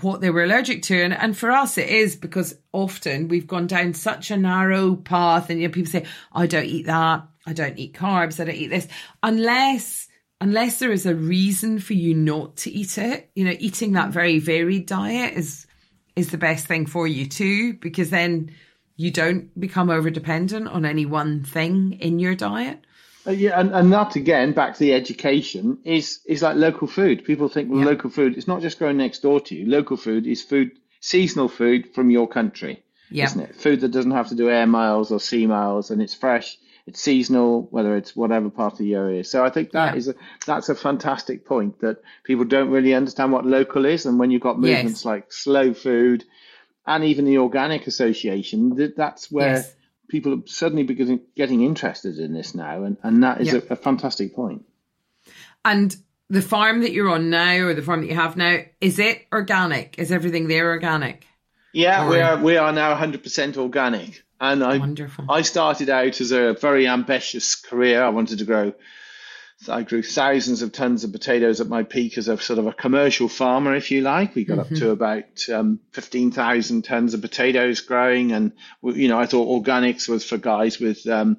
what 0.00 0.20
they 0.20 0.30
were 0.30 0.44
allergic 0.44 0.82
to. 0.82 1.02
And, 1.02 1.12
and 1.12 1.36
for 1.36 1.50
us, 1.50 1.76
it 1.76 1.88
is 1.88 2.14
because 2.14 2.56
often 2.70 3.28
we've 3.28 3.46
gone 3.46 3.66
down 3.66 3.94
such 3.94 4.30
a 4.30 4.36
narrow 4.36 4.94
path 4.94 5.50
and 5.50 5.60
you 5.60 5.66
know, 5.66 5.72
people 5.72 5.90
say, 5.90 6.06
I 6.32 6.46
don't 6.46 6.66
eat 6.66 6.86
that. 6.86 7.26
I 7.46 7.52
don't 7.52 7.78
eat 7.78 7.94
carbs. 7.94 8.38
I 8.38 8.44
don't 8.44 8.54
eat 8.54 8.68
this 8.68 8.86
unless, 9.22 10.06
unless 10.40 10.78
there 10.78 10.92
is 10.92 11.06
a 11.06 11.14
reason 11.14 11.80
for 11.80 11.94
you 11.94 12.14
not 12.14 12.56
to 12.58 12.70
eat 12.70 12.98
it. 12.98 13.30
You 13.34 13.46
know, 13.46 13.56
eating 13.58 13.92
that 13.92 14.10
very 14.10 14.38
varied 14.38 14.86
diet 14.86 15.34
is, 15.34 15.66
is 16.14 16.30
the 16.30 16.38
best 16.38 16.66
thing 16.66 16.86
for 16.86 17.06
you 17.06 17.26
too, 17.26 17.74
because 17.74 18.10
then 18.10 18.54
you 18.96 19.10
don't 19.10 19.58
become 19.58 19.90
over 19.90 20.10
dependent 20.10 20.68
on 20.68 20.84
any 20.84 21.06
one 21.06 21.42
thing 21.42 21.94
in 22.00 22.18
your 22.18 22.34
diet. 22.34 22.84
Uh, 23.26 23.30
yeah, 23.30 23.58
and, 23.58 23.72
and 23.72 23.92
that 23.92 24.16
again, 24.16 24.52
back 24.52 24.74
to 24.74 24.80
the 24.80 24.92
education, 24.92 25.78
is 25.84 26.20
is 26.26 26.42
like 26.42 26.56
local 26.56 26.88
food. 26.88 27.24
People 27.24 27.48
think, 27.48 27.70
well, 27.70 27.80
Yeah. 27.80 27.86
local 27.86 28.10
food, 28.10 28.36
it's 28.36 28.48
not 28.48 28.62
just 28.62 28.78
growing 28.78 28.96
next 28.96 29.20
door 29.22 29.40
to 29.40 29.54
you. 29.54 29.66
Local 29.66 29.96
food 29.96 30.26
is 30.26 30.42
food, 30.42 30.72
seasonal 31.00 31.48
food 31.48 31.94
from 31.94 32.10
your 32.10 32.26
country, 32.26 32.82
Yeah. 33.10 33.26
isn't 33.26 33.40
it? 33.40 33.54
Food 33.56 33.80
that 33.82 33.92
doesn't 33.92 34.10
have 34.10 34.28
to 34.28 34.34
do 34.34 34.48
air 34.50 34.66
miles 34.66 35.12
or 35.12 35.20
sea 35.20 35.46
miles, 35.46 35.90
and 35.92 36.02
it's 36.02 36.14
fresh, 36.14 36.58
it's 36.86 37.00
seasonal, 37.00 37.68
whether 37.70 37.96
it's 37.96 38.16
whatever 38.16 38.50
part 38.50 38.72
of 38.72 38.78
the 38.80 38.86
year 38.86 39.08
it 39.10 39.20
is. 39.20 39.30
So 39.30 39.44
I 39.44 39.50
think 39.50 39.70
that 39.70 39.92
Yeah. 39.92 39.98
is 39.98 40.08
a, 40.08 40.14
that's 40.46 40.68
a 40.68 40.74
fantastic 40.74 41.44
point 41.44 41.78
that 41.80 41.98
people 42.24 42.44
don't 42.44 42.70
really 42.70 42.92
understand 42.92 43.30
what 43.30 43.46
local 43.46 43.84
is, 43.84 44.04
and 44.04 44.18
when 44.18 44.32
you've 44.32 44.42
got 44.42 44.56
Yes. 44.60 44.82
movements 44.82 45.04
like 45.04 45.32
slow 45.32 45.72
food, 45.74 46.24
and 46.88 47.04
even 47.04 47.24
the 47.24 47.38
organic 47.38 47.86
association, 47.86 48.74
that, 48.74 48.96
that's 48.96 49.30
where 49.30 49.50
Yes. 49.58 49.74
People 50.12 50.34
are 50.34 50.46
suddenly 50.46 50.82
beginning 50.84 51.22
getting 51.34 51.62
interested 51.62 52.18
in 52.18 52.34
this 52.34 52.54
now, 52.54 52.84
and, 52.84 52.98
and 53.02 53.24
that 53.24 53.40
is 53.40 53.48
Yeah. 53.48 53.60
a, 53.70 53.72
a 53.72 53.76
fantastic 53.76 54.34
point. 54.34 54.64
And 55.64 55.96
the 56.28 56.42
farm 56.42 56.82
that 56.82 56.92
you're 56.92 57.08
on 57.08 57.30
now, 57.30 57.54
or 57.56 57.74
the 57.74 57.82
farm 57.82 58.02
that 58.02 58.08
you 58.08 58.14
have 58.14 58.36
now, 58.36 58.58
is 58.80 58.98
it 58.98 59.26
organic? 59.32 59.98
Is 59.98 60.12
everything 60.12 60.48
there 60.48 60.70
organic? 60.70 61.26
Yeah, 61.72 62.08
we 62.10 62.20
are 62.20 62.36
we 62.36 62.58
are 62.58 62.72
now 62.72 62.94
100% 62.94 63.56
organic, 63.56 64.22
and 64.38 64.62
I 64.62 64.76
Wonderful. 64.76 65.24
I 65.30 65.40
started 65.40 65.88
out 65.88 66.20
as 66.20 66.30
a 66.30 66.52
very 66.52 66.86
ambitious 66.86 67.54
career. 67.56 68.02
I 68.04 68.10
wanted 68.10 68.38
to 68.40 68.44
grow. 68.44 68.74
I 69.68 69.82
grew 69.82 70.02
thousands 70.02 70.62
of 70.62 70.72
tons 70.72 71.04
of 71.04 71.12
potatoes 71.12 71.60
at 71.60 71.68
my 71.68 71.82
peak 71.82 72.18
as 72.18 72.28
a 72.28 72.38
sort 72.38 72.58
of 72.58 72.66
a 72.66 72.72
commercial 72.72 73.28
farmer, 73.28 73.74
if 73.74 73.90
you 73.90 74.00
like. 74.00 74.34
We 74.34 74.44
got 74.44 74.58
up 74.58 74.68
to 74.68 74.90
about 74.90 75.48
um, 75.52 75.80
15,000 75.92 76.82
tons 76.82 77.14
of 77.14 77.20
potatoes 77.20 77.80
growing. 77.80 78.32
And, 78.32 78.52
you 78.82 79.08
know, 79.08 79.18
I 79.18 79.26
thought 79.26 79.64
organics 79.64 80.08
was 80.08 80.24
for 80.24 80.36
guys 80.36 80.78
with 80.78 81.06
um, 81.06 81.38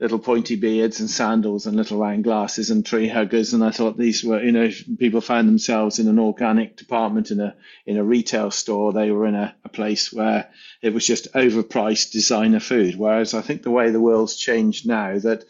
little 0.00 0.18
pointy 0.18 0.56
beards 0.56 1.00
and 1.00 1.08
sandals 1.08 1.66
and 1.66 1.76
little 1.76 1.98
round 1.98 2.24
glasses 2.24 2.70
and 2.70 2.84
tree 2.84 3.08
huggers. 3.08 3.54
And 3.54 3.64
I 3.64 3.70
thought 3.70 3.96
these 3.96 4.24
were, 4.24 4.42
you 4.42 4.52
know, 4.52 4.70
people 4.98 5.20
found 5.20 5.48
themselves 5.48 5.98
in 5.98 6.08
an 6.08 6.18
organic 6.18 6.76
department 6.76 7.30
in 7.30 7.40
a 7.40 7.54
in 7.86 7.96
a 7.96 8.04
retail 8.04 8.50
store, 8.50 8.92
they 8.92 9.10
were 9.10 9.26
in 9.26 9.34
a, 9.34 9.54
a 9.64 9.68
place 9.68 10.12
where 10.12 10.48
it 10.82 10.94
was 10.94 11.06
just 11.06 11.32
overpriced 11.32 12.12
designer 12.12 12.60
food. 12.60 12.96
Whereas 12.96 13.34
I 13.34 13.40
think 13.40 13.62
the 13.62 13.70
way 13.70 13.90
the 13.90 14.00
world's 14.00 14.36
changed 14.36 14.86
now 14.86 15.18
that 15.18 15.44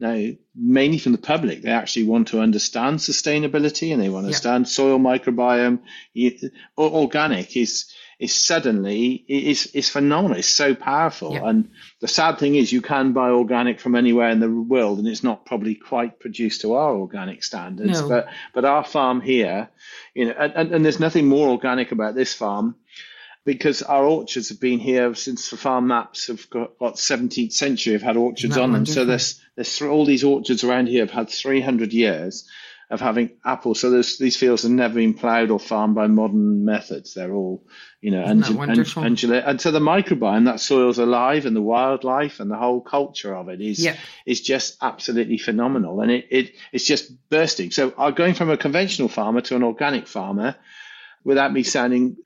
now, 0.00 0.16
mainly 0.54 0.98
from 0.98 1.12
the 1.12 1.18
public, 1.18 1.62
they 1.62 1.70
actually 1.70 2.04
want 2.06 2.28
to 2.28 2.40
understand 2.40 2.98
sustainability 2.98 3.92
and 3.92 4.00
they 4.00 4.08
want 4.08 4.24
to 4.26 4.30
Yeah. 4.30 4.36
understand 4.36 4.68
soil 4.68 4.98
microbiome. 4.98 5.80
Organic 6.76 7.56
is 7.56 7.92
is 8.18 8.34
suddenly 8.34 9.24
is 9.28 9.66
is 9.74 9.88
phenomenal. 9.88 10.38
It's 10.38 10.48
so 10.48 10.74
powerful. 10.74 11.34
Yeah. 11.34 11.48
And 11.48 11.70
the 12.00 12.08
sad 12.08 12.38
thing 12.38 12.56
is, 12.56 12.72
you 12.72 12.80
can 12.82 13.12
buy 13.12 13.30
organic 13.30 13.78
from 13.78 13.94
anywhere 13.94 14.30
in 14.30 14.40
the 14.40 14.50
world, 14.50 14.98
and 14.98 15.06
it's 15.06 15.22
not 15.22 15.46
probably 15.46 15.76
quite 15.76 16.18
produced 16.18 16.62
to 16.62 16.74
our 16.74 16.96
organic 16.96 17.44
standards. 17.44 18.00
No. 18.00 18.08
But 18.08 18.28
but 18.54 18.64
our 18.64 18.84
farm 18.84 19.20
here, 19.20 19.68
you 20.14 20.26
know, 20.26 20.34
and, 20.36 20.52
and, 20.54 20.72
and 20.74 20.84
there's 20.84 20.98
nothing 21.00 21.28
more 21.28 21.48
organic 21.48 21.92
about 21.92 22.16
this 22.16 22.34
farm 22.34 22.74
because 23.48 23.80
our 23.80 24.04
orchards 24.04 24.50
have 24.50 24.60
been 24.60 24.78
here 24.78 25.14
since 25.14 25.48
the 25.48 25.56
farm 25.56 25.86
maps 25.86 26.26
have 26.26 26.50
got, 26.50 26.78
got 26.78 26.96
17th 26.96 27.52
century 27.52 27.94
have 27.94 28.02
had 28.02 28.18
orchards 28.18 28.58
on 28.58 28.72
them. 28.72 28.84
So 28.84 29.06
there's 29.06 29.40
there's 29.56 29.78
th- 29.78 29.90
all 29.90 30.04
these 30.04 30.22
orchards 30.22 30.64
around 30.64 30.88
here 30.88 31.00
have 31.00 31.10
had 31.10 31.30
300 31.30 31.94
years, 31.94 32.46
of 32.90 33.00
having 33.00 33.30
apples. 33.44 33.80
So 33.80 33.90
these 33.90 34.36
fields 34.36 34.62
have 34.62 34.70
never 34.70 34.94
been 34.94 35.14
ploughed 35.14 35.50
or 35.50 35.58
farmed 35.58 35.94
by 35.94 36.08
modern 36.08 36.66
methods. 36.66 37.14
They're 37.14 37.32
all, 37.32 37.66
you 38.02 38.10
know, 38.10 38.22
undulated. 38.24 39.44
And 39.46 39.60
so 39.60 39.70
the 39.70 39.80
microbiome, 39.80 40.44
that 40.44 40.60
soil's 40.60 40.98
alive 40.98 41.46
and 41.46 41.56
the 41.56 41.62
wildlife 41.62 42.40
and 42.40 42.50
the 42.50 42.56
whole 42.56 42.82
culture 42.82 43.34
of 43.34 43.48
it 43.48 43.62
is, 43.62 43.82
yeah. 43.82 43.96
is 44.26 44.42
just 44.42 44.76
absolutely 44.82 45.38
phenomenal. 45.38 46.00
And 46.00 46.10
it, 46.10 46.26
it, 46.30 46.52
it's 46.72 46.84
just 46.84 47.12
bursting. 47.28 47.70
So 47.70 47.92
uh, 47.96 48.10
going 48.10 48.34
from 48.34 48.50
a 48.50 48.56
conventional 48.56 49.08
farmer 49.08 49.42
to 49.42 49.56
an 49.56 49.62
organic 49.62 50.06
farmer, 50.06 50.54
without 51.24 51.52
me 51.52 51.62
sounding 51.62 52.16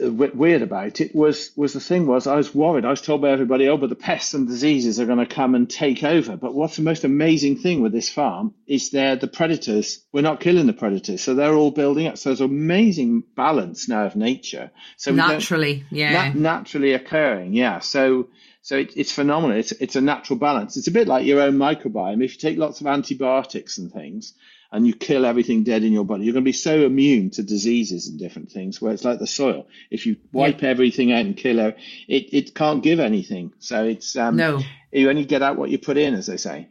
weird 0.00 0.62
about 0.62 1.00
it 1.00 1.14
was 1.14 1.50
was 1.56 1.72
the 1.72 1.80
thing 1.80 2.06
was 2.06 2.26
I 2.26 2.36
was 2.36 2.54
worried. 2.54 2.84
I 2.84 2.90
was 2.90 3.00
told 3.00 3.22
by 3.22 3.30
everybody, 3.30 3.68
oh, 3.68 3.76
but 3.76 3.88
the 3.88 3.96
pests 3.96 4.34
and 4.34 4.46
diseases 4.46 5.00
are 5.00 5.06
going 5.06 5.18
to 5.18 5.26
come 5.26 5.54
and 5.54 5.68
take 5.68 6.04
over. 6.04 6.36
But 6.36 6.54
what's 6.54 6.76
the 6.76 6.82
most 6.82 7.04
amazing 7.04 7.56
thing 7.58 7.82
with 7.82 7.92
this 7.92 8.08
farm 8.08 8.54
is 8.66 8.90
they're 8.90 9.16
the 9.16 9.28
predators. 9.28 10.04
We're 10.12 10.22
not 10.22 10.40
killing 10.40 10.66
the 10.66 10.72
predators, 10.72 11.22
so 11.22 11.34
they're 11.34 11.54
all 11.54 11.70
building 11.70 12.06
up. 12.06 12.18
So 12.18 12.30
there's 12.30 12.40
an 12.40 12.46
amazing 12.46 13.24
balance 13.36 13.88
now 13.88 14.06
of 14.06 14.16
nature. 14.16 14.70
So 14.96 15.12
naturally, 15.12 15.84
yeah, 15.90 16.32
naturally 16.34 16.92
occurring, 16.92 17.54
yeah. 17.54 17.80
So 17.80 18.28
so 18.62 18.76
it, 18.76 18.92
it's 18.96 19.12
phenomenal. 19.12 19.56
It's 19.56 19.72
it's 19.72 19.96
a 19.96 20.00
natural 20.00 20.38
balance. 20.38 20.76
It's 20.76 20.88
a 20.88 20.92
bit 20.92 21.08
like 21.08 21.24
your 21.24 21.40
own 21.40 21.54
microbiome. 21.54 22.22
If 22.24 22.34
you 22.34 22.38
take 22.38 22.58
lots 22.58 22.80
of 22.80 22.86
antibiotics 22.86 23.78
and 23.78 23.92
things, 23.92 24.34
and 24.70 24.86
you 24.86 24.94
kill 24.94 25.24
everything 25.24 25.64
dead 25.64 25.82
in 25.82 25.92
your 25.92 26.04
body, 26.04 26.24
you're 26.24 26.34
going 26.34 26.44
to 26.44 26.48
be 26.48 26.52
so 26.52 26.84
immune 26.84 27.30
to 27.30 27.42
diseases 27.42 28.08
and 28.08 28.18
different 28.18 28.50
things. 28.50 28.80
Where 28.80 28.92
it's 28.92 29.04
like 29.04 29.18
the 29.18 29.26
soil, 29.26 29.66
if 29.90 30.06
you 30.06 30.16
wipe 30.32 30.62
yeah. 30.62 30.68
everything 30.68 31.12
out 31.12 31.24
and 31.24 31.36
kill 31.36 31.58
it, 31.58 31.76
it, 32.06 32.34
it 32.34 32.54
can't 32.54 32.82
give 32.82 33.00
anything. 33.00 33.52
So 33.58 33.84
it's 33.84 34.16
um, 34.16 34.36
no, 34.36 34.60
you 34.92 35.08
only 35.08 35.24
get 35.24 35.42
out 35.42 35.56
what 35.56 35.70
you 35.70 35.78
put 35.78 35.96
in, 35.96 36.14
as 36.14 36.26
they 36.26 36.36
say. 36.36 36.68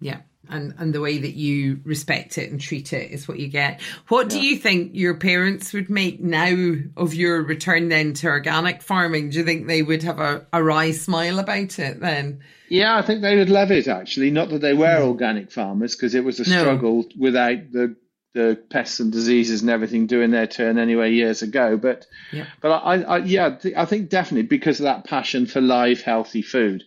Yeah, 0.00 0.20
and 0.50 0.74
and 0.78 0.94
the 0.94 1.00
way 1.00 1.18
that 1.18 1.34
you 1.34 1.80
respect 1.84 2.38
it 2.38 2.50
and 2.50 2.60
treat 2.60 2.92
it 2.92 3.10
is 3.10 3.28
what 3.28 3.38
you 3.38 3.48
get. 3.48 3.80
What 4.08 4.28
do 4.28 4.40
you 4.40 4.56
think 4.56 4.92
your 4.94 5.14
parents 5.14 5.72
would 5.72 5.90
make 5.90 6.20
now 6.20 6.74
of 6.96 7.14
your 7.14 7.42
return 7.42 7.88
then 7.88 8.14
to 8.14 8.28
organic 8.28 8.82
farming? 8.82 9.30
Do 9.30 9.38
you 9.38 9.44
think 9.44 9.66
they 9.66 9.82
would 9.82 10.02
have 10.02 10.20
a, 10.20 10.46
a 10.52 10.62
wry 10.62 10.92
smile 10.92 11.38
about 11.38 11.78
it 11.78 12.00
then? 12.00 12.40
Yeah, 12.68 12.96
I 12.96 13.02
think 13.02 13.22
they 13.22 13.36
would 13.36 13.50
love 13.50 13.70
it 13.70 13.88
actually. 13.88 14.30
Not 14.30 14.50
that 14.50 14.60
they 14.60 14.74
were 14.74 14.86
mm. 14.86 15.06
organic 15.06 15.50
farmers 15.50 15.96
because 15.96 16.14
it 16.14 16.24
was 16.24 16.40
a 16.40 16.44
struggle 16.44 17.02
no. 17.02 17.08
without 17.18 17.72
the 17.72 17.96
the 18.34 18.62
pests 18.70 19.00
and 19.00 19.10
diseases 19.10 19.62
and 19.62 19.70
everything 19.70 20.06
doing 20.06 20.30
their 20.30 20.46
turn 20.46 20.78
anyway 20.78 21.12
years 21.12 21.42
ago. 21.42 21.76
But 21.76 22.06
yeah. 22.32 22.46
but 22.60 22.70
I, 22.70 23.02
I 23.02 23.18
yeah 23.18 23.58
I 23.76 23.84
think 23.84 24.10
definitely 24.10 24.46
because 24.46 24.80
of 24.80 24.84
that 24.84 25.04
passion 25.04 25.46
for 25.46 25.60
live 25.60 26.02
healthy 26.02 26.42
food. 26.42 26.84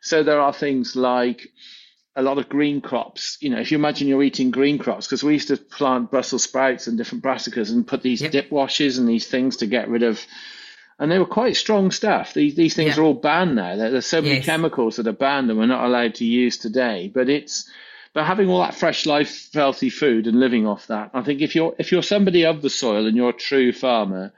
So 0.00 0.22
there 0.22 0.40
are 0.40 0.52
things 0.52 0.96
like 0.96 1.48
a 2.14 2.22
lot 2.22 2.38
of 2.38 2.48
green 2.48 2.80
crops. 2.80 3.38
You 3.40 3.50
know, 3.50 3.60
if 3.60 3.70
you 3.70 3.78
imagine 3.78 4.08
you're 4.08 4.22
eating 4.22 4.50
green 4.50 4.78
crops, 4.78 5.06
because 5.06 5.22
we 5.22 5.34
used 5.34 5.48
to 5.48 5.56
plant 5.56 6.10
Brussels 6.10 6.42
sprouts 6.42 6.86
and 6.86 6.98
different 6.98 7.24
brassicas 7.24 7.70
and 7.70 7.86
put 7.86 8.02
these 8.02 8.22
yep. 8.22 8.32
dip 8.32 8.50
washes 8.50 8.98
and 8.98 9.08
these 9.08 9.26
things 9.26 9.58
to 9.58 9.66
get 9.66 9.88
rid 9.88 10.02
of, 10.02 10.24
and 10.98 11.10
they 11.10 11.18
were 11.18 11.26
quite 11.26 11.56
strong 11.56 11.90
stuff. 11.90 12.34
These 12.34 12.54
these 12.54 12.74
things 12.74 12.98
are 12.98 13.02
all 13.02 13.14
banned 13.14 13.56
now. 13.56 13.76
There's 13.76 14.06
so 14.06 14.20
many 14.20 14.36
yes. 14.36 14.46
chemicals 14.46 14.96
that 14.96 15.06
are 15.06 15.12
banned 15.12 15.50
and 15.50 15.58
we're 15.58 15.66
not 15.66 15.84
allowed 15.84 16.16
to 16.16 16.24
use 16.24 16.58
today. 16.58 17.10
But 17.12 17.28
it's 17.28 17.68
but 18.12 18.26
having 18.26 18.48
all 18.48 18.60
that 18.60 18.74
fresh, 18.74 19.06
life, 19.06 19.48
healthy 19.54 19.88
food 19.88 20.26
and 20.26 20.38
living 20.38 20.66
off 20.66 20.86
that, 20.88 21.10
I 21.14 21.22
think 21.22 21.40
if 21.40 21.54
you're 21.54 21.74
if 21.78 21.92
you're 21.92 22.02
somebody 22.02 22.44
of 22.44 22.60
the 22.62 22.70
soil 22.70 23.06
and 23.06 23.16
you're 23.16 23.30
a 23.30 23.34
true 23.34 23.72
farmer, 23.72 24.32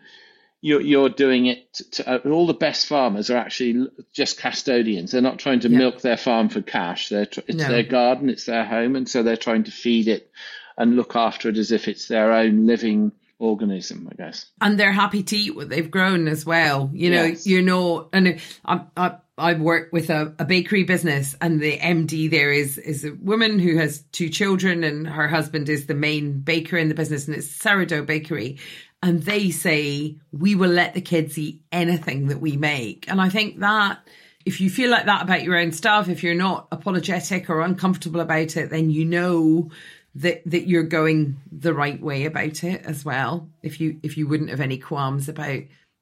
you're, 0.64 0.80
you're 0.80 1.10
doing 1.10 1.44
it 1.44 1.74
to, 1.74 2.10
uh, 2.10 2.30
all 2.30 2.46
the 2.46 2.54
best 2.54 2.86
farmers 2.86 3.28
are 3.28 3.36
actually 3.36 3.86
just 4.14 4.38
custodians 4.38 5.12
they're 5.12 5.20
not 5.20 5.38
trying 5.38 5.60
to 5.60 5.68
yeah. 5.68 5.76
milk 5.76 6.00
their 6.00 6.16
farm 6.16 6.48
for 6.48 6.62
cash 6.62 7.10
they're, 7.10 7.28
it's 7.46 7.54
no. 7.54 7.68
their 7.68 7.82
garden 7.82 8.30
it's 8.30 8.46
their 8.46 8.64
home 8.64 8.96
and 8.96 9.06
so 9.06 9.22
they're 9.22 9.36
trying 9.36 9.64
to 9.64 9.70
feed 9.70 10.08
it 10.08 10.30
and 10.78 10.96
look 10.96 11.16
after 11.16 11.50
it 11.50 11.58
as 11.58 11.70
if 11.70 11.86
it's 11.86 12.08
their 12.08 12.32
own 12.32 12.66
living 12.66 13.12
organism 13.38 14.08
i 14.10 14.14
guess 14.14 14.46
and 14.62 14.80
they're 14.80 14.92
happy 14.92 15.22
to 15.22 15.36
eat 15.36 15.54
what 15.54 15.68
they've 15.68 15.90
grown 15.90 16.26
as 16.28 16.46
well 16.46 16.88
you 16.94 17.10
know 17.10 17.24
yes. 17.24 17.46
you 17.46 17.60
know 17.60 18.08
and 18.14 18.40
I, 18.64 18.80
I, 18.96 19.16
I 19.36 19.54
work 19.54 19.92
with 19.92 20.08
a, 20.08 20.32
a 20.38 20.44
bakery 20.44 20.84
business 20.84 21.36
and 21.40 21.60
the 21.60 21.76
MD 21.76 22.30
there 22.30 22.52
is 22.52 22.78
is 22.78 23.04
a 23.04 23.12
woman 23.14 23.58
who 23.58 23.76
has 23.76 24.02
two 24.12 24.28
children 24.28 24.84
and 24.84 25.08
her 25.08 25.26
husband 25.26 25.68
is 25.68 25.86
the 25.86 25.94
main 25.94 26.38
baker 26.38 26.76
in 26.76 26.88
the 26.88 26.94
business 26.94 27.26
and 27.26 27.36
it's 27.36 27.50
sourdough 27.50 28.04
bakery 28.04 28.58
and 29.04 29.22
they 29.22 29.50
say 29.50 30.16
we 30.32 30.54
will 30.54 30.70
let 30.70 30.94
the 30.94 31.00
kids 31.02 31.36
eat 31.36 31.60
anything 31.70 32.28
that 32.28 32.40
we 32.40 32.56
make. 32.56 33.04
And 33.06 33.20
I 33.20 33.28
think 33.28 33.58
that 33.58 33.98
if 34.46 34.62
you 34.62 34.70
feel 34.70 34.90
like 34.90 35.04
that 35.04 35.22
about 35.22 35.42
your 35.42 35.58
own 35.58 35.72
stuff, 35.72 36.08
if 36.08 36.22
you're 36.22 36.34
not 36.34 36.68
apologetic 36.72 37.50
or 37.50 37.60
uncomfortable 37.60 38.20
about 38.20 38.56
it, 38.56 38.70
then 38.70 38.88
you 38.88 39.04
know 39.04 39.70
that 40.14 40.40
that 40.46 40.66
you're 40.66 40.84
going 40.84 41.36
the 41.52 41.74
right 41.74 42.00
way 42.00 42.24
about 42.24 42.64
it 42.64 42.82
as 42.86 43.04
well. 43.04 43.46
If 43.62 43.78
you 43.78 44.00
if 44.02 44.16
you 44.16 44.26
wouldn't 44.26 44.48
have 44.48 44.60
any 44.60 44.78
qualms 44.78 45.28
about 45.28 45.60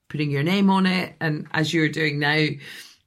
putting 0.09 0.31
your 0.31 0.45
name 0.45 0.71
on 0.71 0.87
it, 0.87 1.15
and 1.19 1.49
as 1.51 1.75
you're 1.75 1.89
doing 1.89 2.21
now 2.21 2.47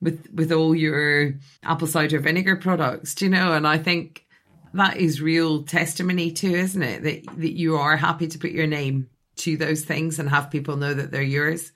with 0.02 0.28
with 0.34 0.52
all 0.52 0.76
your 0.76 1.36
apple 1.64 1.88
cider 1.88 2.20
vinegar 2.20 2.58
products, 2.58 3.16
do 3.16 3.26
you 3.26 3.32
know? 3.32 3.54
And 3.54 3.66
I 3.66 3.78
think 3.78 4.26
that 4.74 4.98
is 4.98 5.22
real 5.22 5.64
testimony 5.64 6.32
too, 6.32 6.54
isn't 6.54 6.84
it? 6.84 7.04
That 7.04 7.38
that 7.38 7.54
you 7.54 7.78
are 7.78 7.96
happy 7.96 8.28
to 8.28 8.38
put 8.38 8.52
your 8.52 8.68
name 8.68 9.10
to 9.38 9.58
those 9.58 9.84
things 9.84 10.20
and 10.20 10.30
have 10.30 10.52
people 10.52 10.78
know 10.78 10.94
that 10.94 11.12
they're 11.12 11.22
yours. 11.22 11.72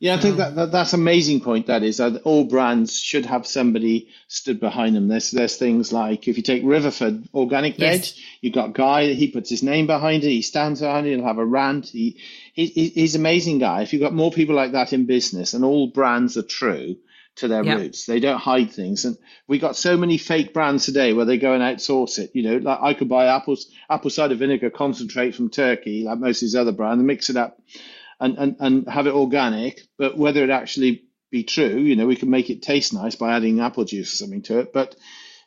Yeah, 0.00 0.16
I 0.16 0.18
think 0.18 0.36
that, 0.36 0.54
that 0.56 0.72
that's 0.72 0.92
amazing 0.92 1.40
point. 1.40 1.68
That 1.68 1.82
is, 1.82 1.98
that 1.98 2.22
all 2.24 2.44
brands 2.44 2.98
should 2.98 3.24
have 3.26 3.46
somebody 3.46 4.08
stood 4.28 4.60
behind 4.60 4.96
them. 4.96 5.08
There's 5.08 5.30
there's 5.30 5.56
things 5.56 5.92
like 5.92 6.26
if 6.28 6.36
you 6.36 6.42
take 6.42 6.62
Riverford 6.62 7.28
Organic 7.32 7.76
Veg, 7.76 8.00
yes. 8.00 8.20
you've 8.40 8.54
got 8.54 8.74
Guy. 8.74 9.06
That 9.06 9.14
he 9.14 9.28
puts 9.28 9.48
his 9.48 9.62
name 9.62 9.86
behind 9.86 10.24
it. 10.24 10.28
He 10.28 10.42
stands 10.42 10.80
behind 10.80 11.06
it. 11.06 11.16
He'll 11.16 11.24
have 11.24 11.38
a 11.38 11.46
rant. 11.46 11.86
He, 11.86 12.18
he 12.52 12.66
he's 12.66 13.14
amazing 13.14 13.60
guy. 13.60 13.82
If 13.82 13.92
you've 13.92 14.02
got 14.02 14.12
more 14.12 14.32
people 14.32 14.56
like 14.56 14.72
that 14.72 14.92
in 14.92 15.06
business, 15.06 15.54
and 15.54 15.64
all 15.64 15.86
brands 15.86 16.36
are 16.36 16.42
true 16.42 16.96
to 17.36 17.48
their 17.48 17.64
yep. 17.64 17.78
roots, 17.78 18.06
they 18.06 18.20
don't 18.20 18.38
hide 18.38 18.70
things. 18.70 19.04
And 19.04 19.16
we 19.48 19.58
got 19.58 19.76
so 19.76 19.96
many 19.96 20.18
fake 20.18 20.54
brands 20.54 20.86
today 20.86 21.12
where 21.12 21.24
they 21.24 21.38
go 21.38 21.52
and 21.52 21.62
outsource 21.62 22.18
it. 22.18 22.30
You 22.34 22.42
know, 22.42 22.56
like 22.58 22.78
I 22.80 22.94
could 22.94 23.08
buy 23.08 23.26
apples 23.26 23.70
apple 23.90 24.10
cider 24.10 24.34
vinegar 24.34 24.70
concentrate 24.70 25.34
from 25.34 25.50
Turkey, 25.50 26.04
like 26.04 26.18
most 26.18 26.38
of 26.38 26.46
these 26.46 26.54
other 26.54 26.72
brands, 26.72 27.00
and 27.00 27.06
mix 27.06 27.30
it 27.30 27.36
up 27.36 27.58
and, 28.20 28.38
and, 28.38 28.56
and 28.60 28.88
have 28.88 29.06
it 29.06 29.14
organic, 29.14 29.80
but 29.98 30.16
whether 30.16 30.42
it 30.44 30.50
actually 30.50 31.04
be 31.30 31.44
true, 31.44 31.76
you 31.76 31.96
know, 31.96 32.06
we 32.06 32.16
can 32.16 32.30
make 32.30 32.50
it 32.50 32.62
taste 32.62 32.92
nice 32.92 33.16
by 33.16 33.34
adding 33.34 33.60
apple 33.60 33.84
juice 33.84 34.12
or 34.14 34.16
something 34.16 34.42
to 34.42 34.60
it, 34.60 34.72
but 34.72 34.94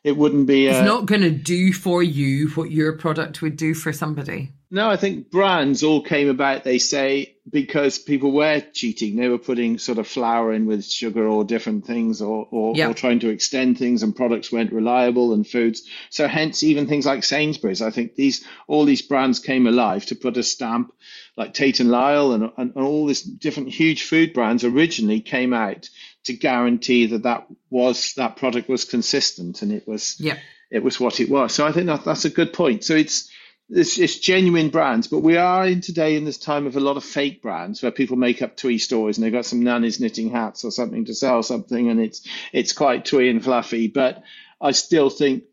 it 0.04 0.16
wouldn't 0.16 0.46
be. 0.46 0.66
It's 0.66 0.78
uh, 0.78 0.84
not 0.84 1.06
going 1.06 1.22
to 1.22 1.30
do 1.30 1.72
for 1.72 2.02
you 2.02 2.48
what 2.50 2.70
your 2.70 2.96
product 2.96 3.42
would 3.42 3.56
do 3.56 3.74
for 3.74 3.92
somebody. 3.92 4.52
No, 4.70 4.90
I 4.90 4.96
think 4.96 5.30
brands 5.30 5.82
all 5.82 6.02
came 6.02 6.28
about, 6.28 6.62
they 6.62 6.78
say, 6.78 7.36
because 7.50 7.98
people 7.98 8.32
were 8.32 8.60
cheating. 8.60 9.16
They 9.16 9.28
were 9.28 9.38
putting 9.38 9.78
sort 9.78 9.96
of 9.96 10.06
flour 10.06 10.52
in 10.52 10.66
with 10.66 10.84
sugar 10.84 11.26
or 11.26 11.44
different 11.44 11.86
things 11.86 12.20
or, 12.20 12.46
or, 12.50 12.74
or, 12.78 12.92
trying 12.92 13.20
to 13.20 13.30
extend 13.30 13.78
things 13.78 14.02
and 14.02 14.14
products 14.14 14.52
weren't 14.52 14.72
reliable 14.72 15.32
and 15.32 15.46
foods. 15.46 15.88
So 16.10 16.28
hence 16.28 16.62
even 16.62 16.86
things 16.86 17.06
like 17.06 17.24
Sainsbury's. 17.24 17.80
I 17.80 17.90
think 17.90 18.14
these 18.14 18.44
all 18.66 18.84
these 18.84 19.00
brands 19.00 19.38
came 19.38 19.66
alive 19.66 20.04
to 20.06 20.14
put 20.14 20.36
a 20.36 20.42
stamp 20.42 20.92
like 21.34 21.54
Tate 21.54 21.80
and 21.80 21.90
Lyle 21.90 22.32
and, 22.32 22.50
and, 22.58 22.74
and 22.76 22.84
all 22.84 23.06
these 23.06 23.22
different 23.22 23.70
huge 23.70 24.02
food 24.02 24.34
brands 24.34 24.64
originally 24.64 25.20
came 25.20 25.54
out 25.54 25.88
to 26.24 26.34
guarantee 26.34 27.06
that 27.06 27.22
that 27.22 27.46
was 27.70 28.12
that 28.14 28.36
product 28.36 28.68
was 28.68 28.84
consistent 28.84 29.62
and 29.62 29.72
it 29.72 29.88
was 29.88 30.16
yeah 30.20 30.36
it 30.70 30.82
was 30.82 31.00
what 31.00 31.20
it 31.20 31.30
was. 31.30 31.54
So 31.54 31.66
I 31.66 31.72
think 31.72 31.86
that 31.86 32.04
that's 32.04 32.26
a 32.26 32.30
good 32.30 32.52
point. 32.52 32.84
So 32.84 32.94
it's 32.94 33.30
it's, 33.70 33.98
it's, 33.98 34.18
genuine 34.18 34.70
brands, 34.70 35.08
but 35.08 35.20
we 35.20 35.36
are 35.36 35.66
in 35.66 35.80
today 35.80 36.16
in 36.16 36.24
this 36.24 36.38
time 36.38 36.66
of 36.66 36.76
a 36.76 36.80
lot 36.80 36.96
of 36.96 37.04
fake 37.04 37.42
brands 37.42 37.82
where 37.82 37.92
people 37.92 38.16
make 38.16 38.40
up 38.40 38.56
twee 38.56 38.78
stories 38.78 39.18
and 39.18 39.24
they've 39.24 39.32
got 39.32 39.44
some 39.44 39.62
nannies 39.62 40.00
knitting 40.00 40.30
hats 40.30 40.64
or 40.64 40.70
something 40.70 41.04
to 41.04 41.14
sell 41.14 41.42
something, 41.42 41.88
and 41.88 42.00
it's 42.00 42.26
it's 42.52 42.72
quite 42.72 43.04
twee 43.04 43.28
and 43.28 43.44
fluffy. 43.44 43.88
But 43.88 44.22
I 44.60 44.72
still 44.72 45.10
think 45.10 45.44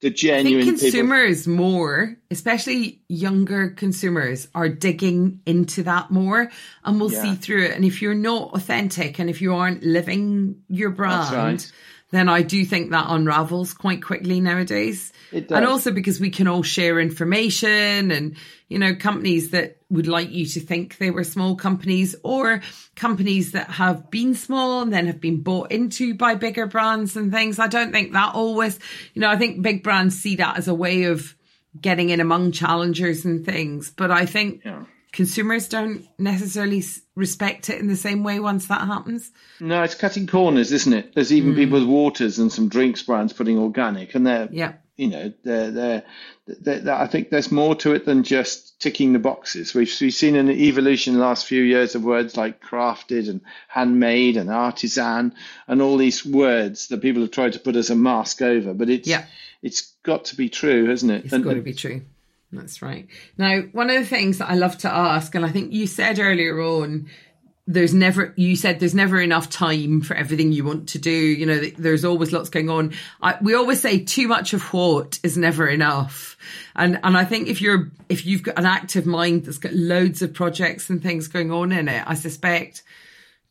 the 0.00 0.10
genuine 0.10 0.62
I 0.62 0.64
think 0.66 0.80
consumers 0.80 1.46
people... 1.46 1.56
more, 1.56 2.16
especially 2.30 3.02
younger 3.08 3.70
consumers, 3.70 4.46
are 4.54 4.68
digging 4.68 5.40
into 5.44 5.82
that 5.82 6.12
more, 6.12 6.50
and 6.84 7.00
we'll 7.00 7.12
yeah. 7.12 7.22
see 7.22 7.34
through 7.34 7.64
it. 7.64 7.72
And 7.72 7.84
if 7.84 8.00
you're 8.00 8.14
not 8.14 8.54
authentic 8.54 9.18
and 9.18 9.28
if 9.28 9.42
you 9.42 9.54
aren't 9.54 9.82
living 9.82 10.62
your 10.68 10.90
brand. 10.90 11.70
Right 12.10 12.18
then 12.18 12.28
I 12.28 12.42
do 12.42 12.64
think 12.64 12.90
that 12.90 13.06
unravels 13.08 13.74
quite 13.74 14.02
quickly 14.02 14.40
nowadays. 14.40 15.12
And 15.58 15.66
also 15.66 15.90
because 15.90 16.18
we 16.18 16.30
can 16.30 16.48
all 16.48 16.62
share 16.62 16.98
information 16.98 18.10
and, 18.10 18.36
you 18.68 18.78
know, 18.78 18.94
companies 18.94 19.50
that 19.50 19.76
would 19.90 20.06
like 20.06 20.30
you 20.30 20.46
to 20.46 20.60
think 20.60 20.96
they 20.96 21.10
were 21.10 21.24
small 21.24 21.54
companies 21.54 22.16
or 22.22 22.62
companies 22.96 23.52
that 23.52 23.70
have 23.70 24.10
been 24.10 24.34
small 24.34 24.80
and 24.80 24.92
then 24.92 25.06
have 25.06 25.20
been 25.20 25.42
bought 25.42 25.70
into 25.70 26.14
by 26.14 26.34
bigger 26.34 26.66
brands 26.66 27.14
and 27.16 27.30
things. 27.30 27.58
I 27.58 27.66
don't 27.68 27.92
think 27.92 28.12
that 28.14 28.34
always, 28.34 28.78
you 29.12 29.20
know, 29.20 29.28
I 29.28 29.36
think 29.36 29.62
big 29.62 29.82
brands 29.82 30.18
see 30.18 30.36
that 30.36 30.56
as 30.56 30.68
a 30.68 30.74
way 30.74 31.04
of 31.04 31.34
getting 31.78 32.08
in 32.08 32.20
among 32.20 32.52
challengers 32.52 33.26
and 33.26 33.44
things. 33.44 33.90
But 33.90 34.10
I 34.10 34.24
think 34.24 34.62
yeah 34.64 34.84
consumers 35.12 35.68
don't 35.68 36.06
necessarily 36.18 36.82
respect 37.14 37.70
it 37.70 37.80
in 37.80 37.88
the 37.88 37.96
same 37.96 38.22
way 38.22 38.40
once 38.40 38.66
that 38.68 38.86
happens. 38.86 39.30
No, 39.60 39.82
it's 39.82 39.94
cutting 39.94 40.26
corners, 40.26 40.72
isn't 40.72 40.92
it? 40.92 41.14
There's 41.14 41.32
even 41.32 41.52
mm. 41.52 41.56
people 41.56 41.78
with 41.80 41.88
waters 41.88 42.38
and 42.38 42.52
some 42.52 42.68
drinks 42.68 43.02
brands 43.02 43.32
putting 43.32 43.58
organic, 43.58 44.14
and 44.14 44.26
they're 44.26 44.48
yeah. 44.52 44.74
you 44.96 45.08
know, 45.08 45.32
they're, 45.44 45.70
they're, 45.70 46.02
they're, 46.46 46.94
I 46.94 47.06
think 47.06 47.30
there's 47.30 47.50
more 47.50 47.74
to 47.76 47.94
it 47.94 48.04
than 48.04 48.22
just 48.22 48.80
ticking 48.80 49.12
the 49.12 49.18
boxes. 49.18 49.74
We've, 49.74 49.92
we've 50.00 50.12
seen 50.12 50.36
an 50.36 50.50
evolution 50.50 51.14
in 51.14 51.20
the 51.20 51.26
last 51.26 51.46
few 51.46 51.62
years 51.62 51.94
of 51.94 52.04
words 52.04 52.36
like 52.36 52.62
crafted 52.62 53.28
and 53.28 53.40
handmade 53.68 54.36
and 54.36 54.50
artisan 54.50 55.34
and 55.66 55.82
all 55.82 55.96
these 55.96 56.24
words 56.24 56.88
that 56.88 57.02
people 57.02 57.22
have 57.22 57.30
tried 57.30 57.54
to 57.54 57.60
put 57.60 57.76
as 57.76 57.90
a 57.90 57.96
mask 57.96 58.42
over. 58.42 58.74
But 58.74 58.90
it's 58.90 59.08
yeah. 59.08 59.24
it's 59.62 59.92
got 60.02 60.26
to 60.26 60.36
be 60.36 60.48
true, 60.48 60.88
hasn't 60.88 61.12
it? 61.12 61.24
It's 61.24 61.32
and, 61.32 61.44
got 61.44 61.54
to 61.54 61.62
be 61.62 61.74
true. 61.74 62.02
That's 62.52 62.80
right. 62.80 63.06
Now, 63.36 63.60
one 63.72 63.90
of 63.90 63.96
the 63.96 64.06
things 64.06 64.38
that 64.38 64.50
I 64.50 64.54
love 64.54 64.78
to 64.78 64.92
ask, 64.92 65.34
and 65.34 65.44
I 65.44 65.50
think 65.50 65.72
you 65.72 65.86
said 65.86 66.18
earlier 66.18 66.60
on, 66.60 67.08
there's 67.66 67.92
never 67.92 68.32
you 68.34 68.56
said 68.56 68.80
there's 68.80 68.94
never 68.94 69.20
enough 69.20 69.50
time 69.50 70.00
for 70.00 70.14
everything 70.14 70.52
you 70.52 70.64
want 70.64 70.88
to 70.90 70.98
do. 70.98 71.10
You 71.10 71.44
know 71.44 71.58
there's 71.76 72.04
always 72.04 72.32
lots 72.32 72.48
going 72.48 72.70
on. 72.70 72.94
I, 73.20 73.36
we 73.42 73.54
always 73.54 73.80
say 73.80 74.02
too 74.02 74.26
much 74.26 74.54
of 74.54 74.62
what 74.72 75.20
is 75.22 75.36
never 75.36 75.68
enough. 75.68 76.38
And 76.74 76.98
and 77.04 77.16
i 77.16 77.24
think 77.24 77.48
if 77.48 77.60
you're 77.60 77.90
if 78.08 78.24
you've 78.24 78.42
got 78.42 78.58
an 78.58 78.64
active 78.64 79.04
mind 79.04 79.44
that's 79.44 79.58
got 79.58 79.74
loads 79.74 80.22
of 80.22 80.32
projects 80.32 80.88
and 80.88 81.02
things 81.02 81.28
going 81.28 81.50
on 81.50 81.72
in 81.72 81.88
it 81.88 82.04
i 82.06 82.14
suspect 82.14 82.84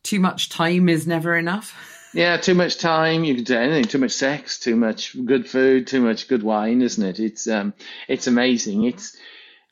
too 0.02 0.20
much 0.20 0.50
time 0.50 0.88
is 0.88 1.06
never 1.06 1.36
enough 1.36 1.76
yeah 2.18 2.38
too 2.38 2.56
much 2.56 2.78
time 2.78 3.24
you 3.24 3.36
can 3.36 3.44
do 3.44 3.56
anything 3.56 3.86
too 3.86 3.98
much 3.98 4.12
sex 4.12 4.60
too 4.60 4.76
much 4.76 5.16
good 5.26 5.48
food 5.50 5.88
too 5.88 6.02
much 6.02 6.28
good 6.28 6.44
wine 6.44 6.82
isn't 6.82 7.06
it 7.06 7.20
it's 7.20 7.48
um 7.48 7.74
it's 8.08 8.28
amazing 8.28 8.84
it's 8.84 9.18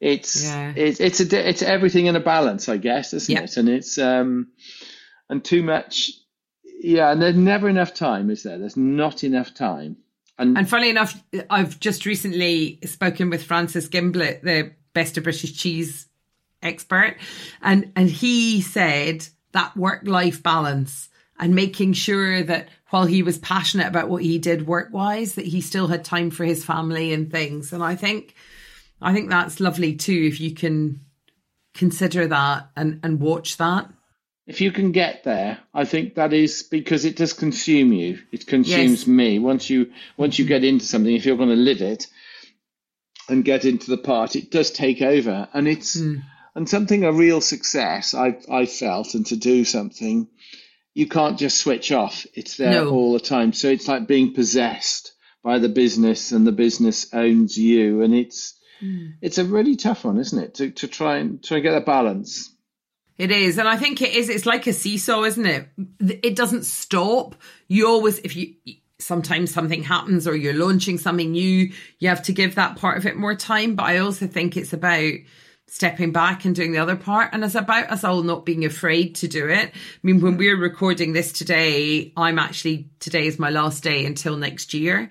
it's 0.02 0.44
yeah. 0.44 0.74
it's 0.76 1.00
it's 1.00 1.20
a 1.20 1.50
it's 1.50 1.62
everything 1.62 2.08
in 2.08 2.16
a 2.16 2.20
balance, 2.20 2.68
I 2.70 2.78
guess, 2.78 3.14
isn't 3.14 3.34
yeah. 3.34 3.44
it? 3.44 3.58
And 3.58 3.70
it's 3.70 3.98
um 3.98 4.50
and 5.30 5.44
too 5.44 5.64
much, 5.64 6.12
yeah. 6.80 7.12
And 7.12 7.22
there's 7.22 7.36
never 7.36 7.70
enough 7.70 7.94
time, 7.94 8.30
is 8.30 8.44
there? 8.44 8.58
There's 8.58 8.78
not 8.78 9.24
enough 9.24 9.54
time. 9.54 9.98
And 10.38 10.58
and 10.58 10.70
funny 10.70 10.90
enough, 10.90 11.22
I've 11.50 11.80
just 11.80 12.06
recently 12.06 12.80
spoken 12.84 13.30
with 13.30 13.44
Francis 13.44 13.88
Gimblett, 13.88 14.42
the 14.42 14.74
best 14.94 15.18
of 15.18 15.24
British 15.24 15.58
cheese 15.58 16.08
expert, 16.62 17.18
and 17.62 17.92
and 17.96 18.10
he 18.10 18.62
said 18.62 19.28
that 19.54 19.78
work 19.78 20.02
life 20.06 20.44
balance 20.44 21.10
and 21.40 21.56
making 21.56 21.94
sure 21.94 22.44
that 22.44 22.70
while 22.90 23.06
he 23.06 23.24
was 23.24 23.38
passionate 23.38 23.88
about 23.88 24.10
what 24.10 24.24
he 24.24 24.38
did 24.38 24.68
work 24.68 24.90
wise, 24.94 25.36
that 25.36 25.46
he 25.46 25.62
still 25.62 25.88
had 25.88 26.06
time 26.06 26.32
for 26.32 26.46
his 26.46 26.64
family 26.64 27.14
and 27.14 27.32
things. 27.32 27.74
And 27.74 27.84
I 27.84 27.96
think 27.96 28.36
I 29.02 29.14
think 29.14 29.30
that's 29.30 29.60
lovely 29.60 29.96
too 29.96 30.28
if 30.28 30.40
you 30.40 30.54
can 30.54 31.02
consider 31.74 32.28
that 32.28 32.70
and, 32.76 33.00
and 33.04 33.20
watch 33.20 33.58
that. 33.58 33.92
If 34.48 34.62
you 34.62 34.72
can 34.72 34.92
get 34.92 35.24
there, 35.24 35.60
I 35.74 35.86
think 35.86 36.16
that 36.16 36.32
is 36.32 36.64
because 36.64 37.04
it 37.04 37.16
does 37.16 37.34
consume 37.34 37.92
you. 37.92 38.20
It 38.32 38.46
consumes 38.46 39.00
yes. 39.02 39.08
me. 39.08 39.40
Once 39.40 39.70
you 39.70 39.92
once 40.18 40.38
you 40.38 40.46
get 40.46 40.64
into 40.64 40.86
something, 40.86 41.14
if 41.14 41.26
you're 41.26 41.38
going 41.38 41.50
to 41.50 41.56
live 41.56 41.82
it 41.82 42.08
and 43.28 43.44
get 43.44 43.66
into 43.66 43.90
the 43.90 43.98
part, 43.98 44.36
it 44.36 44.52
does 44.52 44.70
take 44.70 45.02
over. 45.02 45.48
And 45.52 45.68
it's 45.68 45.98
mm. 45.98 46.22
and 46.54 46.70
something 46.70 47.04
a 47.04 47.12
real 47.12 47.42
success 47.42 48.14
I 48.14 48.38
I 48.50 48.68
felt 48.68 49.16
and 49.16 49.26
to 49.28 49.36
do 49.36 49.66
something, 49.66 50.28
you 50.96 51.08
can't 51.08 51.38
just 51.38 51.60
switch 51.60 51.92
off. 51.92 52.26
It's 52.34 52.58
there 52.58 52.72
no. 52.72 52.90
all 52.90 53.14
the 53.14 53.20
time. 53.20 53.54
So 53.54 53.70
it's 53.70 53.88
like 53.88 54.08
being 54.08 54.34
possessed 54.34 55.12
by 55.44 55.60
the 55.60 55.70
business 55.70 56.32
and 56.32 56.48
the 56.48 56.52
business 56.52 57.14
owns 57.14 57.56
you 57.56 58.02
and 58.02 58.16
it's 58.16 58.56
Mm. 58.82 59.14
It's 59.22 59.38
a 59.38 59.46
really 59.46 59.76
tough 59.76 60.06
one, 60.06 60.20
isn't 60.20 60.38
it? 60.38 60.56
To 60.56 60.72
to 60.72 60.88
try 60.88 61.18
and 61.18 61.44
try 61.44 61.58
and 61.58 61.64
get 61.64 61.78
a 61.78 61.82
balance. 61.82 62.52
It 63.18 63.32
is, 63.32 63.58
and 63.58 63.68
I 63.68 63.78
think 63.78 64.02
it 64.02 64.14
is. 64.14 64.30
It's 64.30 64.46
like 64.46 64.68
a 64.68 64.74
seesaw, 64.74 65.24
isn't 65.24 65.46
it? 65.46 65.70
It 66.00 66.36
doesn't 66.36 66.66
stop. 66.66 67.36
You 67.68 67.88
always, 67.88 68.20
if 68.20 68.36
you 68.36 68.56
sometimes 69.00 69.54
something 69.54 69.84
happens 69.84 70.28
or 70.28 70.36
you're 70.36 70.54
launching 70.54 70.98
something 70.98 71.32
new, 71.32 71.72
you 72.00 72.10
have 72.10 72.24
to 72.24 72.34
give 72.34 72.56
that 72.56 72.76
part 72.78 72.98
of 72.98 73.06
it 73.06 73.16
more 73.16 73.36
time. 73.36 73.76
But 73.76 73.86
I 73.86 74.00
also 74.00 74.28
think 74.28 74.58
it's 74.58 74.74
about 74.74 75.14
stepping 75.68 76.12
back 76.12 76.46
and 76.46 76.56
doing 76.56 76.72
the 76.72 76.78
other 76.78 76.96
part. 76.96 77.32
And 77.34 77.44
it's 77.44 77.56
about 77.56 77.90
us 77.90 78.04
all 78.04 78.24
not 78.24 78.46
being 78.46 78.66
afraid 78.66 79.16
to 79.16 79.28
do 79.28 79.50
it. 79.50 79.70
I 79.70 80.00
mean, 80.04 80.22
when 80.22 80.38
we're 80.38 80.58
recording 80.58 81.14
this 81.14 81.32
today, 81.32 82.14
I'm 82.16 82.40
actually, 82.40 82.90
today 83.00 83.28
is 83.28 83.40
my 83.40 83.50
last 83.50 83.84
day 83.84 84.06
until 84.06 84.38
next 84.38 84.74
year. 84.74 85.10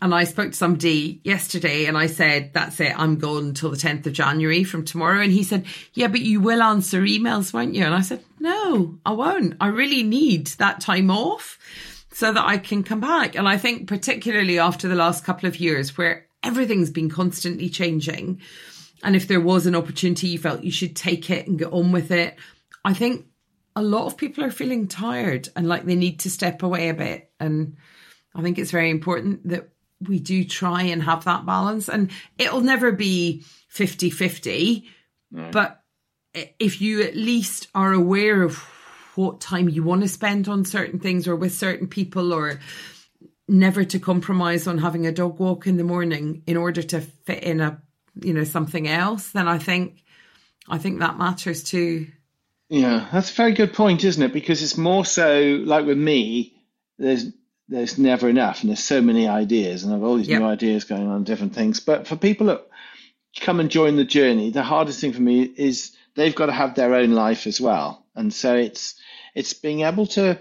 And 0.00 0.14
I 0.14 0.24
spoke 0.24 0.52
to 0.52 0.56
somebody 0.56 1.20
yesterday 1.24 1.86
and 1.86 1.98
I 1.98 2.06
said, 2.06 2.52
that's 2.54 2.78
it, 2.78 2.96
I'm 2.96 3.18
gone 3.18 3.54
till 3.54 3.70
the 3.70 3.76
10th 3.76 4.06
of 4.06 4.12
January 4.12 4.62
from 4.62 4.84
tomorrow. 4.84 5.20
And 5.20 5.32
he 5.32 5.42
said, 5.42 5.66
yeah, 5.94 6.06
but 6.06 6.20
you 6.20 6.40
will 6.40 6.62
answer 6.62 7.00
emails, 7.00 7.52
won't 7.52 7.74
you? 7.74 7.84
And 7.84 7.94
I 7.94 8.02
said, 8.02 8.22
no, 8.38 8.98
I 9.04 9.12
won't. 9.12 9.56
I 9.60 9.66
really 9.68 10.04
need 10.04 10.46
that 10.58 10.80
time 10.80 11.10
off 11.10 11.58
so 12.12 12.32
that 12.32 12.46
I 12.46 12.58
can 12.58 12.84
come 12.84 13.00
back. 13.00 13.34
And 13.34 13.48
I 13.48 13.58
think 13.58 13.88
particularly 13.88 14.60
after 14.60 14.86
the 14.86 14.94
last 14.94 15.24
couple 15.24 15.48
of 15.48 15.58
years 15.58 15.98
where 15.98 16.26
everything's 16.44 16.90
been 16.90 17.10
constantly 17.10 17.68
changing. 17.68 18.40
And 19.02 19.14
if 19.14 19.28
there 19.28 19.40
was 19.40 19.66
an 19.66 19.76
opportunity 19.76 20.28
you 20.28 20.38
felt 20.38 20.64
you 20.64 20.70
should 20.70 20.96
take 20.96 21.30
it 21.30 21.46
and 21.46 21.58
get 21.58 21.72
on 21.72 21.92
with 21.92 22.10
it, 22.10 22.36
I 22.84 22.94
think 22.94 23.26
a 23.76 23.82
lot 23.82 24.06
of 24.06 24.16
people 24.16 24.44
are 24.44 24.50
feeling 24.50 24.88
tired 24.88 25.48
and 25.54 25.68
like 25.68 25.84
they 25.84 25.94
need 25.94 26.20
to 26.20 26.30
step 26.30 26.62
away 26.62 26.88
a 26.88 26.94
bit. 26.94 27.30
And 27.38 27.76
I 28.34 28.42
think 28.42 28.58
it's 28.58 28.70
very 28.70 28.90
important 28.90 29.48
that 29.48 29.68
we 30.06 30.18
do 30.18 30.44
try 30.44 30.82
and 30.82 31.02
have 31.02 31.24
that 31.24 31.46
balance 31.46 31.88
and 31.88 32.10
it'll 32.38 32.60
never 32.60 32.92
be 32.92 33.44
50 33.68 34.10
50 34.10 34.88
but 35.50 35.82
if 36.58 36.80
you 36.80 37.02
at 37.02 37.16
least 37.16 37.68
are 37.74 37.92
aware 37.92 38.42
of 38.42 38.56
what 39.14 39.40
time 39.40 39.68
you 39.68 39.82
want 39.82 40.02
to 40.02 40.08
spend 40.08 40.48
on 40.48 40.64
certain 40.64 41.00
things 41.00 41.26
or 41.26 41.34
with 41.34 41.52
certain 41.52 41.88
people 41.88 42.32
or 42.32 42.60
never 43.48 43.84
to 43.84 43.98
compromise 43.98 44.66
on 44.66 44.78
having 44.78 45.06
a 45.06 45.12
dog 45.12 45.38
walk 45.40 45.66
in 45.66 45.76
the 45.76 45.84
morning 45.84 46.42
in 46.46 46.56
order 46.56 46.82
to 46.82 47.00
fit 47.00 47.42
in 47.42 47.60
a 47.60 47.82
you 48.22 48.34
know 48.34 48.44
something 48.44 48.88
else 48.88 49.30
then 49.30 49.48
i 49.48 49.58
think 49.58 50.02
i 50.68 50.78
think 50.78 50.98
that 50.98 51.18
matters 51.18 51.62
too 51.62 52.06
yeah 52.68 53.06
that's 53.12 53.30
a 53.30 53.34
very 53.34 53.52
good 53.52 53.72
point 53.72 54.04
isn't 54.04 54.22
it 54.22 54.32
because 54.32 54.62
it's 54.62 54.76
more 54.76 55.04
so 55.04 55.62
like 55.64 55.86
with 55.86 55.98
me 55.98 56.54
there's 56.98 57.32
there's 57.68 57.98
never 57.98 58.28
enough, 58.28 58.62
and 58.62 58.70
there's 58.70 58.82
so 58.82 59.02
many 59.02 59.28
ideas, 59.28 59.84
and 59.84 59.94
I've 59.94 60.02
all 60.02 60.16
these 60.16 60.28
yep. 60.28 60.40
new 60.40 60.46
ideas 60.46 60.84
going 60.84 61.06
on, 61.06 61.24
different 61.24 61.54
things. 61.54 61.80
But 61.80 62.06
for 62.06 62.16
people 62.16 62.46
that 62.46 62.66
come 63.40 63.60
and 63.60 63.70
join 63.70 63.96
the 63.96 64.04
journey, 64.04 64.50
the 64.50 64.62
hardest 64.62 65.00
thing 65.00 65.12
for 65.12 65.20
me 65.20 65.42
is 65.42 65.94
they've 66.14 66.34
got 66.34 66.46
to 66.46 66.52
have 66.52 66.74
their 66.74 66.94
own 66.94 67.12
life 67.12 67.46
as 67.46 67.60
well, 67.60 68.06
and 68.14 68.32
so 68.32 68.56
it's 68.56 68.94
it's 69.34 69.52
being 69.52 69.82
able 69.82 70.06
to 70.06 70.40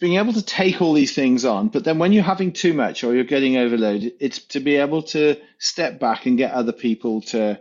being 0.00 0.16
able 0.16 0.32
to 0.32 0.42
take 0.42 0.80
all 0.80 0.92
these 0.92 1.14
things 1.14 1.44
on, 1.44 1.68
but 1.68 1.84
then 1.84 1.98
when 1.98 2.12
you're 2.12 2.22
having 2.22 2.52
too 2.52 2.72
much 2.72 3.04
or 3.04 3.14
you're 3.14 3.24
getting 3.24 3.56
overloaded, 3.56 4.14
it's 4.20 4.38
to 4.46 4.60
be 4.60 4.76
able 4.76 5.02
to 5.02 5.36
step 5.58 5.98
back 5.98 6.26
and 6.26 6.38
get 6.38 6.52
other 6.52 6.72
people 6.72 7.22
to 7.22 7.60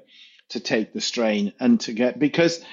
to 0.50 0.60
take 0.62 0.94
the 0.94 1.02
strain 1.02 1.52
and 1.60 1.82
to 1.82 1.92
get 1.92 2.18
because 2.20 2.64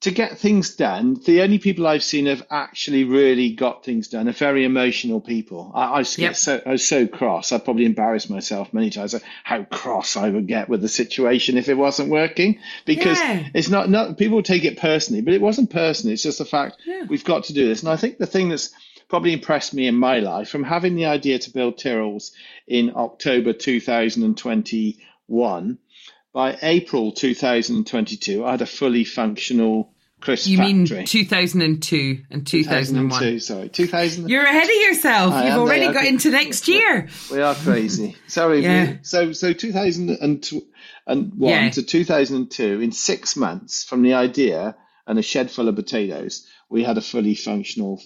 to 0.00 0.10
get 0.10 0.38
things 0.38 0.76
done, 0.76 1.20
the 1.26 1.42
only 1.42 1.58
people 1.58 1.86
I've 1.86 2.02
seen 2.02 2.24
have 2.24 2.46
actually 2.50 3.04
really 3.04 3.50
got 3.50 3.84
things 3.84 4.08
done 4.08 4.28
are 4.28 4.32
very 4.32 4.64
emotional 4.64 5.20
people. 5.20 5.70
I, 5.74 6.00
I, 6.00 6.04
yep. 6.16 6.36
so, 6.36 6.62
I 6.64 6.70
was 6.70 6.88
so 6.88 7.06
cross. 7.06 7.52
I 7.52 7.58
probably 7.58 7.84
embarrassed 7.84 8.30
myself 8.30 8.72
many 8.72 8.88
times 8.88 9.14
how 9.44 9.64
cross 9.64 10.16
I 10.16 10.30
would 10.30 10.46
get 10.46 10.70
with 10.70 10.80
the 10.80 10.88
situation 10.88 11.58
if 11.58 11.68
it 11.68 11.74
wasn't 11.74 12.08
working 12.08 12.60
because 12.86 13.18
yeah. 13.18 13.48
it's 13.52 13.68
not, 13.68 13.90
not, 13.90 14.16
people 14.16 14.42
take 14.42 14.64
it 14.64 14.78
personally, 14.78 15.20
but 15.20 15.34
it 15.34 15.42
wasn't 15.42 15.68
personal. 15.68 16.14
It's 16.14 16.22
just 16.22 16.38
the 16.38 16.46
fact 16.46 16.80
yeah. 16.86 17.04
we've 17.06 17.24
got 17.24 17.44
to 17.44 17.52
do 17.52 17.68
this. 17.68 17.82
And 17.82 17.90
I 17.90 17.96
think 17.96 18.16
the 18.16 18.26
thing 18.26 18.48
that's 18.48 18.70
probably 19.10 19.34
impressed 19.34 19.74
me 19.74 19.86
in 19.86 19.96
my 19.96 20.20
life 20.20 20.48
from 20.48 20.62
having 20.62 20.94
the 20.94 21.04
idea 21.06 21.38
to 21.38 21.50
build 21.50 21.76
Tyrrell's 21.76 22.32
in 22.66 22.92
October 22.96 23.52
2021 23.52 25.78
by 26.32 26.56
April 26.62 27.10
2022, 27.12 28.44
I 28.44 28.52
had 28.52 28.62
a 28.62 28.66
fully 28.66 29.02
functional 29.04 29.92
crisp 30.20 30.48
You 30.48 30.58
factory. 30.58 30.74
mean 30.74 30.86
2002 31.06 32.22
and 32.30 32.46
2001? 32.46 33.10
2002, 33.10 33.40
sorry. 33.40 33.68
2000. 33.68 34.28
You're 34.28 34.44
ahead 34.44 34.62
of 34.64 34.70
yourself. 34.70 35.34
I 35.34 35.48
You've 35.48 35.58
already 35.58 35.92
got 35.92 36.06
into 36.06 36.30
next 36.30 36.68
year. 36.68 37.08
We 37.32 37.42
are 37.42 37.56
crazy. 37.56 38.14
Sorry. 38.28 38.62
yeah. 38.62 38.98
So, 39.02 39.32
so 39.32 39.52
2001 39.52 41.32
yeah. 41.38 41.70
to 41.70 41.82
2002, 41.82 42.80
in 42.80 42.92
six 42.92 43.36
months 43.36 43.82
from 43.82 44.02
the 44.02 44.14
idea 44.14 44.76
and 45.06 45.18
a 45.18 45.22
shed 45.22 45.50
full 45.50 45.68
of 45.68 45.74
potatoes, 45.74 46.46
we 46.68 46.84
had 46.84 46.96
a 46.96 47.02
fully 47.02 47.34
functional 47.34 48.00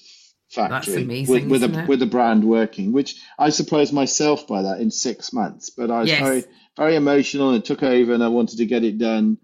factory 0.55 1.03
amazing, 1.03 1.49
with, 1.49 1.63
with 1.63 1.75
a 1.75 1.81
it? 1.81 1.89
with 1.89 2.03
a 2.03 2.07
brand 2.07 2.45
working, 2.45 2.93
which 2.93 3.21
I 3.39 3.51
surprised 3.51 3.93
myself 3.93 4.47
by 4.47 4.63
that 4.63 4.81
in 4.81 4.91
six 4.91 5.33
months. 5.33 5.71
But 5.71 5.91
I 5.91 6.01
was 6.01 6.09
yes. 6.09 6.21
very 6.21 6.45
very 6.77 6.97
emotional 6.97 7.51
and 7.51 7.59
it 7.59 7.65
took 7.65 7.83
over 7.83 8.15
and 8.15 8.23
I 8.23 8.29
wanted 8.29 8.59
to 8.59 8.67
get 8.67 8.85
it 8.85 8.99
done. 8.99 9.39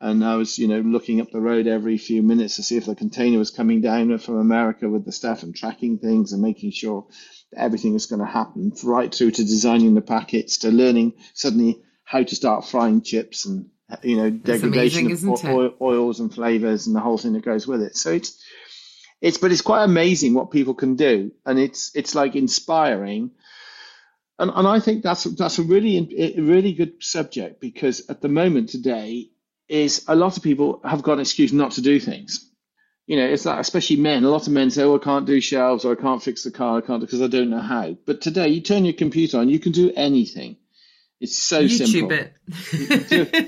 And 0.00 0.24
I 0.24 0.36
was, 0.36 0.58
you 0.58 0.68
know, 0.68 0.80
looking 0.80 1.20
up 1.20 1.30
the 1.30 1.40
road 1.40 1.66
every 1.66 1.96
few 1.96 2.22
minutes 2.22 2.56
to 2.56 2.62
see 2.62 2.76
if 2.76 2.84
the 2.84 2.94
container 2.94 3.38
was 3.38 3.50
coming 3.50 3.80
down 3.80 4.16
from 4.18 4.36
America 4.36 4.88
with 4.88 5.04
the 5.04 5.12
stuff 5.12 5.42
and 5.42 5.54
tracking 5.54 5.98
things 5.98 6.32
and 6.32 6.42
making 6.42 6.72
sure 6.72 7.06
that 7.52 7.60
everything 7.60 7.94
was 7.94 8.06
going 8.06 8.20
to 8.20 8.26
happen, 8.26 8.72
right 8.82 9.14
through 9.14 9.30
to 9.30 9.44
designing 9.44 9.94
the 9.94 10.02
packets 10.02 10.58
to 10.58 10.70
learning 10.70 11.14
suddenly 11.32 11.80
how 12.04 12.22
to 12.22 12.36
start 12.36 12.66
frying 12.66 13.00
chips 13.00 13.46
and, 13.46 13.70
you 14.02 14.16
know, 14.16 14.28
degradation 14.28 15.06
amazing, 15.06 15.32
of 15.32 15.44
oil, 15.46 15.74
oils 15.80 16.20
and 16.20 16.34
flavors 16.34 16.86
and 16.86 16.94
the 16.94 17.00
whole 17.00 17.16
thing 17.16 17.32
that 17.32 17.44
goes 17.44 17.66
with 17.66 17.80
it. 17.80 17.96
So 17.96 18.10
it's, 18.10 18.44
it's, 19.24 19.38
but 19.38 19.52
it's 19.52 19.62
quite 19.62 19.84
amazing 19.84 20.34
what 20.34 20.50
people 20.52 20.74
can 20.74 20.96
do. 20.96 21.32
And 21.46 21.58
it's, 21.58 21.90
it's 21.94 22.14
like 22.14 22.36
inspiring 22.36 23.30
and, 24.38 24.50
and 24.54 24.66
I 24.66 24.80
think 24.80 25.02
that's 25.02 25.24
that's 25.24 25.58
a 25.58 25.62
really 25.62 25.96
a 26.38 26.40
really 26.40 26.72
good 26.72 27.02
subject 27.02 27.60
because 27.60 28.08
at 28.08 28.20
the 28.20 28.28
moment 28.28 28.70
today 28.70 29.30
is 29.68 30.04
a 30.08 30.16
lot 30.16 30.36
of 30.36 30.42
people 30.42 30.80
have 30.84 31.02
got 31.02 31.14
an 31.14 31.20
excuse 31.20 31.52
not 31.52 31.72
to 31.72 31.82
do 31.82 32.00
things. 32.00 32.50
You 33.06 33.16
know, 33.18 33.26
it's 33.26 33.44
that 33.44 33.60
especially 33.60 33.96
men. 33.96 34.24
A 34.24 34.30
lot 34.30 34.46
of 34.46 34.52
men 34.52 34.70
say, 34.70 34.82
"Oh, 34.82 34.96
I 34.96 34.98
can't 34.98 35.26
do 35.26 35.40
shelves, 35.40 35.84
or 35.84 35.92
I 35.92 36.00
can't 36.00 36.22
fix 36.22 36.42
the 36.42 36.50
car, 36.50 36.78
I 36.78 36.80
can't 36.80 37.00
because 37.00 37.22
I 37.22 37.28
don't 37.28 37.50
know 37.50 37.60
how." 37.60 37.96
But 38.06 38.22
today, 38.22 38.48
you 38.48 38.60
turn 38.60 38.84
your 38.84 38.94
computer 38.94 39.38
on, 39.38 39.48
you 39.48 39.58
can 39.60 39.72
do 39.72 39.92
anything. 39.94 40.56
It's 41.20 41.38
so 41.38 41.62
YouTube 41.62 41.86
simple. 41.92 42.12
it. 42.12 42.32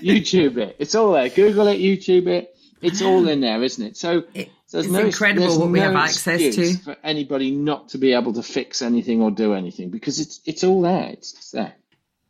YouTube 0.03 0.57
it. 0.59 0.77
It's 0.79 0.95
all 0.95 1.13
there. 1.13 1.29
Google 1.31 1.67
it. 1.69 1.81
YouTube 1.81 2.29
it. 2.29 2.55
It's 2.81 3.03
all 3.03 3.27
in 3.29 3.41
there, 3.41 3.63
isn't 3.63 3.85
it? 3.85 3.97
So 3.97 4.25
It- 4.35 4.51
there's 4.73 4.87
it's 4.87 4.93
no, 4.93 5.01
incredible 5.01 5.59
what 5.59 5.71
we 5.71 5.79
no 5.79 5.87
have 5.87 5.97
access 5.97 6.55
to. 6.57 6.77
for 6.79 6.97
anybody 7.05 7.51
not 7.53 7.91
to 7.91 7.99
be 7.99 8.13
able 8.13 8.33
to 8.33 8.43
fix 8.43 8.83
anything 8.83 9.23
or 9.23 9.31
do 9.31 9.55
anything 9.55 9.91
because 9.91 10.19
it's 10.19 10.41
it's 10.45 10.65
all 10.65 10.83
there. 10.83 11.11
It's 11.11 11.33
just 11.33 11.53
there. 11.53 11.75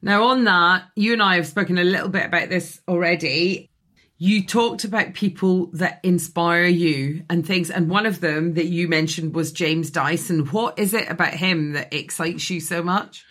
Now, 0.03 0.25
on 0.25 0.44
that, 0.44 0.85
you 0.94 1.14
and 1.14 1.22
I 1.22 1.37
have 1.37 1.46
spoken 1.46 1.79
a 1.79 1.85
little 1.85 2.09
bit 2.11 2.27
about 2.27 2.49
this 2.49 2.81
already. 2.87 3.70
You 4.18 4.46
talked 4.46 4.85
about 4.85 5.14
people 5.14 5.66
that 5.75 6.01
inspire 6.03 6.66
you 6.66 7.25
and 7.29 7.46
things, 7.46 7.70
and 7.70 7.90
one 7.90 8.07
of 8.07 8.20
them 8.20 8.55
that 8.55 8.66
you 8.66 8.88
mentioned 8.88 9.35
was 9.35 9.53
James 9.53 9.90
Dyson. 9.90 10.46
What 10.46 10.79
is 10.79 10.94
it 10.94 11.11
about 11.11 11.35
him 11.35 11.72
that 11.72 11.92
excites 11.92 12.49
you 12.49 12.61
so 12.61 12.83
much? 12.83 13.25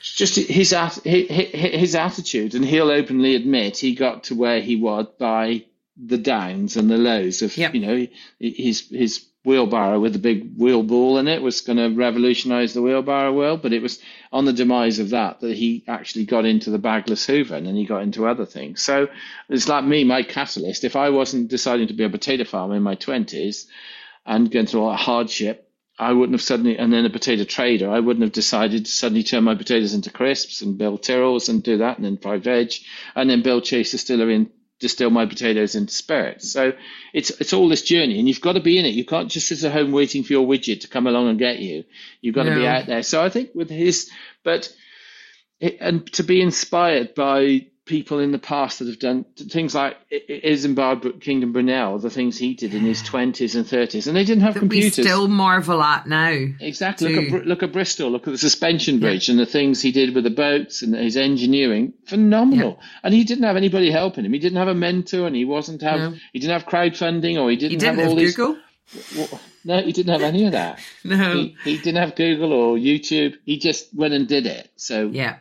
It's 0.00 0.14
just 0.14 0.36
his 0.36 0.72
at- 0.72 1.00
hi- 1.04 1.26
hi- 1.30 1.76
his 1.78 1.94
attitude, 1.94 2.54
and 2.54 2.64
he'll 2.64 2.90
openly 2.90 3.36
admit 3.36 3.76
he 3.76 3.94
got 3.94 4.24
to 4.24 4.34
where 4.34 4.60
he 4.60 4.74
was 4.74 5.06
by 5.18 5.64
the 5.96 6.18
downs 6.18 6.76
and 6.76 6.90
the 6.90 6.98
lows 6.98 7.42
of 7.42 7.56
Yep. 7.56 7.74
you 7.74 7.80
know 7.80 8.06
his 8.38 8.88
his 8.88 9.26
wheelbarrow 9.44 9.98
with 9.98 10.12
the 10.12 10.18
big 10.18 10.56
wheel 10.56 10.82
ball 10.82 11.18
in 11.18 11.26
it 11.26 11.42
was 11.42 11.62
going 11.62 11.76
to 11.76 11.88
revolutionize 11.88 12.74
the 12.74 12.82
wheelbarrow 12.82 13.32
world, 13.32 13.60
but 13.60 13.72
it 13.72 13.82
was 13.82 13.98
on 14.30 14.44
the 14.44 14.52
demise 14.52 15.00
of 15.00 15.10
that 15.10 15.40
that 15.40 15.56
he 15.56 15.82
actually 15.88 16.24
got 16.24 16.44
into 16.44 16.70
the 16.70 16.78
bagless 16.78 17.26
Hoover 17.26 17.56
and 17.56 17.66
then 17.66 17.74
he 17.74 17.84
got 17.84 18.02
into 18.02 18.26
other 18.26 18.46
things. 18.46 18.80
So 18.82 19.08
it's 19.48 19.68
like 19.68 19.84
me, 19.84 20.04
my 20.04 20.22
catalyst. 20.22 20.84
If 20.84 20.94
I 20.94 21.10
wasn't 21.10 21.48
deciding 21.48 21.88
to 21.88 21.94
be 21.94 22.04
a 22.04 22.10
potato 22.10 22.44
farmer 22.44 22.76
in 22.76 22.82
my 22.82 22.94
twenties 22.94 23.66
and 24.24 24.50
going 24.50 24.66
through 24.66 24.82
all 24.82 24.90
that 24.90 24.98
hardship, 24.98 25.68
I 25.98 26.12
wouldn't 26.12 26.34
have 26.34 26.42
suddenly, 26.42 26.78
and 26.78 26.92
then 26.92 27.04
a 27.04 27.10
potato 27.10 27.44
trader, 27.44 27.90
I 27.90 28.00
wouldn't 28.00 28.22
have 28.22 28.32
decided 28.32 28.84
to 28.84 28.90
suddenly 28.90 29.24
turn 29.24 29.44
my 29.44 29.56
potatoes 29.56 29.92
into 29.92 30.10
crisps 30.10 30.62
and 30.62 30.78
build 30.78 31.02
Tyrrells 31.02 31.48
and 31.48 31.62
do 31.62 31.78
that 31.78 31.96
and 31.96 32.04
then 32.04 32.16
fry 32.16 32.38
veg 32.38 32.72
and 33.16 33.28
then 33.28 33.42
build 33.42 33.64
Chase 33.64 33.90
Distillery 33.90 34.36
and 34.36 34.50
distill 34.82 35.08
my 35.08 35.24
potatoes 35.24 35.74
into 35.74 35.94
spirits. 35.94 36.52
So 36.52 36.72
it's 37.14 37.30
it's 37.30 37.54
all 37.54 37.68
this 37.68 37.82
journey 37.82 38.18
and 38.18 38.28
you've 38.28 38.42
got 38.42 38.54
to 38.54 38.60
be 38.60 38.78
in 38.78 38.84
it. 38.84 38.94
You 38.94 39.06
can't 39.06 39.30
just 39.30 39.48
sit 39.48 39.64
at 39.64 39.72
home 39.72 39.92
waiting 39.92 40.24
for 40.24 40.34
your 40.34 40.46
widget 40.46 40.82
to 40.82 40.88
come 40.88 41.06
along 41.06 41.28
and 41.28 41.38
get 41.38 41.60
you. 41.60 41.84
You've 42.20 42.34
got 42.34 42.44
to 42.44 42.54
be 42.54 42.66
out 42.66 42.86
there. 42.86 43.02
So 43.02 43.24
I 43.24 43.30
think 43.30 43.54
with 43.54 43.70
his, 43.70 44.10
but 44.44 44.70
it, 45.60 45.78
and 45.80 46.12
to 46.14 46.24
be 46.24 46.42
inspired 46.42 47.14
by 47.14 47.68
people 47.84 48.20
in 48.20 48.30
the 48.30 48.38
past 48.38 48.78
that 48.78 48.86
have 48.86 48.98
done 49.00 49.24
things 49.36 49.74
like 49.74 49.96
Isambard 50.10 51.20
Kingdom 51.20 51.52
Brunel, 51.52 51.98
the 51.98 52.10
things 52.10 52.38
he 52.38 52.54
did 52.54 52.74
in 52.74 52.82
his 52.82 53.02
20s 53.02 53.54
and 53.56 53.64
30s, 53.66 54.06
and 54.06 54.16
they 54.16 54.24
didn't 54.24 54.42
have 54.42 54.54
That 54.54 54.60
computers. 54.60 54.96
we 54.98 55.02
still 55.04 55.28
marvel 55.28 55.82
at 55.82 56.06
now. 56.06 56.30
Exactly. 56.60 57.14
Look 57.14 57.40
at, 57.42 57.46
look 57.46 57.62
at 57.62 57.72
Bristol. 57.72 58.10
Look 58.10 58.26
at 58.28 58.32
the 58.32 58.38
suspension 58.38 59.00
bridge 59.00 59.28
and 59.28 59.38
the 59.38 59.46
things 59.46 59.82
he 59.82 59.92
did 59.92 60.14
with 60.14 60.24
the 60.24 60.30
boats 60.30 60.82
and 60.82 60.94
his 60.94 61.16
engineering. 61.16 61.92
Phenomenal. 62.06 62.78
And 63.02 63.12
he 63.12 63.24
didn't 63.24 63.44
have 63.44 63.56
anybody 63.56 63.90
helping 63.90 64.24
him. 64.24 64.32
He 64.32 64.38
didn't 64.38 64.58
have 64.58 64.68
a 64.68 64.74
mentor, 64.74 65.26
and 65.26 65.34
he 65.36 65.44
wasn't 65.44 65.82
have. 65.82 65.98
No. 65.98 66.14
He 66.32 66.38
didn't 66.38 66.52
have 66.60 66.66
crowdfunding, 66.70 67.40
or 67.40 67.50
he 67.50 67.56
didn't, 67.56 67.72
He 67.72 67.76
didn't 67.78 67.98
have 67.98 68.08
all 68.08 68.14
have 68.16 68.18
these. 68.18 68.36
Google. 68.36 68.60
Well, 69.16 69.40
No, 69.64 69.80
he 69.80 69.92
didn't 69.92 70.12
have 70.12 70.22
any 70.22 70.44
of 70.46 70.52
that. 70.52 70.80
No. 71.04 71.34
He, 71.34 71.56
he 71.64 71.76
didn't 71.78 71.96
have 71.96 72.14
Google 72.14 72.52
or 72.52 72.76
YouTube. 72.76 73.34
He 73.44 73.58
just 73.58 73.92
went 73.94 74.12
and 74.14 74.28
did 74.28 74.46
it. 74.46 74.70
So 74.76 75.08
Yeah. 75.08 75.36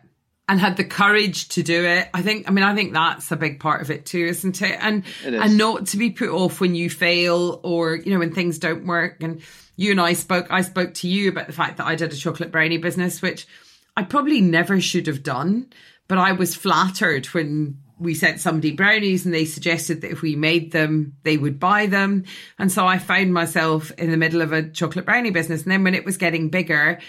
And 0.52 0.60
had 0.60 0.76
the 0.76 0.84
courage 0.84 1.48
to 1.50 1.64
do 1.64 1.86
it. 1.86 2.10
I 2.14 2.22
think 2.22 2.50
I 2.50 2.52
mean 2.52 2.66
I 2.66 2.76
think 2.76 2.92
that's 2.92 3.32
a 3.32 3.38
big 3.38 3.62
part 3.62 3.82
of 3.82 3.90
it 3.90 4.06
too, 4.06 4.26
isn't 4.26 4.62
it? 4.62 4.78
And 4.82 5.06
It 5.26 5.34
is. 5.34 5.42
and 5.42 5.58
not 5.58 5.88
to 5.88 5.98
be 5.98 6.10
put 6.10 6.28
off 6.28 6.60
when 6.60 6.76
you 6.76 6.90
fail 6.90 7.62
or, 7.64 7.96
you 7.96 8.12
know, 8.12 8.20
when 8.20 8.34
things 8.34 8.60
don't 8.60 8.86
work. 8.86 9.24
And 9.24 9.42
you 9.78 9.92
and 9.92 10.02
I 10.02 10.12
spoke 10.12 10.48
I 10.50 10.64
spoke 10.64 10.94
to 10.96 11.08
you 11.08 11.30
about 11.30 11.48
the 11.48 11.54
fact 11.54 11.78
that 11.78 11.88
I 11.88 11.96
did 11.96 12.12
a 12.12 12.18
chocolate 12.18 12.52
brownie 12.52 12.80
business, 12.80 13.22
which 13.22 13.48
I 13.96 14.04
probably 14.04 14.42
never 14.42 14.82
should 14.82 15.08
have 15.08 15.24
done. 15.24 15.72
But 16.10 16.18
I 16.18 16.34
was 16.34 16.54
flattered 16.54 17.28
when 17.28 17.78
we 17.98 18.14
sent 18.14 18.42
somebody 18.42 18.74
brownies 18.74 19.26
and 19.26 19.34
they 19.34 19.46
suggested 19.46 20.02
that 20.02 20.12
if 20.12 20.22
we 20.22 20.36
made 20.36 20.74
them, 20.74 21.16
they 21.24 21.38
would 21.38 21.62
buy 21.62 21.86
them. 21.86 22.26
And 22.60 22.70
so 22.70 22.86
I 22.86 22.98
found 22.98 23.34
myself 23.34 23.92
in 23.92 24.12
the 24.12 24.18
middle 24.18 24.42
of 24.42 24.52
a 24.52 24.68
chocolate 24.68 25.06
brownie 25.06 25.32
business. 25.32 25.64
And 25.64 25.72
then 25.72 25.86
when 25.86 25.96
it 25.96 26.04
was 26.04 26.18
getting 26.18 26.50
bigger, 26.50 27.00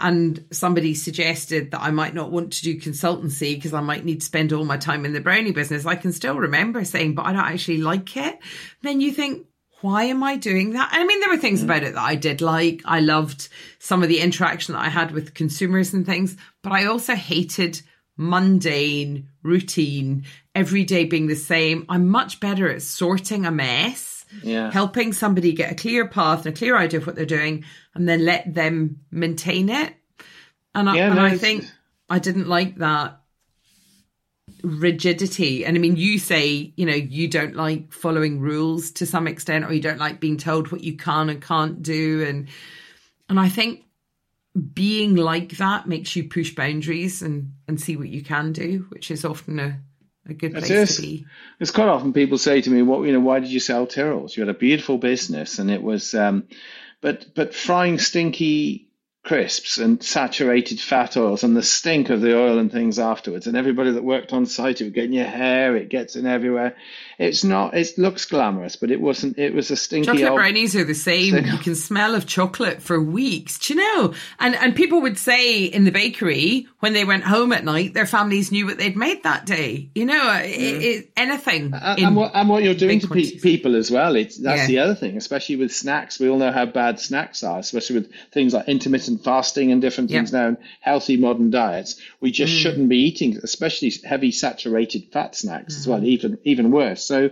and 0.00 0.44
somebody 0.50 0.94
suggested 0.94 1.70
that 1.70 1.82
I 1.82 1.90
might 1.90 2.14
not 2.14 2.30
want 2.30 2.52
to 2.54 2.62
do 2.62 2.80
consultancy 2.80 3.54
because 3.54 3.74
I 3.74 3.80
might 3.80 4.04
need 4.04 4.20
to 4.20 4.26
spend 4.26 4.52
all 4.52 4.64
my 4.64 4.76
time 4.76 5.04
in 5.04 5.12
the 5.12 5.20
brownie 5.20 5.52
business, 5.52 5.86
I 5.86 5.96
can 5.96 6.12
still 6.12 6.36
remember 6.36 6.84
saying, 6.84 7.14
but 7.14 7.26
I 7.26 7.32
don't 7.32 7.44
actually 7.44 7.78
like 7.78 8.16
it. 8.16 8.38
Then 8.82 9.00
you 9.00 9.12
think, 9.12 9.46
why 9.82 10.04
am 10.04 10.22
I 10.22 10.36
doing 10.36 10.72
that? 10.72 10.90
I 10.92 11.04
mean, 11.04 11.20
there 11.20 11.30
were 11.30 11.38
things 11.38 11.62
about 11.62 11.82
it 11.82 11.94
that 11.94 12.02
I 12.02 12.14
did 12.14 12.40
like. 12.40 12.82
I 12.84 13.00
loved 13.00 13.48
some 13.78 14.02
of 14.02 14.08
the 14.08 14.20
interaction 14.20 14.74
that 14.74 14.84
I 14.84 14.88
had 14.88 15.12
with 15.12 15.34
consumers 15.34 15.94
and 15.94 16.04
things, 16.04 16.36
but 16.62 16.72
I 16.72 16.86
also 16.86 17.14
hated 17.14 17.80
mundane 18.16 19.28
routine, 19.42 20.24
every 20.54 20.84
day 20.84 21.04
being 21.04 21.26
the 21.26 21.34
same. 21.36 21.86
I'm 21.88 22.08
much 22.08 22.40
better 22.40 22.68
at 22.68 22.82
sorting 22.82 23.46
a 23.46 23.50
mess 23.50 24.09
yeah. 24.42 24.70
helping 24.70 25.12
somebody 25.12 25.52
get 25.52 25.72
a 25.72 25.74
clear 25.74 26.06
path 26.06 26.46
and 26.46 26.54
a 26.54 26.58
clear 26.58 26.76
idea 26.76 27.00
of 27.00 27.06
what 27.06 27.16
they're 27.16 27.26
doing 27.26 27.64
and 27.94 28.08
then 28.08 28.24
let 28.24 28.52
them 28.52 29.00
maintain 29.10 29.68
it. 29.68 29.94
And 30.74 30.88
I, 30.88 30.96
Yeah, 30.96 31.10
and 31.10 31.20
I 31.20 31.36
think 31.36 31.64
I 32.08 32.18
didn't 32.18 32.48
like 32.48 32.76
that 32.76 33.20
rigidity. 34.62 35.64
And 35.64 35.76
I 35.76 35.80
mean, 35.80 35.96
you 35.96 36.18
say, 36.18 36.72
you 36.76 36.86
know, 36.86 36.94
you 36.94 37.28
don't 37.28 37.56
like 37.56 37.92
following 37.92 38.40
rules 38.40 38.90
to 38.92 39.06
some 39.06 39.26
extent, 39.26 39.64
or 39.64 39.72
you 39.72 39.80
don't 39.80 39.98
like 39.98 40.20
being 40.20 40.36
told 40.36 40.70
what 40.70 40.82
you 40.82 40.96
can 40.96 41.30
and 41.30 41.42
can't 41.42 41.82
do. 41.82 42.24
And, 42.26 42.48
and 43.28 43.40
I 43.40 43.48
think 43.48 43.84
being 44.74 45.16
like 45.16 45.56
that 45.58 45.86
makes 45.86 46.14
you 46.16 46.28
push 46.28 46.54
boundaries 46.54 47.22
and, 47.22 47.54
and 47.68 47.80
see 47.80 47.96
what 47.96 48.08
you 48.08 48.22
can 48.22 48.52
do, 48.52 48.86
which 48.90 49.10
is 49.10 49.24
often 49.24 49.58
a, 49.58 49.80
a 50.28 50.34
good 50.34 50.52
place 50.52 50.70
it. 50.70 50.86
to 50.96 51.02
be. 51.02 51.26
It's 51.58 51.70
quite 51.70 51.88
often 51.88 52.12
people 52.12 52.38
say 52.38 52.60
to 52.60 52.70
me, 52.70 52.82
"What 52.82 53.02
you 53.06 53.12
know? 53.12 53.20
Why 53.20 53.40
did 53.40 53.50
you 53.50 53.60
sell 53.60 53.86
Tyrrells? 53.86 54.36
You 54.36 54.42
had 54.42 54.54
a 54.54 54.58
beautiful 54.58 54.98
business, 54.98 55.58
and 55.58 55.70
it 55.70 55.82
was, 55.82 56.14
um, 56.14 56.44
but 57.00 57.26
but 57.34 57.54
frying 57.54 57.98
stinky 57.98 58.88
crisps 59.22 59.76
and 59.76 60.02
saturated 60.02 60.80
fat 60.80 61.14
oils 61.16 61.44
and 61.44 61.54
the 61.54 61.62
stink 61.62 62.08
of 62.08 62.22
the 62.22 62.36
oil 62.38 62.58
and 62.58 62.72
things 62.72 62.98
afterwards, 62.98 63.46
and 63.46 63.56
everybody 63.56 63.92
that 63.92 64.04
worked 64.04 64.32
on 64.32 64.46
site, 64.46 64.80
it 64.80 64.84
would 64.84 64.94
get 64.94 65.04
in 65.04 65.12
your 65.12 65.26
hair, 65.26 65.76
it 65.76 65.90
gets 65.90 66.16
in 66.16 66.26
everywhere. 66.26 66.74
It's 67.20 67.44
not. 67.44 67.74
It 67.76 67.98
looks 67.98 68.24
glamorous, 68.24 68.76
but 68.76 68.90
it 68.90 68.98
wasn't. 68.98 69.38
It 69.38 69.52
was 69.52 69.70
a 69.70 69.76
stinky 69.76 70.06
Chocolate 70.06 70.28
old. 70.30 70.36
brownies 70.38 70.74
are 70.74 70.84
the 70.84 70.94
same. 70.94 71.34
You 71.36 71.58
can 71.58 71.74
smell 71.74 72.14
of 72.14 72.26
chocolate 72.26 72.80
for 72.80 72.98
weeks. 72.98 73.58
Do 73.58 73.74
you 73.74 73.80
know? 73.80 74.14
And 74.38 74.54
and 74.54 74.74
people 74.74 75.02
would 75.02 75.18
say 75.18 75.64
in 75.64 75.84
the 75.84 75.90
bakery 75.90 76.66
when 76.78 76.94
they 76.94 77.04
went 77.04 77.24
home 77.24 77.52
at 77.52 77.62
night, 77.62 77.92
their 77.92 78.06
families 78.06 78.50
knew 78.50 78.64
what 78.64 78.78
they'd 78.78 78.96
made 78.96 79.22
that 79.24 79.44
day. 79.44 79.90
You 79.94 80.06
know, 80.06 80.32
it, 80.42 80.48
it, 80.48 81.10
anything. 81.14 81.74
And, 81.74 82.00
and 82.00 82.16
what, 82.16 82.30
and 82.34 82.48
what 82.48 82.62
you're 82.62 82.72
doing 82.74 83.00
to 83.00 83.08
pe- 83.08 83.38
people 83.38 83.76
as 83.76 83.90
well. 83.90 84.16
It's 84.16 84.38
that's 84.38 84.62
Yeah. 84.62 84.66
the 84.68 84.78
other 84.78 84.94
thing, 84.94 85.18
especially 85.18 85.56
with 85.56 85.74
snacks. 85.74 86.18
We 86.18 86.30
all 86.30 86.38
know 86.38 86.52
how 86.52 86.64
bad 86.64 86.98
snacks 86.98 87.44
are, 87.44 87.58
especially 87.58 87.96
with 87.98 88.10
things 88.32 88.54
like 88.54 88.66
intermittent 88.66 89.22
fasting 89.24 89.72
and 89.72 89.82
different 89.82 90.08
things 90.10 90.32
Yeah. 90.32 90.38
Mm. 90.38 90.42
now, 90.42 90.48
and 90.48 90.56
healthy 90.80 91.18
modern 91.18 91.50
diets. 91.50 92.00
We 92.22 92.30
just 92.30 92.54
shouldn't 92.54 92.88
be 92.88 92.96
eating, 93.00 93.36
especially 93.42 93.92
heavy 94.04 94.32
saturated 94.32 95.12
fat 95.12 95.34
snacks 95.36 95.76
as 95.76 95.86
well. 95.86 96.02
Even 96.02 96.38
even 96.44 96.70
worse. 96.70 97.09
So 97.10 97.30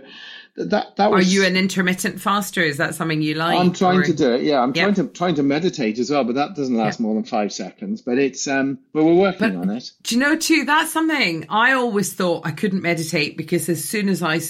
that 0.57 0.97
that 0.97 1.09
Mm. 1.09 1.13
are 1.13 1.21
you 1.21 1.45
an 1.45 1.55
intermittent 1.55 2.19
faster? 2.19 2.61
Is 2.61 2.77
that 2.77 2.93
something 2.95 3.21
you 3.21 3.35
like? 3.35 3.57
I'm 3.57 3.71
trying 3.71 3.99
or- 3.99 4.03
to 4.03 4.13
do 4.13 4.33
it. 4.33 4.43
Yeah, 4.43 4.59
I'm 4.61 4.73
Yep. 4.75 4.83
trying 4.95 5.07
to 5.07 5.13
trying 5.13 5.35
to 5.35 5.43
meditate 5.43 5.97
as 5.99 6.11
well, 6.11 6.25
but 6.25 6.35
that 6.35 6.55
doesn't 6.55 6.75
last 6.75 6.99
more 6.99 7.15
than 7.15 7.23
five 7.23 7.53
seconds. 7.53 8.01
But 8.01 8.17
it's 8.19 8.45
um, 8.47 8.79
but 8.93 9.05
we're 9.05 9.13
working 9.15 9.55
on 9.55 9.69
it. 9.69 9.91
Do 10.03 10.15
you 10.15 10.21
know 10.21 10.35
too? 10.35 10.65
That's 10.65 10.91
something 10.91 11.45
I 11.49 11.71
always 11.71 12.11
thought 12.13 12.45
I 12.45 12.51
couldn't 12.51 12.81
meditate 12.81 13.37
because 13.37 13.69
as 13.69 13.83
soon 13.85 14.09
as 14.09 14.21
I 14.21 14.41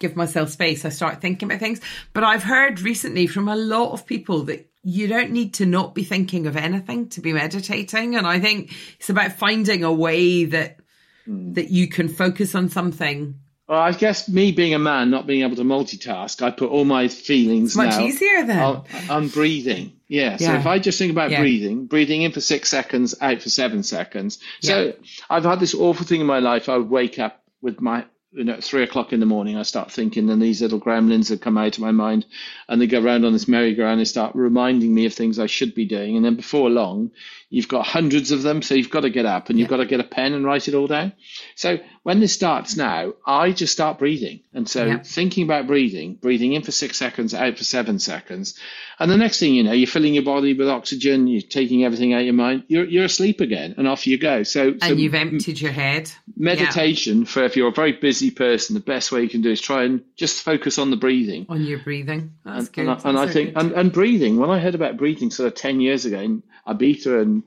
give 0.00 0.16
myself 0.16 0.48
space, 0.48 0.86
I 0.86 0.88
start 0.88 1.20
thinking 1.20 1.46
about 1.50 1.60
things. 1.60 1.80
But 2.14 2.24
I've 2.24 2.42
heard 2.44 2.80
recently 2.80 3.26
from 3.26 3.46
a 3.48 3.56
lot 3.56 3.92
of 3.92 4.06
people 4.06 4.44
that 4.44 4.66
you 4.82 5.08
don't 5.08 5.30
need 5.30 5.52
to 5.60 5.66
not 5.66 5.94
be 5.94 6.04
thinking 6.04 6.46
of 6.46 6.56
anything 6.56 7.10
to 7.10 7.20
be 7.20 7.34
meditating. 7.34 8.16
And 8.16 8.26
I 8.26 8.40
think 8.40 8.72
it's 8.98 9.10
about 9.10 9.32
finding 9.32 9.84
a 9.84 9.92
way 9.92 10.46
that 10.46 10.78
that 11.26 11.70
you 11.70 11.86
can 11.86 12.08
focus 12.08 12.54
on 12.54 12.70
something. 12.70 13.34
Well, 13.70 13.78
I 13.78 13.92
guess 13.92 14.28
me 14.28 14.50
being 14.50 14.74
a 14.74 14.80
man, 14.80 15.10
not 15.10 15.28
being 15.28 15.42
able 15.44 15.54
to 15.54 15.62
multitask, 15.62 16.42
I 16.42 16.50
put 16.50 16.70
all 16.70 16.84
my 16.84 17.06
feelings 17.06 17.76
much 17.76 17.90
now 17.90 18.04
easier 18.04 18.44
then. 18.44 18.58
on, 18.58 18.84
on 19.08 19.28
breathing. 19.28 19.92
Yeah. 20.08 20.38
So 20.38 20.46
Yeah. 20.46 20.58
if 20.58 20.66
I 20.66 20.80
just 20.80 20.98
think 20.98 21.12
about 21.12 21.30
Yeah. 21.30 21.38
breathing, 21.38 21.86
breathing 21.86 22.22
in 22.22 22.32
for 22.32 22.40
six 22.40 22.68
seconds, 22.68 23.14
out 23.20 23.40
for 23.42 23.48
seven 23.48 23.84
seconds. 23.84 24.40
So 24.60 24.94
I've 25.30 25.44
had 25.44 25.60
this 25.60 25.72
awful 25.72 26.04
thing 26.04 26.20
in 26.20 26.26
my 26.26 26.40
life. 26.40 26.68
I 26.68 26.78
would 26.78 26.90
wake 26.90 27.20
up 27.20 27.44
with 27.62 27.80
my 27.80 28.06
you 28.32 28.44
know, 28.44 28.52
at 28.52 28.62
three 28.62 28.84
o'clock 28.84 29.12
in 29.12 29.18
the 29.18 29.26
morning, 29.26 29.56
I 29.56 29.62
start 29.62 29.90
thinking, 29.90 30.30
and 30.30 30.40
these 30.40 30.62
little 30.62 30.78
gremlins 30.80 31.30
have 31.30 31.40
come 31.40 31.58
out 31.58 31.76
of 31.76 31.80
my 31.82 31.90
mind, 31.90 32.26
and 32.68 32.80
they 32.80 32.86
go 32.86 33.02
around 33.02 33.24
on 33.24 33.32
this 33.32 33.48
merry-go-round 33.48 33.98
and 33.98 34.06
start 34.06 34.36
reminding 34.36 34.94
me 34.94 35.06
of 35.06 35.14
things 35.14 35.40
I 35.40 35.46
should 35.46 35.74
be 35.74 35.84
doing. 35.84 36.14
And 36.14 36.24
then 36.24 36.36
before 36.36 36.70
long, 36.70 37.10
you've 37.50 37.68
got 37.68 37.84
hundreds 37.84 38.30
of 38.30 38.42
them, 38.42 38.62
so 38.62 38.74
you've 38.74 38.90
got 38.90 39.00
to 39.00 39.10
get 39.10 39.26
up 39.26 39.50
and 39.50 39.58
you've 39.58 39.68
got 39.68 39.78
to 39.78 39.86
get 39.86 40.00
a 40.00 40.04
pen 40.04 40.32
and 40.32 40.44
write 40.44 40.68
it 40.68 40.74
all 40.74 40.86
down. 40.86 41.12
So 41.56 41.78
when 42.04 42.20
this 42.20 42.32
starts 42.32 42.76
now, 42.76 43.12
I 43.26 43.52
just 43.52 43.72
start 43.72 43.98
breathing, 43.98 44.40
and 44.54 44.68
so 44.68 44.86
yeah. 44.86 44.98
thinking 45.02 45.44
about 45.44 45.66
breathing, 45.66 46.14
breathing 46.14 46.54
in 46.54 46.62
for 46.62 46.72
six 46.72 46.96
seconds, 46.96 47.34
out 47.34 47.58
for 47.58 47.64
seven 47.64 47.98
seconds, 47.98 48.58
and 48.98 49.10
the 49.10 49.16
next 49.16 49.40
thing 49.40 49.54
you 49.54 49.64
know, 49.64 49.72
you're 49.72 49.86
filling 49.86 50.14
your 50.14 50.22
body 50.22 50.54
with 50.54 50.68
oxygen, 50.68 51.26
you're 51.26 51.42
taking 51.42 51.84
everything 51.84 52.14
out 52.14 52.20
of 52.20 52.26
your 52.26 52.34
mind, 52.34 52.64
you're 52.68 52.84
you're 52.84 53.04
asleep 53.04 53.40
again, 53.40 53.74
and 53.76 53.86
off 53.86 54.06
you 54.06 54.16
go. 54.16 54.44
So 54.44 54.68
and 54.68 54.82
so 54.82 54.92
you've 54.94 55.14
emptied 55.14 55.60
your 55.60 55.72
head. 55.72 56.10
Meditation 56.36 57.20
yeah. 57.20 57.26
for 57.26 57.44
if 57.44 57.56
you're 57.56 57.68
a 57.68 57.72
very 57.72 57.92
busy 57.92 58.30
person, 58.30 58.74
the 58.74 58.80
best 58.80 59.10
way 59.10 59.22
you 59.22 59.28
can 59.28 59.42
do 59.42 59.50
is 59.50 59.60
try 59.60 59.84
and 59.84 60.02
just 60.16 60.42
focus 60.42 60.78
on 60.78 60.90
the 60.90 60.96
breathing. 60.96 61.46
On 61.48 61.62
your 61.62 61.80
breathing. 61.80 62.32
That's 62.44 62.66
and, 62.66 62.72
good. 62.72 62.88
And 62.88 62.90
I, 62.90 63.08
and 63.08 63.18
I 63.18 63.32
think, 63.32 63.52
and, 63.56 63.72
and 63.72 63.92
breathing, 63.92 64.36
when 64.38 64.50
I 64.50 64.58
heard 64.58 64.74
about 64.74 64.96
breathing 64.96 65.30
sort 65.30 65.48
of 65.48 65.54
10 65.54 65.80
years 65.80 66.04
ago 66.04 66.20
in 66.20 66.42
Ibiza 66.66 67.20
and 67.20 67.39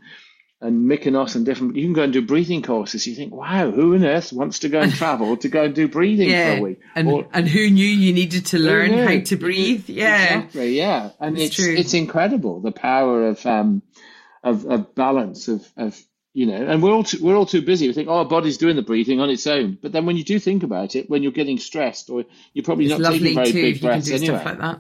and 0.62 0.90
Mykonos 0.90 1.36
and 1.36 1.46
different, 1.46 1.76
you 1.76 1.84
can 1.84 1.94
go 1.94 2.04
and 2.04 2.14
do 2.14 2.22
breathing 2.22 2.62
courses. 2.62 3.06
You 3.06 3.16
think, 3.16 3.34
wow, 3.34 3.70
who 3.70 3.96
on 3.96 4.06
earth 4.06 4.32
wants 4.32 4.60
to 4.60 4.70
go 4.70 4.80
and 4.80 4.94
travel 4.94 5.36
to 5.38 5.50
go 5.50 5.66
and 5.66 5.76
do 5.76 5.90
breathing 5.90 6.30
yeah. 6.30 6.54
for 6.54 6.60
a 6.60 6.62
week? 6.62 6.80
And, 6.96 7.08
or, 7.10 7.28
and 7.34 7.48
who 7.48 7.70
knew 7.70 7.86
you 7.86 8.14
needed 8.14 8.46
to 8.48 8.60
learn 8.60 8.94
how 8.94 9.20
to 9.20 9.36
breathe? 9.36 9.90
Yeah, 9.90 10.38
exactly. 10.38 10.78
Yeah, 10.78 11.10
and 11.20 11.38
it's 11.38 11.60
it's, 11.60 11.68
it's 11.68 11.94
incredible 11.94 12.62
the 12.62 12.72
power 12.72 13.28
of 13.28 13.46
um 13.46 13.82
of, 14.42 14.66
of 14.66 14.96
balance 14.96 15.50
of 15.50 15.68
of 15.76 16.02
you 16.34 16.48
know, 16.48 16.56
and 16.56 16.82
we're 16.82 16.92
all 16.92 17.04
too, 17.04 17.20
we're 17.22 17.36
all 17.36 17.46
too 17.46 17.62
busy. 17.62 17.88
We 17.88 17.94
think, 17.94 18.08
oh, 18.08 18.20
our 18.20 18.26
body's 18.26 18.58
doing 18.58 18.76
the 18.76 18.82
breathing 18.82 19.20
on 19.20 19.30
its 19.30 19.46
own. 19.46 19.78
But 19.80 19.92
then 19.92 20.08
when 20.08 20.18
you 20.18 20.24
do 20.24 20.40
think 20.40 20.64
about 20.64 20.96
it, 20.96 21.08
when 21.08 21.22
you're 21.22 21.32
getting 21.32 21.60
stressed, 21.60 22.10
or 22.10 22.26
you're 22.54 22.64
probably 22.64 22.86
it's 22.86 22.98
not 22.98 23.12
taking 23.12 23.36
very 23.36 23.52
too, 23.52 23.62
big 23.62 23.82
breaths 23.82 24.10
anyway. 24.10 24.40
Stuff 24.40 24.46
like 24.46 24.58
that. 24.60 24.80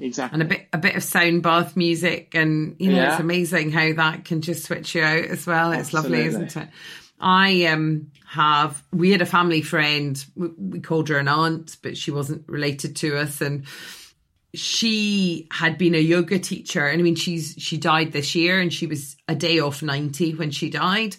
Exactly. 0.00 0.34
And 0.34 0.42
a 0.42 0.46
bit 0.46 0.68
a 0.72 0.78
bit 0.78 0.96
of 0.96 1.04
sound 1.04 1.42
bath 1.42 1.76
music, 1.76 2.34
and 2.34 2.76
you 2.78 2.90
know, 2.90 2.96
yeah. 2.96 3.12
it's 3.12 3.20
amazing 3.20 3.70
how 3.70 3.92
that 3.94 4.24
can 4.24 4.40
just 4.40 4.64
switch 4.64 4.94
you 4.94 5.02
out 5.02 5.24
as 5.24 5.46
well. 5.46 5.72
It's 5.72 5.94
Absolutely. 5.94 6.24
lovely, 6.24 6.28
isn't 6.28 6.56
it? 6.56 6.68
I 7.20 7.66
um 7.66 8.10
have 8.26 8.82
we 8.92 9.10
had 9.10 9.22
a 9.22 9.26
family 9.26 9.62
friend. 9.62 10.24
We, 10.34 10.48
we 10.58 10.80
called 10.80 11.08
her 11.08 11.18
an 11.18 11.28
aunt, 11.28 11.76
but 11.82 11.96
she 11.96 12.10
wasn't 12.10 12.48
related 12.48 12.96
to 12.96 13.18
us, 13.18 13.40
and 13.40 13.66
she 14.54 15.46
had 15.50 15.78
been 15.78 15.94
a 15.94 15.98
yoga 15.98 16.36
teacher 16.38 16.84
and 16.84 16.98
i 16.98 17.02
mean 17.04 17.14
she's 17.14 17.54
she 17.56 17.78
died 17.78 18.10
this 18.10 18.34
year 18.34 18.60
and 18.60 18.72
she 18.72 18.86
was 18.86 19.16
a 19.28 19.34
day 19.36 19.60
off 19.60 19.80
90 19.80 20.34
when 20.34 20.50
she 20.50 20.70
died 20.70 21.16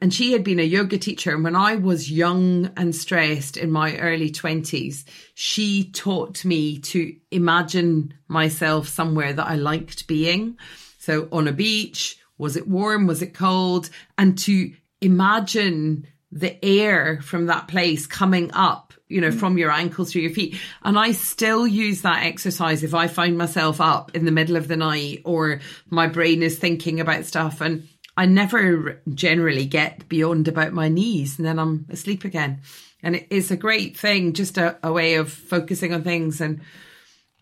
and 0.00 0.12
she 0.12 0.32
had 0.32 0.42
been 0.42 0.58
a 0.58 0.64
yoga 0.64 0.98
teacher. 0.98 1.34
And 1.34 1.44
when 1.44 1.56
i 1.56 1.76
was 1.76 2.10
young 2.10 2.70
and 2.76 2.94
stressed 2.94 3.56
in 3.56 3.70
my 3.70 3.96
early 3.98 4.30
20s 4.30 5.04
she 5.34 5.90
taught 5.90 6.44
me 6.44 6.78
to 6.78 7.14
imagine 7.30 8.14
myself 8.28 8.88
somewhere 8.88 9.32
that 9.32 9.46
i 9.46 9.56
liked 9.56 10.06
being. 10.06 10.58
So 10.98 11.28
on 11.32 11.48
a 11.48 11.52
beach 11.52 12.18
was 12.38 12.56
it 12.56 12.66
warm? 12.66 13.06
Was 13.06 13.20
it 13.20 13.34
cold? 13.34 13.90
And 14.16 14.38
to 14.38 14.72
imagine 15.02 16.06
the 16.32 16.64
air 16.64 17.20
from 17.20 17.46
that 17.46 17.68
place 17.68 18.06
coming 18.06 18.50
up 18.52 18.90
you 19.10 19.20
know, 19.20 19.30
mm. 19.30 19.38
from 19.38 19.58
your 19.58 19.70
ankles 19.70 20.12
through 20.12 20.22
your 20.22 20.30
feet. 20.30 20.56
And 20.82 20.98
I 20.98 21.12
still 21.12 21.66
use 21.66 22.02
that 22.02 22.24
exercise 22.24 22.82
if 22.82 22.94
I 22.94 23.08
find 23.08 23.36
myself 23.36 23.80
up 23.80 24.14
in 24.14 24.24
the 24.24 24.30
middle 24.30 24.56
of 24.56 24.68
the 24.68 24.76
night 24.76 25.22
or 25.24 25.60
my 25.90 26.06
brain 26.06 26.42
is 26.42 26.58
thinking 26.58 27.00
about 27.00 27.24
stuff. 27.24 27.60
And 27.60 27.86
I 28.20 28.26
never 28.26 29.00
generally 29.14 29.64
get 29.64 30.06
beyond 30.06 30.46
about 30.46 30.74
my 30.74 30.90
knees 30.90 31.38
and 31.38 31.46
then 31.46 31.58
I'm 31.58 31.86
asleep 31.88 32.26
again. 32.26 32.60
And 33.02 33.16
it 33.16 33.26
is 33.30 33.50
a 33.50 33.56
great 33.56 33.96
thing, 33.96 34.34
just 34.34 34.58
a, 34.58 34.76
a 34.82 34.92
way 34.92 35.14
of 35.14 35.32
focusing 35.32 35.94
on 35.94 36.02
things. 36.02 36.42
And 36.42 36.60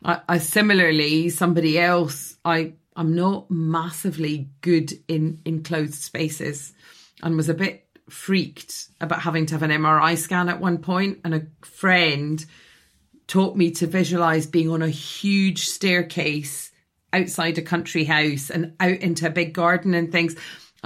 I, 0.04 0.20
I 0.28 0.38
similarly, 0.38 1.30
somebody 1.30 1.80
else, 1.80 2.36
I, 2.44 2.74
I'm 2.94 3.16
not 3.16 3.50
massively 3.50 4.50
good 4.60 4.92
in 5.08 5.40
enclosed 5.44 6.00
spaces 6.00 6.72
and 7.24 7.36
was 7.36 7.48
a 7.48 7.54
bit 7.54 7.84
freaked 8.08 8.86
about 9.00 9.22
having 9.22 9.46
to 9.46 9.54
have 9.54 9.64
an 9.64 9.72
MRI 9.72 10.16
scan 10.16 10.48
at 10.48 10.60
one 10.60 10.78
point. 10.78 11.14
point, 11.14 11.20
and 11.24 11.34
a 11.34 11.66
friend 11.66 12.46
taught 13.26 13.56
me 13.56 13.72
to 13.72 13.88
visualize 13.88 14.46
being 14.46 14.70
on 14.70 14.82
a 14.82 14.88
huge 14.88 15.66
staircase 15.66 16.70
outside 17.12 17.58
a 17.58 17.62
country 17.62 18.04
house 18.04 18.48
and 18.48 18.74
out 18.78 18.98
into 18.98 19.26
a 19.26 19.30
big 19.30 19.54
garden 19.54 19.94
and 19.94 20.12
things. 20.12 20.36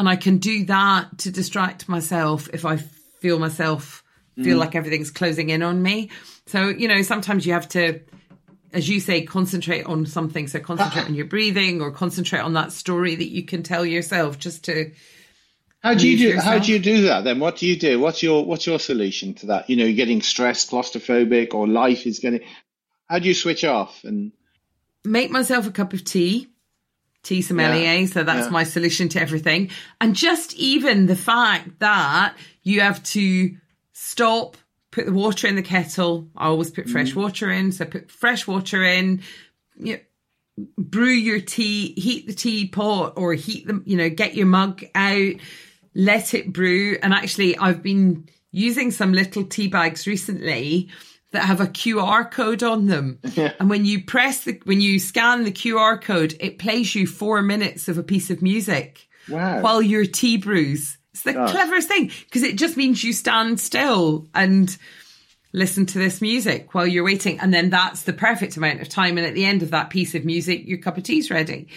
And 0.02 0.08
I 0.08 0.16
can 0.16 0.38
do 0.38 0.64
that 0.64 1.18
to 1.18 1.30
distract 1.30 1.88
myself 1.88 2.48
if 2.52 2.64
I 2.64 2.78
feel 2.78 3.38
myself 3.38 4.02
feel 4.34 4.56
mm. 4.56 4.58
like 4.58 4.74
everything's 4.74 5.12
closing 5.12 5.50
in 5.50 5.62
on 5.62 5.80
me. 5.80 6.10
So, 6.46 6.70
you 6.70 6.88
know, 6.88 7.02
sometimes 7.02 7.46
you 7.46 7.52
have 7.52 7.68
to, 7.68 8.00
as 8.72 8.88
you 8.88 8.98
say, 8.98 9.22
concentrate 9.22 9.84
on 9.84 10.04
something. 10.06 10.48
So 10.48 10.58
concentrate 10.58 11.04
on 11.04 11.14
your 11.14 11.26
breathing 11.26 11.80
or 11.80 11.92
concentrate 11.92 12.40
on 12.40 12.54
that 12.54 12.72
story 12.72 13.14
that 13.14 13.28
you 13.28 13.44
can 13.44 13.62
tell 13.62 13.86
yourself 13.86 14.40
just 14.40 14.64
to 14.64 14.90
how 15.84 15.94
do 15.94 16.08
you 16.08 16.18
do? 16.18 16.24
Yourself. 16.24 16.44
How 16.46 16.58
do 16.58 16.72
you 16.72 16.80
do 16.80 17.02
that 17.02 17.22
then? 17.22 17.38
What 17.38 17.58
do 17.58 17.68
you 17.68 17.78
do? 17.78 18.00
What's 18.00 18.24
your 18.24 18.44
What's 18.44 18.66
your 18.66 18.80
solution 18.80 19.34
to 19.34 19.46
that? 19.46 19.70
You 19.70 19.76
know, 19.76 19.84
you're 19.84 19.94
getting 19.94 20.20
stressed, 20.20 20.72
claustrophobic, 20.72 21.54
or 21.54 21.68
life 21.68 22.08
is 22.08 22.18
getting. 22.18 22.40
How 23.08 23.20
do 23.20 23.28
you 23.28 23.34
switch 23.34 23.62
off 23.62 24.02
and 24.02 24.32
make 25.04 25.30
myself 25.30 25.68
a 25.68 25.70
cup 25.70 25.92
of 25.92 26.02
tea? 26.02 26.48
Tea 27.22 27.42
sommelier, 27.42 28.00
yeah. 28.00 28.06
so 28.06 28.24
that's 28.24 28.46
yeah. 28.46 28.52
my 28.52 28.64
solution 28.64 29.08
to 29.10 29.20
everything. 29.20 29.70
And 30.00 30.16
just 30.16 30.54
even 30.54 31.06
the 31.06 31.16
fact 31.16 31.78
that 31.78 32.34
you 32.62 32.80
have 32.80 33.02
to 33.04 33.56
stop, 33.92 34.56
put 34.90 35.06
the 35.06 35.12
water 35.12 35.46
in 35.46 35.54
the 35.54 35.62
kettle. 35.62 36.28
I 36.36 36.46
always 36.46 36.70
put 36.70 36.88
fresh 36.88 37.12
mm. 37.12 37.16
water 37.16 37.50
in, 37.50 37.70
so 37.70 37.84
put 37.84 38.10
fresh 38.10 38.46
water 38.46 38.82
in. 38.82 39.22
You 39.76 39.94
know, 39.94 40.00
brew 40.76 41.10
your 41.10 41.40
tea, 41.40 41.94
heat 41.94 42.26
the 42.26 42.34
teapot 42.34 43.14
or 43.16 43.34
heat 43.34 43.66
them, 43.66 43.82
you 43.86 43.96
know, 43.96 44.10
get 44.10 44.34
your 44.34 44.46
mug 44.46 44.84
out, 44.94 45.34
let 45.94 46.34
it 46.34 46.52
brew. 46.52 46.98
And 47.02 47.14
actually, 47.14 47.56
I've 47.56 47.82
been 47.82 48.28
using 48.50 48.90
some 48.90 49.12
little 49.12 49.44
tea 49.44 49.68
bags 49.68 50.06
recently 50.06 50.90
that 51.32 51.44
have 51.44 51.60
a 51.60 51.66
QR 51.66 52.30
code 52.30 52.62
on 52.62 52.86
them. 52.86 53.18
Yeah. 53.34 53.52
And 53.58 53.68
when 53.68 53.84
you 53.84 54.04
press 54.04 54.44
the, 54.44 54.60
when 54.64 54.80
you 54.80 54.98
scan 54.98 55.44
the 55.44 55.52
QR 55.52 56.00
code, 56.00 56.34
it 56.40 56.58
plays 56.58 56.94
you 56.94 57.06
four 57.06 57.42
minutes 57.42 57.88
of 57.88 57.98
a 57.98 58.02
piece 58.02 58.30
of 58.30 58.42
music 58.42 59.08
wow. 59.28 59.60
while 59.60 59.82
your 59.82 60.06
tea 60.06 60.36
brews. 60.36 60.98
It's 61.12 61.22
the 61.22 61.34
cleverest 61.34 61.88
thing 61.88 62.10
because 62.24 62.42
it 62.42 62.56
just 62.56 62.76
means 62.76 63.04
you 63.04 63.12
stand 63.12 63.60
still 63.60 64.28
and 64.34 64.74
listen 65.52 65.84
to 65.84 65.98
this 65.98 66.22
music 66.22 66.74
while 66.74 66.86
you're 66.86 67.04
waiting. 67.04 67.38
And 67.38 67.52
then 67.52 67.68
that's 67.68 68.02
the 68.02 68.14
perfect 68.14 68.56
amount 68.56 68.80
of 68.80 68.88
time. 68.88 69.18
And 69.18 69.26
at 69.26 69.34
the 69.34 69.44
end 69.44 69.62
of 69.62 69.70
that 69.72 69.90
piece 69.90 70.14
of 70.14 70.24
music, 70.24 70.66
your 70.66 70.78
cup 70.78 70.96
of 70.96 71.04
tea's 71.04 71.30
ready. 71.30 71.68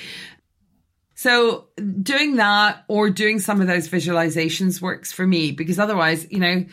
So 1.15 1.67
doing 2.01 2.37
that 2.37 2.83
or 2.87 3.09
doing 3.09 3.39
some 3.39 3.61
of 3.61 3.67
those 3.67 3.89
visualizations 3.89 4.81
works 4.81 5.11
for 5.11 5.25
me 5.25 5.51
because 5.51 5.79
otherwise, 5.79 6.27
you 6.29 6.39
know, 6.39 6.65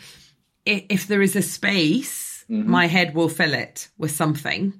if, 0.65 0.83
if 0.89 1.07
there 1.07 1.21
is 1.21 1.35
a 1.35 1.41
space, 1.41 2.32
mm-hmm. 2.49 2.69
my 2.69 2.87
head 2.87 3.15
will 3.15 3.29
fill 3.29 3.53
it 3.53 3.89
with 3.97 4.11
something. 4.11 4.73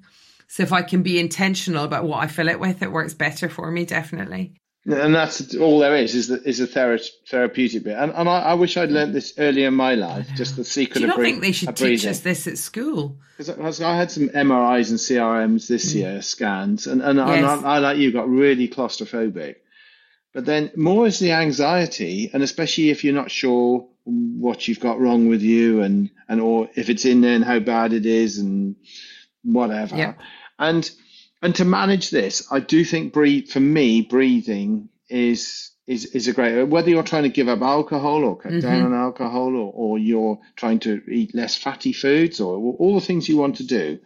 So 0.48 0.62
if 0.62 0.72
I 0.72 0.82
can 0.82 1.02
be 1.02 1.18
intentional 1.18 1.84
about 1.84 2.04
what 2.04 2.22
I 2.22 2.26
fill 2.26 2.48
it 2.48 2.60
with, 2.60 2.82
it 2.82 2.92
works 2.92 3.14
better 3.14 3.48
for 3.48 3.70
me, 3.70 3.84
definitely. 3.84 4.54
And 4.86 5.14
that's 5.14 5.56
all 5.56 5.78
there 5.78 5.96
is 5.96 6.14
is 6.14 6.28
the, 6.28 6.42
is 6.46 6.60
a 6.60 6.66
thera- 6.66 7.08
therapeutic 7.28 7.84
bit. 7.84 7.96
And, 7.96 8.12
and 8.12 8.28
I, 8.28 8.40
I, 8.40 8.54
wish 8.54 8.76
I'd 8.76 8.90
learned 8.90 9.14
this 9.14 9.32
earlier 9.38 9.68
in 9.68 9.74
my 9.74 9.94
life, 9.94 10.28
just 10.36 10.56
the 10.56 10.64
secret 10.64 10.96
Do 10.96 11.00
you 11.00 11.06
not 11.06 11.20
think 11.20 11.40
they 11.40 11.52
should 11.52 11.74
teach 11.74 12.04
us 12.04 12.20
this 12.20 12.46
at 12.46 12.58
school? 12.58 13.16
Because 13.38 13.80
I, 13.80 13.92
I, 13.92 13.96
had 13.96 14.10
some 14.10 14.28
MRIs 14.28 14.90
and 14.90 14.98
CRMs 14.98 15.68
this 15.68 15.92
mm. 15.92 15.96
year, 15.96 16.22
scans, 16.22 16.86
and, 16.86 17.00
and, 17.00 17.18
yes. 17.18 17.28
and 17.28 17.46
I, 17.46 17.76
I, 17.76 17.78
like 17.78 17.96
you, 17.96 18.12
got 18.12 18.28
really 18.28 18.68
claustrophobic. 18.68 19.56
But 20.34 20.44
then 20.44 20.70
more 20.76 21.06
is 21.06 21.18
the 21.18 21.32
anxiety, 21.32 22.30
and 22.34 22.42
especially 22.42 22.90
if 22.90 23.04
you're 23.04 23.14
not 23.14 23.30
sure 23.30 23.88
what 24.04 24.68
you've 24.68 24.80
got 24.80 25.00
wrong 25.00 25.28
with 25.28 25.42
you, 25.42 25.82
and, 25.82 26.10
and 26.28 26.40
or 26.40 26.68
if 26.74 26.90
it's 26.90 27.04
in 27.04 27.20
there 27.20 27.34
and 27.34 27.44
how 27.44 27.58
bad 27.58 27.92
it 27.92 28.06
is, 28.06 28.38
and 28.38 28.76
whatever. 29.42 29.96
Yeah. 29.96 30.14
And 30.58 30.90
and 31.42 31.54
to 31.56 31.64
manage 31.64 32.10
this, 32.10 32.50
I 32.50 32.60
do 32.60 32.84
think 32.84 33.12
breathe 33.12 33.48
for 33.48 33.60
me, 33.60 34.02
breathing 34.02 34.88
is 35.08 35.70
is 35.86 36.06
is 36.06 36.28
a 36.28 36.32
great 36.32 36.64
whether 36.64 36.88
you're 36.88 37.02
trying 37.02 37.24
to 37.24 37.28
give 37.28 37.48
up 37.48 37.60
alcohol 37.60 38.24
or 38.24 38.36
cut 38.36 38.52
mm-hmm. 38.52 38.60
down 38.60 38.86
on 38.86 38.94
alcohol 38.94 39.54
or, 39.54 39.72
or 39.74 39.98
you're 39.98 40.38
trying 40.56 40.78
to 40.80 41.02
eat 41.10 41.34
less 41.34 41.54
fatty 41.54 41.92
foods 41.92 42.40
or 42.40 42.56
all 42.78 42.94
the 42.94 43.04
things 43.04 43.28
you 43.28 43.36
want 43.36 43.56
to 43.56 43.66
do. 43.66 43.98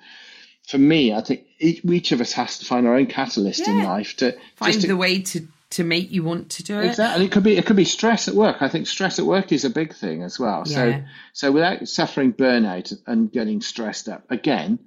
For 0.66 0.78
me, 0.78 1.14
I 1.14 1.22
think 1.22 1.44
each, 1.60 1.84
each 1.84 2.12
of 2.12 2.20
us 2.20 2.32
has 2.32 2.58
to 2.58 2.66
find 2.66 2.86
our 2.86 2.96
own 2.96 3.06
catalyst 3.06 3.66
yeah. 3.66 3.72
in 3.72 3.84
life 3.84 4.16
to 4.16 4.36
find 4.56 4.80
to, 4.80 4.86
the 4.86 4.96
way 4.96 5.20
to 5.20 5.46
to 5.70 5.84
make 5.84 6.10
you 6.10 6.24
want 6.24 6.50
to 6.50 6.62
do 6.62 6.80
it. 6.80 6.86
Exactly. 6.86 7.26
It 7.26 7.32
could 7.32 7.42
be 7.42 7.56
it 7.56 7.66
could 7.66 7.76
be 7.76 7.84
stress 7.84 8.28
at 8.28 8.34
work. 8.34 8.62
I 8.62 8.68
think 8.68 8.86
stress 8.86 9.18
at 9.18 9.26
work 9.26 9.52
is 9.52 9.64
a 9.64 9.70
big 9.70 9.94
thing 9.94 10.22
as 10.22 10.38
well. 10.38 10.64
Yeah. 10.66 10.74
So 10.74 11.04
so 11.32 11.52
without 11.52 11.86
suffering 11.88 12.32
burnout 12.32 12.92
and 13.06 13.30
getting 13.30 13.60
stressed 13.60 14.08
up 14.08 14.30
again, 14.30 14.78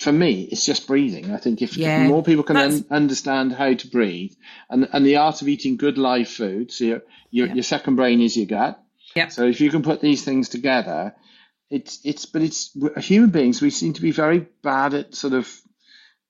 for 0.00 0.12
me, 0.12 0.42
it's 0.42 0.64
just 0.64 0.86
breathing. 0.86 1.32
I 1.32 1.38
think 1.38 1.62
if, 1.62 1.76
yeah, 1.76 2.06
more 2.06 2.22
people 2.22 2.44
can 2.44 2.56
un- 2.56 2.84
understand 2.90 3.52
how 3.52 3.74
to 3.74 3.88
breathe 3.88 4.32
and 4.68 4.88
and 4.92 5.04
the 5.04 5.16
art 5.16 5.42
of 5.42 5.48
eating 5.48 5.76
good 5.76 5.98
live 5.98 6.28
food, 6.28 6.70
so 6.70 6.84
your 6.84 7.02
your, 7.30 7.46
yeah. 7.48 7.54
your 7.54 7.62
second 7.62 7.96
brain 7.96 8.20
is 8.20 8.36
your 8.36 8.46
gut. 8.46 8.80
Yeah. 9.16 9.28
So 9.28 9.46
if 9.46 9.60
you 9.60 9.70
can 9.70 9.82
put 9.82 10.00
these 10.00 10.24
things 10.24 10.48
together, 10.48 11.14
it's 11.70 12.00
it's 12.04 12.26
but 12.26 12.42
it's 12.42 12.76
human 12.98 13.30
beings. 13.30 13.60
We 13.60 13.70
seem 13.70 13.94
to 13.94 14.02
be 14.02 14.12
very 14.12 14.46
bad 14.62 14.94
at 14.94 15.14
sort 15.14 15.32
of 15.32 15.50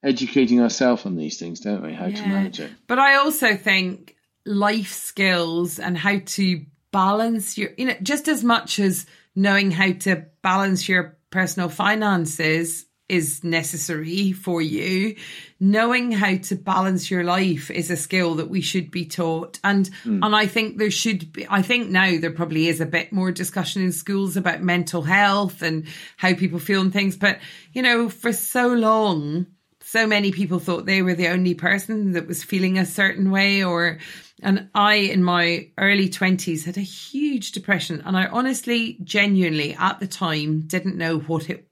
educating 0.03 0.61
ourselves 0.61 1.05
on 1.05 1.15
these 1.15 1.37
things, 1.37 1.59
don't 1.59 1.83
we? 1.83 1.93
How 1.93 2.07
yeah. 2.07 2.23
to 2.23 2.27
manage 2.27 2.59
it. 2.59 2.71
But 2.87 2.99
I 2.99 3.15
also 3.15 3.55
think 3.55 4.15
life 4.45 4.91
skills 4.91 5.79
and 5.79 5.97
how 5.97 6.19
to 6.25 6.65
balance 6.91 7.57
your, 7.57 7.69
you 7.77 7.85
know, 7.85 7.95
just 8.01 8.27
as 8.27 8.43
much 8.43 8.79
as 8.79 9.05
knowing 9.35 9.71
how 9.71 9.91
to 9.91 10.25
balance 10.41 10.89
your 10.89 11.17
personal 11.29 11.69
finances 11.69 12.85
is 13.07 13.43
necessary 13.43 14.31
for 14.31 14.61
you. 14.61 15.15
Knowing 15.59 16.13
how 16.13 16.37
to 16.37 16.55
balance 16.55 17.11
your 17.11 17.25
life 17.25 17.69
is 17.69 17.91
a 17.91 17.97
skill 17.97 18.35
that 18.35 18.49
we 18.49 18.61
should 18.61 18.89
be 18.89 19.05
taught. 19.05 19.59
And, 19.65 19.89
mm. 20.05 20.25
and 20.25 20.35
I 20.35 20.47
think 20.47 20.77
there 20.77 20.89
should 20.89 21.33
be, 21.33 21.45
I 21.49 21.61
think 21.61 21.89
now 21.89 22.17
there 22.17 22.31
probably 22.31 22.67
is 22.67 22.79
a 22.79 22.85
bit 22.85 23.11
more 23.11 23.31
discussion 23.31 23.83
in 23.83 23.91
schools 23.91 24.37
about 24.37 24.63
mental 24.63 25.01
health 25.01 25.61
and 25.61 25.87
how 26.15 26.33
people 26.33 26.59
feel 26.59 26.81
and 26.81 26.93
things. 26.93 27.17
But, 27.17 27.39
you 27.73 27.81
know, 27.81 28.09
for 28.09 28.31
so 28.31 28.69
long, 28.69 29.45
so 29.91 30.07
many 30.07 30.31
people 30.31 30.59
thought 30.59 30.85
they 30.85 31.01
were 31.01 31.15
the 31.15 31.27
only 31.27 31.53
person 31.53 32.13
that 32.13 32.25
was 32.25 32.45
feeling 32.45 32.77
a 32.77 32.85
certain 32.85 33.29
way 33.29 33.61
or, 33.61 33.99
and 34.41 34.69
I, 34.73 34.93
in 34.95 35.21
my 35.21 35.69
early 35.77 36.07
20s, 36.07 36.63
had 36.63 36.77
a 36.77 36.81
huge 36.81 37.51
depression. 37.51 38.01
And 38.05 38.15
I 38.15 38.27
honestly, 38.27 38.97
genuinely, 39.03 39.75
at 39.75 39.99
the 39.99 40.07
time, 40.07 40.61
didn't 40.61 40.95
know 40.95 41.19
what 41.19 41.49
it 41.49 41.67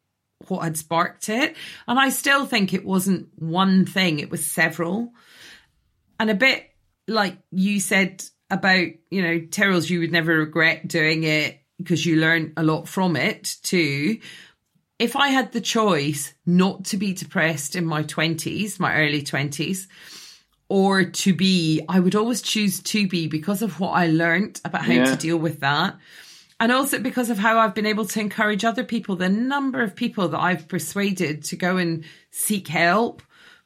what 0.48 0.64
had 0.64 0.78
sparked 0.78 1.30
it. 1.30 1.56
And 1.88 1.98
I 1.98 2.10
still 2.10 2.46
think 2.46 2.74
it 2.74 2.86
wasn't 2.86 3.30
one 3.36 3.86
thing, 3.86 4.20
it 4.20 4.30
was 4.30 4.46
several. 4.46 5.14
And 6.20 6.30
a 6.30 6.36
bit 6.36 6.70
like 7.08 7.38
you 7.52 7.80
said 7.80 8.22
about, 8.50 8.86
you 9.10 9.22
know, 9.22 9.40
Tyrrell's 9.40 9.90
you 9.90 10.02
would 10.02 10.12
never 10.12 10.40
regret 10.40 10.90
doing 10.90 11.24
it 11.24 11.62
because 11.78 12.06
you 12.06 12.18
learn 12.18 12.52
a 12.58 12.64
lot 12.64 12.90
from 12.90 13.16
it 13.16 13.56
too. 13.64 14.20
If 15.00 15.16
I 15.16 15.30
had 15.30 15.54
the 15.54 15.62
choice 15.62 16.34
not 16.46 16.86
to 16.86 16.98
be 16.98 17.14
depressed 17.14 17.76
in 17.76 17.86
my 17.86 18.04
20s, 18.04 18.80
my 18.80 18.96
early 18.96 19.24
20s, 19.24 19.88
or 20.68 21.06
to 21.06 21.34
be, 21.34 21.82
I 21.90 22.00
would 22.00 22.16
always 22.16 22.42
choose 22.42 22.82
to 22.82 23.08
be 23.08 23.28
because 23.28 23.62
of 23.62 23.80
what 23.80 23.92
I 23.92 24.08
learned 24.08 24.62
about 24.64 24.84
how 24.84 24.94
yeah. 24.94 25.06
to 25.06 25.16
deal 25.16 25.38
with 25.38 25.62
that 25.62 25.98
and 26.60 26.72
also 26.72 27.00
because 27.00 27.30
of 27.30 27.40
how 27.40 27.58
I've 27.58 27.74
been 27.74 27.86
able 27.86 28.06
to 28.06 28.20
encourage 28.20 28.66
other 28.66 28.84
people, 28.84 29.16
the 29.16 29.30
number 29.30 29.82
of 29.82 29.96
people 29.96 30.28
that 30.30 30.40
I've 30.40 30.68
persuaded 30.68 31.44
to 31.46 31.56
go 31.56 31.78
and 31.78 32.04
seek 32.32 32.68
help 32.68 33.22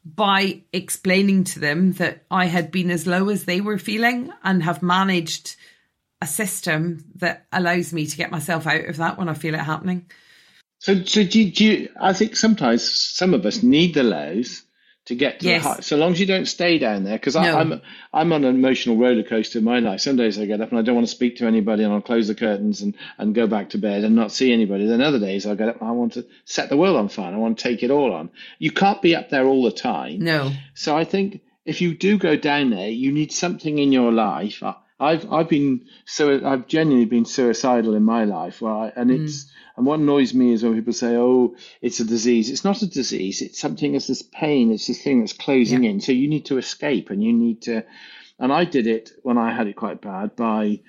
by 0.05 0.61
explaining 0.71 1.45
to 1.45 1.59
them 1.59 1.93
that 1.93 2.23
I 2.29 2.45
had 2.45 2.71
been 2.71 2.91
as 2.91 3.07
low 3.07 3.29
as 3.29 3.45
they 3.45 3.61
were 3.61 3.79
feeling 3.79 4.31
and 4.43 4.61
have 4.61 4.83
managed 4.83 5.55
a 6.21 6.27
system 6.27 7.03
that 7.15 7.47
allows 7.51 7.93
me 7.93 8.05
to 8.05 8.17
get 8.17 8.31
myself 8.31 8.67
out 8.67 8.85
of 8.85 8.97
that 8.97 9.17
when 9.17 9.29
I 9.29 9.33
feel 9.33 9.55
it 9.55 9.61
happening. 9.61 10.05
So, 10.83 11.01
so 11.05 11.23
do 11.23 11.41
you, 11.41 11.49
do 11.49 11.63
you, 11.63 11.89
I 11.97 12.11
think 12.11 12.35
sometimes 12.35 12.83
some 12.83 13.33
of 13.33 13.45
us 13.45 13.63
need 13.63 13.93
the 13.93 14.03
lows 14.03 14.63
to 15.05 15.15
get 15.15 15.39
to 15.39 15.45
yes. 15.45 15.63
the 15.63 15.69
high. 15.69 15.79
So 15.79 15.95
long 15.95 16.11
as 16.11 16.19
you 16.19 16.25
don't 16.25 16.45
stay 16.45 16.77
down 16.77 17.05
there, 17.05 17.15
because 17.15 17.35
no. 17.35 17.57
I'm 17.57 17.81
I'm 18.11 18.33
on 18.33 18.43
an 18.43 18.53
emotional 18.53 18.97
roller 18.97 19.23
coaster 19.23 19.59
in 19.59 19.63
my 19.63 19.79
life. 19.79 20.01
Some 20.01 20.17
days 20.17 20.37
I 20.37 20.45
get 20.45 20.59
up 20.59 20.71
and 20.71 20.79
I 20.79 20.81
don't 20.81 20.95
want 20.95 21.07
to 21.07 21.15
speak 21.15 21.37
to 21.37 21.47
anybody, 21.47 21.85
and 21.85 21.93
I'll 21.93 22.01
close 22.01 22.27
the 22.27 22.35
curtains 22.35 22.81
and, 22.81 22.95
and 23.17 23.33
go 23.33 23.47
back 23.47 23.69
to 23.69 23.77
bed 23.77 24.03
and 24.03 24.13
not 24.13 24.33
see 24.33 24.51
anybody. 24.51 24.85
Then 24.85 24.99
other 24.99 25.19
days 25.19 25.47
I 25.47 25.55
get 25.55 25.69
up 25.69 25.79
and 25.79 25.89
I 25.89 25.93
want 25.93 26.13
to 26.13 26.25
set 26.43 26.67
the 26.67 26.75
world 26.75 26.97
on 26.97 27.07
fire. 27.07 27.33
I 27.33 27.37
want 27.37 27.59
to 27.59 27.63
take 27.63 27.81
it 27.81 27.89
all 27.89 28.11
on. 28.11 28.29
You 28.59 28.71
can't 28.71 29.01
be 29.01 29.15
up 29.15 29.29
there 29.29 29.45
all 29.45 29.63
the 29.63 29.71
time. 29.71 30.19
No. 30.19 30.51
So 30.73 30.97
I 30.97 31.05
think 31.05 31.39
if 31.63 31.79
you 31.79 31.95
do 31.95 32.17
go 32.17 32.35
down 32.35 32.71
there, 32.71 32.89
you 32.89 33.13
need 33.13 33.31
something 33.31 33.77
in 33.77 33.93
your 33.93 34.11
life. 34.11 34.61
Uh, 34.61 34.73
I've 35.03 35.31
I've 35.31 35.49
been 35.49 35.85
so 36.05 36.39
I've 36.45 36.67
genuinely 36.67 37.05
been 37.05 37.25
suicidal 37.25 37.93
in 37.95 38.03
my 38.03 38.23
life, 38.23 38.61
right? 38.61 38.91
And 38.95 39.09
mm. 39.09 39.23
it's 39.23 39.51
and 39.75 39.85
what 39.85 39.99
annoys 39.99 40.33
me 40.33 40.53
is 40.53 40.63
when 40.63 40.75
people 40.75 40.93
say, 40.93 41.15
"Oh, 41.15 41.55
it's 41.81 41.99
a 41.99 42.05
disease." 42.05 42.49
It's 42.49 42.63
not 42.63 42.81
a 42.81 42.87
disease. 42.87 43.41
It's 43.41 43.59
something. 43.59 43.95
It's 43.95 44.07
this 44.07 44.21
pain. 44.21 44.71
It's 44.71 44.87
this 44.87 45.03
thing 45.03 45.19
that's 45.19 45.33
closing 45.33 45.83
yeah. 45.83 45.91
in. 45.91 46.01
So 46.01 46.11
you 46.11 46.29
need 46.29 46.45
to 46.45 46.57
escape, 46.57 47.09
and 47.09 47.23
you 47.23 47.33
need 47.33 47.63
to. 47.63 47.83
And 48.39 48.51
I 48.53 48.65
did 48.65 48.87
it 48.87 49.11
when 49.23 49.37
I 49.37 49.53
had 49.53 49.67
it 49.67 49.75
quite 49.75 50.01
bad 50.01 50.35
by 50.35 50.81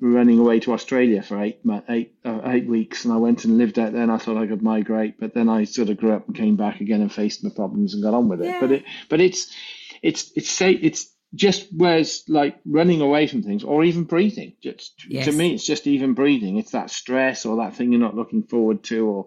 running 0.00 0.38
away 0.38 0.60
to 0.60 0.72
Australia 0.72 1.22
for 1.22 1.40
eight 1.42 1.60
eight 1.88 2.14
uh, 2.24 2.40
eight 2.46 2.66
weeks, 2.66 3.04
and 3.04 3.14
I 3.14 3.18
went 3.18 3.44
and 3.44 3.56
lived 3.56 3.78
out 3.78 3.92
there. 3.92 4.02
And 4.02 4.12
I 4.12 4.18
thought 4.18 4.36
I 4.36 4.46
could 4.46 4.62
migrate, 4.62 5.18
but 5.18 5.32
then 5.32 5.48
I 5.48 5.64
sort 5.64 5.88
of 5.88 5.96
grew 5.96 6.12
up 6.12 6.26
and 6.26 6.36
came 6.36 6.56
back 6.56 6.80
again 6.80 7.00
and 7.00 7.12
faced 7.12 7.44
my 7.44 7.50
problems 7.50 7.94
and 7.94 8.02
got 8.02 8.14
on 8.14 8.28
with 8.28 8.42
it. 8.42 8.46
Yeah. 8.46 8.60
But 8.60 8.72
it, 8.72 8.84
but 9.08 9.20
it's, 9.20 9.54
it's, 10.02 10.32
it's 10.34 10.50
say 10.50 10.72
it's 10.72 11.13
just 11.34 11.68
whereas 11.74 12.24
like 12.28 12.58
running 12.64 13.00
away 13.00 13.26
from 13.26 13.42
things 13.42 13.64
or 13.64 13.84
even 13.84 14.04
breathing. 14.04 14.54
Just 14.62 15.04
yes. 15.08 15.26
to 15.26 15.32
me 15.32 15.54
it's 15.54 15.66
just 15.66 15.86
even 15.86 16.14
breathing. 16.14 16.58
It's 16.58 16.72
that 16.72 16.90
stress 16.90 17.44
or 17.46 17.56
that 17.56 17.74
thing 17.74 17.92
you're 17.92 18.00
not 18.00 18.16
looking 18.16 18.42
forward 18.42 18.82
to 18.84 19.06
or 19.06 19.26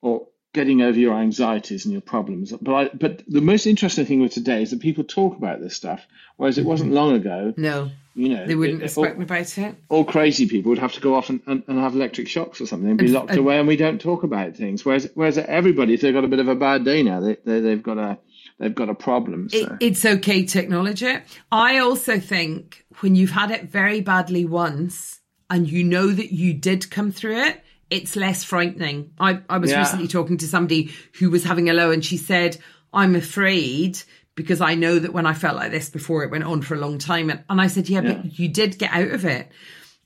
or 0.00 0.26
getting 0.52 0.82
over 0.82 0.98
your 0.98 1.14
anxieties 1.14 1.86
and 1.86 1.92
your 1.92 2.02
problems. 2.02 2.52
But 2.52 2.74
I, 2.74 2.88
but 2.92 3.22
the 3.26 3.40
most 3.40 3.66
interesting 3.66 4.04
thing 4.04 4.20
with 4.20 4.32
today 4.32 4.62
is 4.62 4.70
that 4.70 4.80
people 4.80 5.04
talk 5.04 5.36
about 5.36 5.60
this 5.60 5.74
stuff 5.74 6.06
whereas 6.36 6.58
it 6.58 6.64
wasn't 6.64 6.90
mm-hmm. 6.90 6.96
long 6.96 7.14
ago 7.14 7.54
no. 7.56 7.90
you 8.14 8.30
know 8.30 8.46
they 8.46 8.54
wouldn't 8.54 8.80
it, 8.80 8.82
have 8.82 8.90
spoken 8.90 9.22
about 9.22 9.58
it. 9.58 9.74
all 9.88 10.04
crazy 10.04 10.46
people 10.48 10.70
would 10.70 10.78
have 10.78 10.92
to 10.92 11.00
go 11.00 11.14
off 11.14 11.28
and, 11.30 11.40
and, 11.46 11.62
and 11.68 11.78
have 11.78 11.94
electric 11.94 12.28
shocks 12.28 12.60
or 12.60 12.66
something 12.66 12.88
and 12.88 12.98
be 12.98 13.08
locked 13.08 13.30
and, 13.30 13.38
away 13.38 13.58
and 13.58 13.68
we 13.68 13.76
don't 13.76 14.00
talk 14.00 14.22
about 14.22 14.56
things. 14.56 14.84
Whereas 14.84 15.08
whereas 15.14 15.38
everybody 15.38 15.94
if 15.94 16.00
they've 16.00 16.14
got 16.14 16.24
a 16.24 16.28
bit 16.28 16.40
of 16.40 16.48
a 16.48 16.54
bad 16.54 16.84
day 16.84 17.02
now. 17.02 17.20
They, 17.20 17.36
they, 17.44 17.60
they've 17.60 17.82
got 17.82 17.98
a 17.98 18.18
they've 18.62 18.74
got 18.74 18.88
a 18.88 18.94
problem. 18.94 19.48
So. 19.48 19.58
It, 19.58 19.72
it's 19.80 20.04
okay 20.04 20.44
to 20.46 20.60
acknowledge 20.60 21.02
it. 21.02 21.24
I 21.50 21.78
also 21.78 22.20
think 22.20 22.86
when 23.00 23.16
you've 23.16 23.30
had 23.30 23.50
it 23.50 23.64
very 23.64 24.00
badly 24.00 24.44
once 24.44 25.20
and 25.50 25.68
you 25.68 25.82
know 25.82 26.06
that 26.06 26.32
you 26.32 26.54
did 26.54 26.88
come 26.88 27.10
through 27.10 27.42
it, 27.42 27.62
it's 27.90 28.14
less 28.14 28.44
frightening. 28.44 29.12
I, 29.18 29.40
I 29.50 29.58
was 29.58 29.70
yeah. 29.70 29.80
recently 29.80 30.06
talking 30.06 30.38
to 30.38 30.46
somebody 30.46 30.92
who 31.18 31.28
was 31.28 31.42
having 31.44 31.68
a 31.68 31.74
low 31.74 31.90
and 31.90 32.04
she 32.04 32.16
said, 32.16 32.56
I'm 32.94 33.16
afraid 33.16 34.00
because 34.36 34.60
I 34.60 34.76
know 34.76 34.98
that 34.98 35.12
when 35.12 35.26
I 35.26 35.34
felt 35.34 35.56
like 35.56 35.72
this 35.72 35.90
before, 35.90 36.22
it 36.22 36.30
went 36.30 36.44
on 36.44 36.62
for 36.62 36.74
a 36.74 36.78
long 36.78 36.98
time. 36.98 37.30
And, 37.30 37.42
and 37.50 37.60
I 37.60 37.66
said, 37.66 37.88
yeah, 37.88 38.00
yeah, 38.00 38.12
but 38.14 38.38
you 38.38 38.48
did 38.48 38.78
get 38.78 38.92
out 38.92 39.10
of 39.10 39.24
it. 39.24 39.50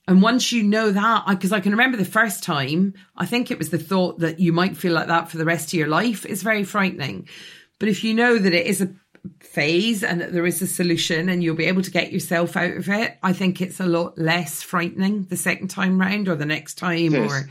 And 0.07 0.21
once 0.21 0.51
you 0.51 0.63
know 0.63 0.91
that, 0.91 1.25
because 1.27 1.51
I, 1.51 1.57
I, 1.57 1.59
can 1.59 1.73
remember 1.73 1.97
the 1.97 2.05
first 2.05 2.43
time, 2.43 2.93
I 3.15 3.25
think 3.25 3.51
it 3.51 3.57
was 3.57 3.69
the 3.69 3.77
thought 3.77 4.19
that 4.19 4.39
you 4.39 4.51
might 4.51 4.77
feel 4.77 4.93
like 4.93 5.07
that 5.07 5.29
for 5.29 5.37
the 5.37 5.45
rest 5.45 5.67
of 5.67 5.73
your 5.73 5.87
life 5.87 6.25
is 6.25 6.43
very 6.43 6.63
frightening. 6.63 7.27
But 7.79 7.89
if 7.89 8.03
you 8.03 8.13
know 8.13 8.37
that 8.37 8.53
it 8.53 8.65
is 8.65 8.81
a 8.81 8.93
phase 9.39 10.03
and 10.03 10.21
that 10.21 10.33
there 10.33 10.45
is 10.45 10.61
a 10.61 10.67
solution 10.67 11.29
and 11.29 11.43
you'll 11.43 11.55
be 11.55 11.65
able 11.65 11.81
to 11.81 11.91
get 11.91 12.11
yourself 12.11 12.55
out 12.55 12.77
of 12.77 12.89
it, 12.89 13.17
I 13.21 13.33
think 13.33 13.61
it's 13.61 13.79
a 13.79 13.85
lot 13.85 14.17
less 14.17 14.61
frightening 14.63 15.25
the 15.25 15.37
second 15.37 15.69
time 15.69 15.99
round 15.99 16.27
or 16.27 16.35
the 16.35 16.45
next 16.45 16.75
time. 16.75 17.15
Or 17.15 17.49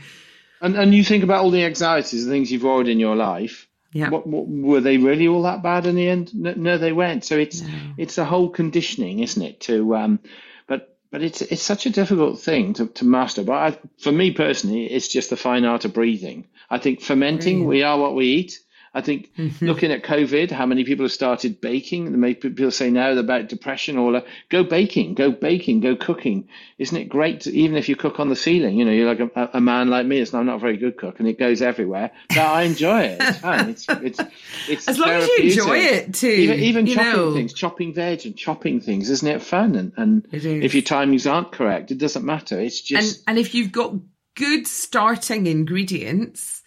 and 0.61 0.75
and 0.75 0.93
you 0.93 1.03
think 1.03 1.23
about 1.23 1.43
all 1.43 1.51
the 1.51 1.65
anxieties 1.65 2.23
and 2.23 2.31
things 2.31 2.51
you've 2.51 2.63
avoided 2.63 2.91
in 2.91 2.99
your 2.99 3.15
life. 3.15 3.67
Yeah. 3.93 4.09
What, 4.09 4.27
what, 4.27 4.47
were 4.47 4.81
they 4.81 4.97
really 4.97 5.27
all 5.27 5.43
that 5.43 5.63
bad 5.63 5.85
in 5.85 5.95
the 5.95 6.07
end? 6.07 6.35
No, 6.35 6.53
no 6.55 6.77
they 6.77 6.91
weren't. 6.91 7.23
So 7.23 7.37
it's 7.37 7.61
no. 7.61 7.69
it's 7.97 8.17
a 8.17 8.25
whole 8.25 8.49
conditioning, 8.49 9.19
isn't 9.19 9.41
it? 9.41 9.61
To 9.61 9.95
um, 9.95 10.19
but 10.67 10.97
but 11.11 11.23
it's 11.23 11.41
it's 11.41 11.63
such 11.63 11.85
a 11.85 11.89
difficult 11.89 12.39
thing 12.39 12.73
to, 12.73 12.87
to 12.87 13.05
master. 13.05 13.43
But 13.43 13.53
I, 13.53 13.79
for 13.99 14.11
me 14.11 14.31
personally, 14.31 14.85
it's 14.85 15.07
just 15.07 15.29
the 15.29 15.37
fine 15.37 15.65
art 15.65 15.85
of 15.85 15.93
breathing. 15.93 16.47
I 16.69 16.79
think 16.79 17.01
fermenting, 17.01 17.65
we 17.65 17.83
are 17.83 17.97
what 17.97 18.13
we 18.13 18.25
eat. 18.25 18.59
I 18.97 19.01
think 19.01 19.31
mm-hmm. 19.37 19.63
looking 19.63 19.91
at 19.91 20.01
COVID, 20.01 20.49
how 20.49 20.65
many 20.65 20.83
people 20.83 21.05
have 21.05 21.11
started 21.11 21.61
baking? 21.61 22.19
People 22.33 22.71
say 22.71 22.89
now 22.89 23.11
about 23.11 23.47
depression 23.47 23.95
or 23.95 24.23
go 24.49 24.63
baking, 24.63 25.13
go 25.13 25.29
baking, 25.29 25.81
go 25.81 25.95
cooking. 25.95 26.49
Isn't 26.79 26.97
it 26.97 27.07
great? 27.07 27.41
To, 27.41 27.55
even 27.55 27.77
if 27.77 27.89
you 27.89 27.95
cook 27.95 28.19
on 28.19 28.29
the 28.29 28.35
ceiling, 28.35 28.75
you 28.75 28.85
know, 28.85 28.91
you're 28.91 29.13
like 29.13 29.19
a, 29.35 29.51
a 29.53 29.61
man 29.61 29.91
like 29.91 30.07
me. 30.07 30.17
It's 30.19 30.33
I'm 30.33 30.47
not 30.47 30.55
a 30.55 30.59
very 30.59 30.77
good 30.77 30.97
cook, 30.97 31.19
and 31.19 31.27
it 31.27 31.37
goes 31.37 31.61
everywhere. 31.61 32.09
But 32.29 32.39
I 32.39 32.63
enjoy 32.63 33.01
it. 33.01 33.21
It's 33.21 33.37
fun. 33.37 33.69
It's 33.69 33.85
it's 33.87 34.19
it's 34.67 34.87
as 34.87 34.97
long 34.97 35.09
as 35.09 35.27
you 35.27 35.43
enjoy 35.43 35.77
it 35.77 36.15
too. 36.15 36.27
Even, 36.27 36.59
even 36.59 36.85
chopping 36.87 37.11
know. 37.11 37.33
things, 37.35 37.53
chopping 37.53 37.93
veg 37.93 38.25
and 38.25 38.35
chopping 38.35 38.81
things, 38.81 39.11
isn't 39.11 39.27
it 39.27 39.43
fun? 39.43 39.75
And 39.75 39.93
and 39.95 40.27
if 40.31 40.73
your 40.73 40.81
timings 40.81 41.31
aren't 41.31 41.51
correct, 41.51 41.91
it 41.91 41.99
doesn't 41.99 42.25
matter. 42.25 42.59
It's 42.59 42.81
just 42.81 43.19
and, 43.19 43.23
and 43.27 43.37
if 43.37 43.53
you've 43.53 43.71
got 43.71 43.93
good 44.33 44.65
starting 44.65 45.45
ingredients 45.45 46.63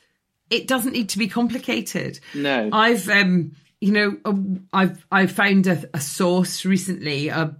it 0.50 0.66
doesn't 0.66 0.92
need 0.92 1.08
to 1.10 1.18
be 1.18 1.28
complicated. 1.28 2.20
No, 2.34 2.68
I've 2.72 3.08
um, 3.08 3.52
you 3.80 3.92
know, 3.92 4.64
I've 4.72 5.06
I've 5.10 5.32
found 5.32 5.66
a, 5.66 5.88
a 5.94 6.00
sauce 6.00 6.64
recently. 6.64 7.28
A, 7.28 7.56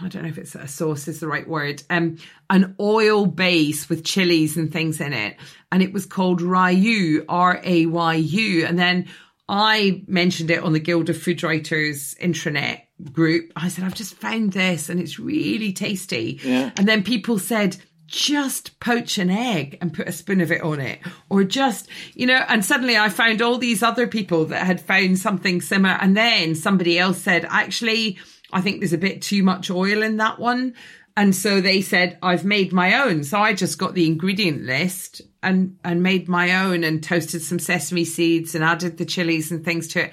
I 0.00 0.08
don't 0.08 0.22
know 0.22 0.28
if 0.28 0.38
it's 0.38 0.54
a 0.54 0.66
sauce 0.66 1.06
is 1.06 1.20
the 1.20 1.28
right 1.28 1.46
word. 1.46 1.82
Um, 1.88 2.18
an 2.50 2.74
oil 2.80 3.26
base 3.26 3.88
with 3.88 4.04
chilies 4.04 4.56
and 4.56 4.72
things 4.72 5.00
in 5.00 5.12
it, 5.12 5.36
and 5.70 5.82
it 5.82 5.92
was 5.92 6.06
called 6.06 6.40
Rayu, 6.40 7.24
R 7.28 7.60
A 7.62 7.86
Y 7.86 8.14
U, 8.14 8.66
and 8.66 8.78
then 8.78 9.08
I 9.48 10.02
mentioned 10.06 10.50
it 10.50 10.62
on 10.62 10.72
the 10.72 10.80
Guild 10.80 11.10
of 11.10 11.20
Food 11.20 11.42
Writers 11.42 12.14
intranet 12.14 12.82
group. 13.12 13.52
I 13.56 13.68
said, 13.68 13.84
I've 13.84 13.94
just 13.94 14.14
found 14.14 14.52
this 14.52 14.88
and 14.88 15.00
it's 15.00 15.18
really 15.18 15.72
tasty. 15.72 16.40
Yeah. 16.42 16.70
And 16.76 16.88
then 16.88 17.02
people 17.02 17.38
said, 17.38 17.76
just 18.12 18.78
poach 18.78 19.18
an 19.18 19.30
egg 19.30 19.78
and 19.80 19.92
put 19.92 20.08
a 20.08 20.12
spoon 20.12 20.40
of 20.40 20.52
it 20.52 20.62
on 20.62 20.78
it 20.78 21.00
or 21.30 21.42
just 21.42 21.88
you 22.14 22.26
know 22.26 22.44
and 22.48 22.64
suddenly 22.64 22.96
i 22.96 23.08
found 23.08 23.40
all 23.40 23.58
these 23.58 23.82
other 23.82 24.06
people 24.06 24.44
that 24.44 24.66
had 24.66 24.80
found 24.80 25.18
something 25.18 25.60
similar 25.60 25.96
and 26.00 26.16
then 26.16 26.54
somebody 26.54 26.98
else 26.98 27.18
said 27.18 27.44
actually 27.48 28.18
i 28.52 28.60
think 28.60 28.80
there's 28.80 28.92
a 28.92 28.98
bit 28.98 29.22
too 29.22 29.42
much 29.42 29.70
oil 29.70 30.02
in 30.02 30.18
that 30.18 30.38
one 30.38 30.74
and 31.16 31.34
so 31.34 31.60
they 31.60 31.80
said 31.80 32.18
i've 32.22 32.44
made 32.44 32.72
my 32.72 33.02
own 33.02 33.24
so 33.24 33.38
i 33.38 33.54
just 33.54 33.78
got 33.78 33.94
the 33.94 34.06
ingredient 34.06 34.62
list 34.62 35.22
and 35.42 35.76
and 35.84 36.02
made 36.02 36.28
my 36.28 36.64
own 36.64 36.84
and 36.84 37.02
toasted 37.02 37.42
some 37.42 37.58
sesame 37.58 38.04
seeds 38.04 38.54
and 38.54 38.64
added 38.64 38.96
the 38.96 39.04
chilies 39.04 39.50
and 39.50 39.64
things 39.64 39.88
to 39.88 40.04
it. 40.04 40.12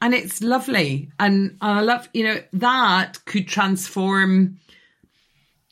And 0.00 0.14
it's 0.14 0.42
lovely. 0.42 1.10
And 1.18 1.58
I 1.60 1.82
love, 1.82 2.08
you 2.14 2.24
know, 2.24 2.40
that 2.54 3.22
could 3.26 3.46
transform 3.46 4.58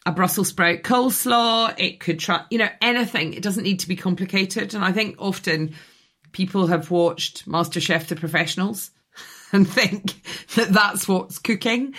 a 0.09 0.13
Brussels 0.13 0.49
sprout 0.49 0.83
coleslaw. 0.83 1.75
It 1.79 2.01
could 2.01 2.19
try, 2.19 2.45
you 2.51 2.59
know, 2.59 2.71
anything. 2.81 3.35
It 3.35 3.43
doesn't 3.43 3.63
need 3.63 3.81
to 3.81 3.89
be 3.89 3.95
complicated. 3.95 4.75
And 4.75 4.83
I 4.83 4.91
think 4.91 5.17
often 5.19 5.75
people 6.33 6.67
have 6.69 6.91
watched 6.91 7.47
MasterChef 7.47 8.07
The 8.07 8.17
Professionals 8.17 8.91
and 9.53 9.69
think 9.69 10.15
that 10.55 10.71
that's 10.71 11.07
what's 11.07 11.39
cooking. 11.39 11.95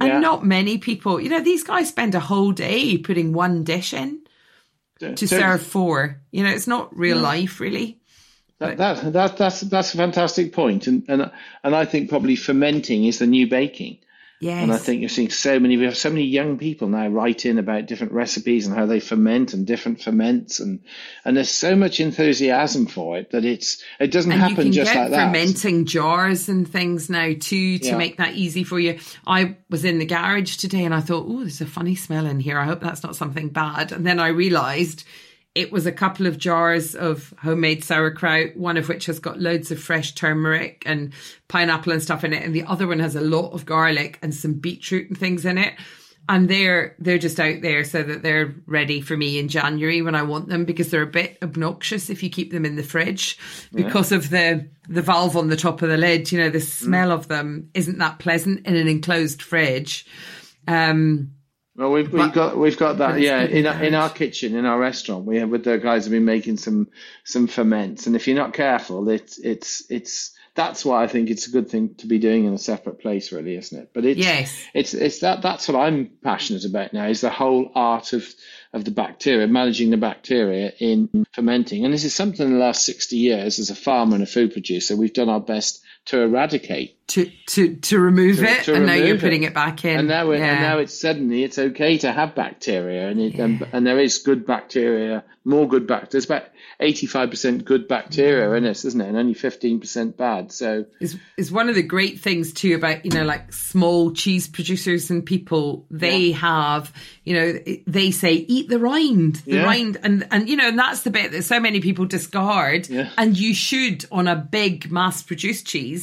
And 0.00 0.08
yeah. 0.08 0.18
not 0.18 0.44
many 0.44 0.78
people, 0.78 1.20
you 1.20 1.28
know, 1.28 1.40
these 1.40 1.62
guys 1.62 1.88
spend 1.88 2.16
a 2.16 2.20
whole 2.20 2.50
day 2.50 2.98
putting 2.98 3.32
one 3.32 3.62
dish 3.62 3.94
in 3.94 4.22
to 4.98 5.28
serve 5.28 5.62
four. 5.62 6.20
You 6.32 6.42
know, 6.42 6.50
it's 6.50 6.66
not 6.66 6.96
real 6.96 7.18
yeah. 7.18 7.22
life, 7.22 7.60
really. 7.60 8.00
That, 8.58 8.78
that, 8.78 9.12
that, 9.12 9.36
that's 9.36 9.60
that's 9.62 9.92
a 9.92 9.96
fantastic 9.96 10.52
point, 10.52 10.86
and 10.86 11.04
and 11.08 11.30
and 11.64 11.74
I 11.74 11.84
think 11.84 12.08
probably 12.08 12.36
fermenting 12.36 13.04
is 13.04 13.18
the 13.18 13.26
new 13.26 13.48
baking. 13.48 13.98
Yes. 14.42 14.60
And 14.60 14.72
I 14.72 14.76
think 14.76 14.98
you're 14.98 15.08
seeing 15.08 15.30
so 15.30 15.60
many, 15.60 15.76
we 15.76 15.84
have 15.84 15.96
so 15.96 16.10
many 16.10 16.24
young 16.24 16.58
people 16.58 16.88
now 16.88 17.06
write 17.06 17.46
in 17.46 17.58
about 17.58 17.86
different 17.86 18.12
recipes 18.12 18.66
and 18.66 18.76
how 18.76 18.86
they 18.86 18.98
ferment 18.98 19.54
and 19.54 19.64
different 19.64 20.02
ferments. 20.02 20.58
And, 20.58 20.80
and 21.24 21.36
there's 21.36 21.48
so 21.48 21.76
much 21.76 22.00
enthusiasm 22.00 22.86
for 22.86 23.18
it 23.18 23.30
that 23.30 23.44
it's, 23.44 23.84
it 24.00 24.10
doesn't 24.10 24.32
and 24.32 24.40
happen 24.40 24.72
just 24.72 24.92
like 24.92 25.10
that. 25.10 25.26
fermenting 25.26 25.84
jars 25.84 26.48
and 26.48 26.68
things 26.68 27.08
now 27.08 27.34
too 27.38 27.78
to 27.78 27.86
yeah. 27.86 27.96
make 27.96 28.16
that 28.16 28.34
easy 28.34 28.64
for 28.64 28.80
you. 28.80 28.98
I 29.28 29.58
was 29.70 29.84
in 29.84 30.00
the 30.00 30.06
garage 30.06 30.56
today 30.56 30.84
and 30.84 30.92
I 30.92 31.02
thought, 31.02 31.24
oh, 31.28 31.42
there's 31.42 31.60
a 31.60 31.66
funny 31.66 31.94
smell 31.94 32.26
in 32.26 32.40
here. 32.40 32.58
I 32.58 32.64
hope 32.64 32.80
that's 32.80 33.04
not 33.04 33.14
something 33.14 33.48
bad. 33.48 33.92
And 33.92 34.04
then 34.04 34.18
I 34.18 34.26
realized 34.26 35.04
it 35.54 35.70
was 35.70 35.86
a 35.86 35.92
couple 35.92 36.26
of 36.26 36.38
jars 36.38 36.94
of 36.94 37.34
homemade 37.38 37.84
sauerkraut, 37.84 38.56
one 38.56 38.76
of 38.76 38.88
which 38.88 39.06
has 39.06 39.18
got 39.18 39.40
loads 39.40 39.70
of 39.70 39.82
fresh 39.82 40.14
turmeric 40.14 40.82
and 40.86 41.12
pineapple 41.48 41.92
and 41.92 42.02
stuff 42.02 42.24
in 42.24 42.32
it, 42.32 42.42
and 42.42 42.54
the 42.54 42.64
other 42.64 42.86
one 42.86 43.00
has 43.00 43.16
a 43.16 43.20
lot 43.20 43.50
of 43.50 43.66
garlic 43.66 44.18
and 44.22 44.34
some 44.34 44.54
beetroot 44.54 45.08
and 45.08 45.18
things 45.18 45.44
in 45.44 45.58
it. 45.58 45.74
And 46.28 46.48
they're 46.48 46.94
they're 47.00 47.18
just 47.18 47.40
out 47.40 47.62
there 47.62 47.82
so 47.82 48.02
that 48.02 48.22
they're 48.22 48.54
ready 48.66 49.00
for 49.00 49.16
me 49.16 49.40
in 49.40 49.48
January 49.48 50.02
when 50.02 50.14
I 50.14 50.22
want 50.22 50.48
them 50.48 50.64
because 50.64 50.88
they're 50.88 51.02
a 51.02 51.06
bit 51.06 51.36
obnoxious 51.42 52.10
if 52.10 52.22
you 52.22 52.30
keep 52.30 52.52
them 52.52 52.64
in 52.64 52.76
the 52.76 52.84
fridge 52.84 53.38
because 53.74 54.12
yeah. 54.12 54.18
of 54.18 54.30
the 54.30 54.68
the 54.88 55.02
valve 55.02 55.36
on 55.36 55.48
the 55.48 55.56
top 55.56 55.82
of 55.82 55.88
the 55.88 55.96
lid. 55.96 56.30
You 56.30 56.38
know, 56.38 56.48
the 56.48 56.60
smell 56.60 57.08
mm. 57.08 57.14
of 57.14 57.26
them 57.26 57.70
isn't 57.74 57.98
that 57.98 58.20
pleasant 58.20 58.64
in 58.66 58.76
an 58.76 58.86
enclosed 58.86 59.42
fridge. 59.42 60.06
Um, 60.68 61.32
well, 61.74 61.90
we've, 61.90 62.12
we've 62.12 62.32
got 62.32 62.56
we've 62.58 62.76
got 62.76 62.98
that 62.98 63.20
yeah 63.20 63.42
in 63.42 63.66
our, 63.66 63.82
in 63.82 63.94
our 63.94 64.10
kitchen 64.10 64.56
in 64.56 64.66
our 64.66 64.78
restaurant 64.78 65.24
we 65.24 65.38
have 65.38 65.48
with 65.48 65.64
the 65.64 65.78
guys 65.78 66.04
have 66.04 66.12
been 66.12 66.24
making 66.24 66.58
some 66.58 66.88
some 67.24 67.46
ferments. 67.46 68.06
And 68.06 68.14
if 68.14 68.26
you're 68.26 68.36
not 68.36 68.52
careful 68.52 69.08
it's 69.08 69.38
it's 69.38 69.90
it's 69.90 70.36
that's 70.54 70.84
why 70.84 71.02
I 71.02 71.06
think 71.06 71.30
it's 71.30 71.46
a 71.46 71.50
good 71.50 71.70
thing 71.70 71.94
to 71.96 72.06
be 72.06 72.18
doing 72.18 72.44
in 72.44 72.52
a 72.52 72.58
separate 72.58 73.00
place 73.00 73.32
really 73.32 73.56
isn't 73.56 73.78
it? 73.78 73.90
But 73.94 74.04
it's 74.04 74.20
yes. 74.20 74.68
it's 74.74 74.92
it's 74.92 75.20
that 75.20 75.40
that's 75.40 75.66
what 75.66 75.80
I'm 75.80 76.10
passionate 76.22 76.66
about 76.66 76.92
now 76.92 77.06
is 77.06 77.22
the 77.22 77.30
whole 77.30 77.72
art 77.74 78.12
of 78.12 78.28
of 78.74 78.84
the 78.84 78.90
bacteria 78.90 79.46
managing 79.46 79.90
the 79.90 79.96
bacteria 79.96 80.72
in 80.78 81.26
fermenting. 81.32 81.86
And 81.86 81.94
this 81.94 82.04
is 82.04 82.14
something 82.14 82.46
in 82.46 82.52
the 82.52 82.58
last 82.58 82.84
60 82.84 83.16
years 83.16 83.58
as 83.58 83.70
a 83.70 83.74
farmer 83.74 84.14
and 84.14 84.22
a 84.22 84.26
food 84.26 84.52
producer 84.52 84.94
we've 84.94 85.12
done 85.14 85.30
our 85.30 85.40
best 85.40 85.81
to 86.06 86.20
eradicate 86.20 86.96
to 87.12 87.30
to 87.46 87.76
to 87.76 88.00
remove 88.00 88.38
to, 88.38 88.44
it, 88.44 88.64
to 88.64 88.74
and 88.74 88.84
remove 88.84 88.86
now 88.86 89.06
you're 89.06 89.18
putting 89.18 89.42
it. 89.42 89.52
back 89.52 89.84
in. 89.84 89.98
And 89.98 90.08
now, 90.08 90.30
yeah. 90.30 90.52
and 90.52 90.60
now 90.60 90.78
it's 90.78 90.98
suddenly 90.98 91.44
it's 91.44 91.58
okay 91.58 91.98
to 91.98 92.12
have 92.12 92.34
bacteria, 92.34 93.08
and 93.08 93.20
it, 93.20 93.34
yeah. 93.34 93.44
and, 93.44 93.68
and, 93.72 93.86
there 93.86 93.98
is 93.98 94.18
good 94.18 94.46
bacteria, 94.46 95.22
more 95.44 95.68
good 95.68 95.86
bacteria. 95.86 96.10
There's 96.12 96.24
about 96.24 96.44
eighty 96.80 97.06
five 97.06 97.28
percent 97.28 97.64
good 97.66 97.86
bacteria 97.86 98.48
mm. 98.48 98.56
in 98.56 98.62
this, 98.64 98.84
isn't 98.86 99.00
it? 99.00 99.08
And 99.08 99.16
only 99.18 99.34
fifteen 99.34 99.78
percent 99.80 100.16
bad. 100.16 100.52
So 100.52 100.86
is 101.00 101.18
is 101.36 101.52
one 101.52 101.68
of 101.68 101.74
the 101.74 101.82
great 101.82 102.20
things 102.20 102.52
too 102.52 102.74
about 102.74 103.04
you 103.04 103.10
know 103.10 103.24
like 103.24 103.52
small 103.52 104.12
cheese 104.12 104.48
producers 104.48 105.10
and 105.10 105.26
people. 105.26 105.86
They 105.90 106.28
yeah. 106.28 106.36
have 106.36 106.92
you 107.24 107.34
know 107.34 107.58
they 107.86 108.10
say 108.10 108.34
eat 108.34 108.70
the 108.70 108.78
rind, 108.78 109.36
the 109.44 109.58
rind, 109.58 109.98
and 110.02 110.26
and 110.30 110.48
you 110.48 110.56
know 110.56 110.68
and 110.68 110.78
that's 110.78 111.02
the 111.02 111.10
bit 111.10 111.32
that 111.32 111.42
so 111.42 111.60
many 111.60 111.80
people 111.80 112.06
discard. 112.06 112.88
And 113.18 113.36
you 113.36 113.54
should 113.54 114.06
on 114.10 114.28
a 114.28 114.36
big 114.36 114.90
mass 114.90 115.22
produced 115.22 115.66
cheese 115.66 116.01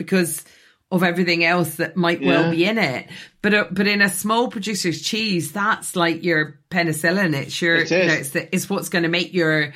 because 0.00 0.42
of 0.90 1.02
everything 1.02 1.44
else 1.44 1.76
that 1.76 1.96
might 1.96 2.20
yeah. 2.20 2.28
well 2.28 2.50
be 2.50 2.64
in 2.64 2.78
it. 2.78 3.08
But 3.42 3.54
uh, 3.54 3.64
but 3.70 3.86
in 3.86 4.02
a 4.02 4.08
small 4.08 4.48
producer's 4.48 5.02
cheese, 5.02 5.52
that's 5.52 5.94
like 5.94 6.24
your 6.24 6.58
penicillin. 6.70 7.34
It's 7.34 7.60
your 7.62 7.76
it 7.76 7.90
you 7.90 7.98
know, 7.98 8.12
it's 8.14 8.30
the, 8.30 8.54
it's 8.54 8.68
what's 8.68 8.88
going 8.88 9.04
to 9.04 9.08
make 9.08 9.32
your 9.32 9.72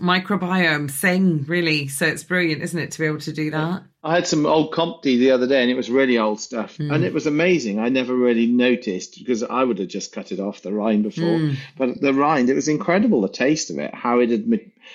microbiome 0.00 0.90
sing 0.90 1.44
really. 1.44 1.88
So 1.88 2.06
it's 2.06 2.24
brilliant, 2.24 2.62
isn't 2.62 2.78
it, 2.78 2.92
to 2.92 2.98
be 2.98 3.06
able 3.06 3.20
to 3.20 3.32
do 3.32 3.50
that? 3.50 3.82
I 4.02 4.14
had 4.14 4.26
some 4.26 4.46
old 4.46 4.72
Comté 4.72 5.18
the 5.18 5.32
other 5.32 5.46
day, 5.46 5.60
and 5.60 5.70
it 5.70 5.76
was 5.76 5.90
really 5.90 6.16
old 6.16 6.40
stuff, 6.40 6.78
mm. 6.78 6.92
and 6.92 7.04
it 7.04 7.12
was 7.12 7.26
amazing. 7.26 7.78
I 7.78 7.90
never 7.90 8.16
really 8.16 8.46
noticed 8.46 9.18
because 9.18 9.42
I 9.42 9.62
would 9.62 9.78
have 9.78 9.88
just 9.88 10.12
cut 10.12 10.32
it 10.32 10.40
off 10.40 10.62
the 10.62 10.72
rind 10.72 11.02
before, 11.02 11.38
mm. 11.38 11.56
but 11.76 12.00
the 12.00 12.14
rind, 12.14 12.48
it 12.48 12.54
was 12.54 12.68
incredible 12.68 13.20
the 13.20 13.28
taste 13.28 13.68
of 13.68 13.78
it, 13.78 13.94
how 13.94 14.20
it 14.20 14.30
had 14.30 14.48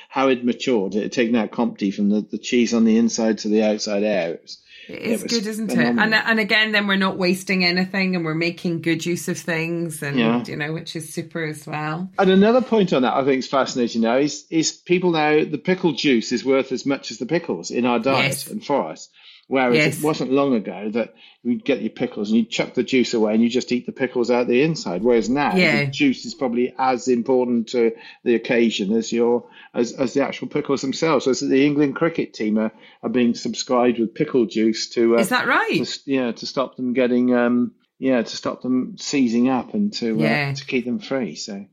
how 0.10 0.30
it 0.30 0.44
matured. 0.44 0.96
It 0.96 1.04
had 1.04 1.12
taken 1.12 1.36
out 1.36 1.52
Comté 1.52 1.94
from 1.94 2.10
the, 2.10 2.22
the 2.22 2.38
cheese 2.38 2.74
on 2.74 2.86
the 2.86 2.98
inside 2.98 3.40
to 3.40 3.50
the 3.50 3.64
outside 3.64 4.04
air. 4.04 4.34
It 4.34 4.42
was 4.42 4.58
it's 4.88 5.24
it 5.24 5.30
good, 5.30 5.48
isn't 5.48 5.70
phenomenal. 5.70 6.00
it? 6.00 6.06
And 6.06 6.14
and 6.14 6.40
again, 6.40 6.72
then 6.72 6.88
we're 6.88 6.96
not 6.96 7.18
wasting 7.18 7.66
anything, 7.66 8.16
and 8.16 8.26
we're 8.26 8.36
making 8.36 8.82
good 8.82 9.06
use 9.06 9.28
of 9.28 9.38
things, 9.38 10.04
and 10.04 10.18
yeah. 10.18 10.44
you 10.46 10.56
know, 10.56 10.74
which 10.74 10.96
is 10.96 11.14
super 11.14 11.44
as 11.44 11.66
well. 11.66 12.10
And 12.20 12.30
another 12.30 12.62
point 12.62 12.94
on 12.94 13.02
that 13.02 13.14
I 13.14 13.24
think 13.24 13.40
is 13.40 13.48
fascinating 13.48 14.02
now 14.02 14.18
is 14.18 14.46
is 14.50 14.72
people 14.72 15.12
now 15.12 15.44
the 15.44 15.58
pickle 15.58 15.94
juice 15.94 16.32
is 16.32 16.46
worth 16.46 16.72
as 16.72 16.86
much 16.86 17.12
as 17.12 17.18
the 17.18 17.26
pickles 17.26 17.72
in 17.72 17.86
our 17.86 18.00
diet 18.00 18.26
yes. 18.26 18.48
and 18.48 18.64
for 18.66 18.90
us. 18.92 19.10
Whereas 19.48 19.76
yes. 19.76 19.98
it 20.00 20.04
wasn't 20.04 20.32
long 20.32 20.56
ago 20.56 20.90
that 20.94 21.14
you'd 21.44 21.64
get 21.64 21.82
your 21.82 21.92
pickles 21.92 22.30
and 22.30 22.38
you'd 22.38 22.50
chuck 22.50 22.74
the 22.74 22.82
juice 22.82 23.14
away 23.14 23.36
and 23.36 23.44
you 23.44 23.50
just 23.50 23.72
eat 23.72 23.86
the 23.86 23.92
pickles 23.92 24.32
out 24.32 24.48
the 24.48 24.64
inside. 24.64 25.04
Whereas 25.04 25.30
now 25.30 25.56
yeah. 25.56 25.86
the 25.86 25.92
juice 25.92 26.26
is 26.26 26.34
probably 26.34 26.74
as 26.80 27.08
important 27.08 27.70
to 27.70 27.92
the 28.24 28.34
occasion 28.34 28.92
as 28.94 29.12
your 29.12 29.48
as, 29.74 29.92
as 29.92 30.16
the 30.16 30.24
actual 30.24 30.48
pickles 30.48 30.82
themselves. 30.82 31.26
So 31.26 31.46
the 31.46 31.64
England 31.64 31.96
cricket 31.96 32.34
team 32.34 32.58
are, 32.58 32.72
are 33.04 33.10
being 33.10 33.36
subscribed 33.36 34.00
with 34.00 34.16
pickle 34.16 34.46
juice 34.48 34.90
to 34.92 35.16
uh, 35.16 35.20
is 35.20 35.30
that 35.30 35.48
right? 35.48 35.86
To, 35.86 36.00
yeah, 36.06 36.32
to 36.32 36.46
stop 36.48 36.76
them 36.76 36.94
getting 36.94 37.36
um 37.36 37.74
yeah 38.00 38.24
to 38.24 38.36
stop 38.36 38.64
them 38.64 38.98
seizing 38.98 39.48
up 39.48 39.76
and 39.76 39.94
to 39.94 40.16
uh, 40.16 40.24
yeah. 40.24 40.54
to 40.54 40.66
keep 40.66 40.86
them 40.86 40.98
free. 40.98 41.36
So 41.36 41.68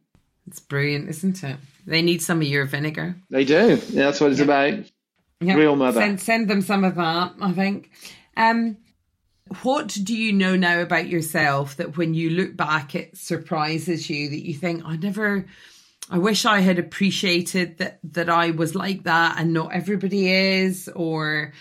it's 0.47 0.61
brilliant, 0.61 1.09
isn't 1.09 1.43
it? 1.43 1.57
They 1.87 2.03
need 2.03 2.21
some 2.21 2.43
of 2.43 2.47
your 2.47 2.67
vinegar. 2.67 3.17
They 3.31 3.47
do. 3.47 3.81
Yeah, 3.89 4.05
that's 4.05 4.21
what 4.21 4.31
it's 4.33 4.41
yeah. 4.41 4.45
about. 4.45 4.85
Yep. 5.43 5.57
Real 5.57 5.77
mother. 5.77 6.01
Send, 6.01 6.21
send 6.21 6.49
them 6.49 6.63
some 6.63 6.85
of 6.85 6.95
that, 6.97 7.35
I 7.41 7.53
think. 7.53 7.91
Um, 8.37 8.79
what 9.63 9.89
do 10.03 10.17
you 10.17 10.33
know 10.33 10.57
now 10.57 10.81
about 10.81 11.09
yourself 11.09 11.77
that 11.77 11.97
when 11.97 12.15
you 12.15 12.31
look 12.31 12.57
back, 12.57 12.95
it 12.95 13.17
surprises 13.17 14.09
you 14.09 14.31
that 14.31 14.47
you 14.47 14.55
think, 14.55 14.85
I 14.85 14.97
never, 14.97 15.47
I 16.09 16.19
wish 16.19 16.47
I 16.47 16.61
had 16.61 16.79
appreciated 16.79 17.79
that, 17.79 17.99
that 18.13 18.31
I 18.31 18.53
was 18.53 18.75
like 18.75 19.03
that 19.05 19.39
and 19.39 19.53
not 19.53 19.73
everybody 19.73 20.31
is? 20.31 20.89
Or 20.95 21.53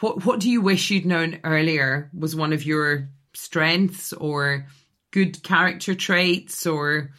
what, 0.00 0.24
what 0.24 0.40
do 0.40 0.50
you 0.50 0.60
wish 0.60 0.90
you'd 0.90 1.06
known 1.06 1.38
earlier 1.44 2.10
was 2.16 2.34
one 2.34 2.52
of 2.52 2.64
your 2.64 3.10
strengths 3.34 4.12
or 4.12 4.66
good 5.12 5.42
character 5.42 5.94
traits 5.94 6.66
or? 6.66 7.12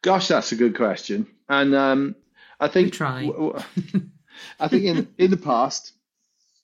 Gosh, 0.00 0.28
that's 0.28 0.52
a 0.52 0.56
good 0.56 0.76
question. 0.76 1.26
And 1.48 1.74
um, 1.74 2.14
I 2.60 2.68
think. 2.68 2.86
We 2.86 2.90
try. 2.92 3.26
W- 3.26 3.52
w- 3.52 4.10
I 4.58 4.68
think 4.68 4.84
in 4.84 5.08
in 5.18 5.30
the 5.30 5.36
past, 5.36 5.92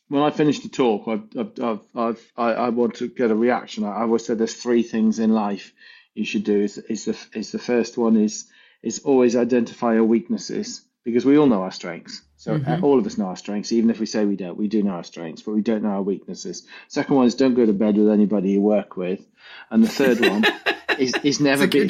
when 0.08 0.22
I 0.22 0.30
finish 0.30 0.60
the 0.60 0.68
talk, 0.68 1.08
I've, 1.08 1.24
I've, 1.60 1.80
I've, 1.94 2.32
i 2.36 2.52
I, 2.52 2.68
want 2.68 2.96
to 2.96 3.08
get 3.08 3.30
a 3.30 3.34
reaction. 3.34 3.84
I 3.84 4.02
always 4.02 4.24
said 4.24 4.38
there's 4.38 4.54
three 4.54 4.82
things 4.82 5.18
in 5.18 5.30
life 5.30 5.72
you 6.14 6.24
should 6.24 6.44
do. 6.44 6.60
Is, 6.60 6.78
is 6.78 7.04
the 7.06 7.16
is 7.38 7.52
the 7.52 7.58
first 7.58 7.96
one 7.98 8.16
is 8.16 8.46
is 8.82 9.00
always 9.00 9.34
identify 9.36 9.94
your 9.94 10.04
weaknesses 10.04 10.82
because 11.04 11.24
we 11.24 11.38
all 11.38 11.46
know 11.46 11.62
our 11.62 11.70
strengths. 11.70 12.22
So 12.36 12.58
mm-hmm. 12.58 12.84
all 12.84 12.98
of 12.98 13.06
us 13.06 13.16
know 13.16 13.26
our 13.26 13.36
strengths, 13.36 13.72
even 13.72 13.90
if 13.90 14.00
we 14.00 14.06
say 14.06 14.24
we 14.24 14.36
don't. 14.36 14.56
We 14.56 14.68
do 14.68 14.82
know 14.82 14.92
our 14.92 15.04
strengths, 15.04 15.42
but 15.42 15.54
we 15.54 15.62
don't 15.62 15.82
know 15.82 15.90
our 15.90 16.02
weaknesses. 16.02 16.66
Second 16.88 17.16
one 17.16 17.26
is 17.26 17.34
don't 17.34 17.54
go 17.54 17.64
to 17.64 17.72
bed 17.72 17.96
with 17.96 18.10
anybody 18.10 18.52
you 18.52 18.60
work 18.60 18.96
with, 18.96 19.24
and 19.70 19.82
the 19.82 19.88
third 19.88 20.20
one 20.20 20.44
is, 20.98 21.14
is 21.22 21.40
never 21.40 21.66
be. 21.66 21.86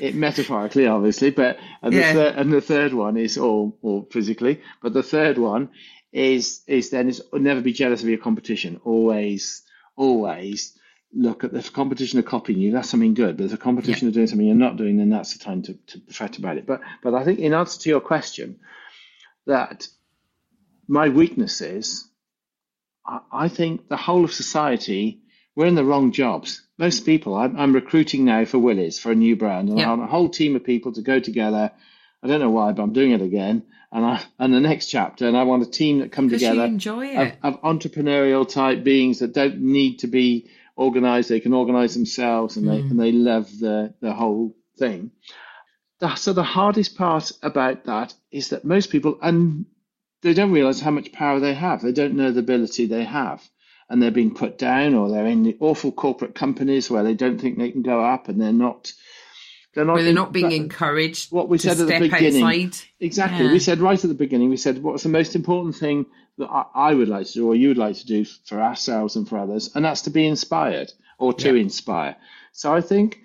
It 0.00 0.14
metaphorically, 0.14 0.86
obviously, 0.86 1.30
but 1.30 1.58
and 1.82 1.92
the, 1.92 1.98
yeah. 1.98 2.12
third, 2.12 2.34
and 2.36 2.52
the 2.52 2.60
third 2.60 2.92
one 2.92 3.16
is 3.16 3.38
all 3.38 3.76
or 3.82 4.06
physically, 4.10 4.60
but 4.82 4.92
the 4.92 5.02
third 5.02 5.38
one 5.38 5.70
is 6.12 6.62
is 6.66 6.90
then 6.90 7.08
is 7.08 7.22
never 7.32 7.60
be 7.60 7.72
jealous 7.72 8.02
of 8.02 8.08
your 8.08 8.18
competition. 8.18 8.80
Always, 8.84 9.62
always 9.96 10.78
look 11.12 11.44
at 11.44 11.52
the 11.52 11.62
competition 11.62 12.18
of 12.18 12.24
copying 12.24 12.58
you. 12.58 12.72
That's 12.72 12.90
something 12.90 13.14
good, 13.14 13.36
but 13.36 13.44
if 13.44 13.50
the 13.50 13.56
competition 13.56 14.06
yeah. 14.06 14.08
of 14.08 14.14
doing 14.14 14.26
something 14.26 14.46
you're 14.46 14.56
not 14.56 14.76
doing, 14.76 14.96
then 14.96 15.10
that's 15.10 15.36
the 15.36 15.44
time 15.44 15.62
to 15.62 15.74
to 15.74 16.00
fret 16.12 16.38
about 16.38 16.58
it. 16.58 16.66
But 16.66 16.80
but 17.02 17.14
I 17.14 17.24
think 17.24 17.38
in 17.38 17.54
answer 17.54 17.80
to 17.80 17.88
your 17.88 18.00
question, 18.00 18.60
that 19.46 19.88
my 20.86 21.08
weakness 21.08 21.60
is, 21.60 22.08
I, 23.06 23.20
I 23.32 23.48
think 23.48 23.88
the 23.88 23.96
whole 23.96 24.24
of 24.24 24.32
society 24.32 25.22
we're 25.56 25.66
in 25.66 25.74
the 25.74 25.84
wrong 25.84 26.12
jobs. 26.12 26.62
Most 26.78 27.04
people, 27.04 27.34
I'm, 27.34 27.58
I'm 27.58 27.74
recruiting 27.74 28.24
now 28.24 28.44
for 28.44 28.58
Willy's 28.58 28.98
for 28.98 29.10
a 29.10 29.16
new 29.16 29.36
brand, 29.36 29.68
and 29.68 29.80
I 29.80 29.82
have 29.82 29.98
a 29.98 30.06
whole 30.06 30.28
team 30.28 30.54
of 30.56 30.64
people 30.64 30.92
to 30.92 31.02
go 31.02 31.18
together 31.18 31.72
I 32.22 32.26
don't 32.26 32.40
know 32.40 32.50
why, 32.50 32.72
but 32.72 32.82
I'm 32.82 32.92
doing 32.92 33.12
it 33.12 33.22
again. 33.22 33.64
And 33.92 34.04
I 34.04 34.22
and 34.38 34.54
the 34.54 34.60
next 34.60 34.86
chapter, 34.86 35.26
and 35.26 35.36
I 35.36 35.42
want 35.42 35.62
a 35.62 35.70
team 35.70 35.98
that 35.98 36.12
come 36.12 36.28
together 36.28 36.64
enjoy 36.64 37.06
it. 37.06 37.38
Of, 37.42 37.54
of, 37.54 37.62
entrepreneurial 37.62 38.48
type 38.48 38.84
beings 38.84 39.18
that 39.18 39.32
don't 39.32 39.60
need 39.60 40.00
to 40.00 40.06
be 40.06 40.48
organized; 40.76 41.28
they 41.28 41.40
can 41.40 41.52
organize 41.52 41.94
themselves, 41.94 42.56
and 42.56 42.66
mm. 42.66 42.70
they 42.70 42.80
and 42.80 43.00
they 43.00 43.12
love 43.12 43.50
the 43.58 43.94
the 44.00 44.12
whole 44.12 44.56
thing. 44.78 45.10
So 46.16 46.32
the 46.32 46.42
hardest 46.42 46.96
part 46.96 47.30
about 47.42 47.84
that 47.84 48.14
is 48.30 48.48
that 48.48 48.64
most 48.64 48.90
people 48.90 49.18
and 49.20 49.66
they 50.22 50.34
don't 50.34 50.52
realize 50.52 50.80
how 50.80 50.90
much 50.90 51.12
power 51.12 51.40
they 51.40 51.54
have. 51.54 51.82
They 51.82 51.92
don't 51.92 52.16
know 52.16 52.30
the 52.30 52.40
ability 52.40 52.86
they 52.86 53.04
have, 53.04 53.42
and 53.88 54.02
they're 54.02 54.10
being 54.10 54.34
put 54.34 54.58
down, 54.58 54.94
or 54.94 55.10
they're 55.10 55.26
in 55.26 55.42
the 55.42 55.56
awful 55.60 55.92
corporate 55.92 56.34
companies 56.34 56.90
where 56.90 57.02
they 57.02 57.14
don't 57.14 57.40
think 57.40 57.58
they 57.58 57.70
can 57.70 57.82
go 57.82 58.02
up, 58.02 58.28
and 58.28 58.40
they're 58.40 58.52
not 58.52 58.92
they're 59.74 59.84
not, 59.84 59.98
they're 59.98 60.12
not 60.12 60.32
being 60.32 60.52
encouraged. 60.52 61.30
What 61.30 61.48
we 61.48 61.58
said 61.58 61.78
at 61.80 61.86
the 61.86 62.08
beginning, 62.08 62.42
outside. 62.42 62.76
exactly. 62.98 63.46
Yeah. 63.46 63.52
We 63.52 63.60
said 63.60 63.78
right 63.78 64.02
at 64.02 64.08
the 64.08 64.14
beginning. 64.14 64.50
We 64.50 64.56
said 64.56 64.82
what's 64.82 65.04
the 65.04 65.08
most 65.08 65.36
important 65.36 65.76
thing 65.76 66.06
that 66.38 66.48
I, 66.48 66.64
I, 66.74 66.94
would 66.94 67.08
like 67.08 67.26
to 67.26 67.32
do, 67.32 67.48
or 67.48 67.54
you 67.54 67.68
would 67.68 67.78
like 67.78 67.96
to 67.96 68.06
do 68.06 68.24
for 68.24 68.60
ourselves 68.60 69.16
and 69.16 69.28
for 69.28 69.38
others, 69.38 69.70
and 69.74 69.84
that's 69.84 70.02
to 70.02 70.10
be 70.10 70.26
inspired 70.26 70.92
or 71.18 71.32
to 71.34 71.54
yeah. 71.54 71.62
inspire. 71.62 72.16
So 72.52 72.74
I 72.74 72.80
think 72.80 73.20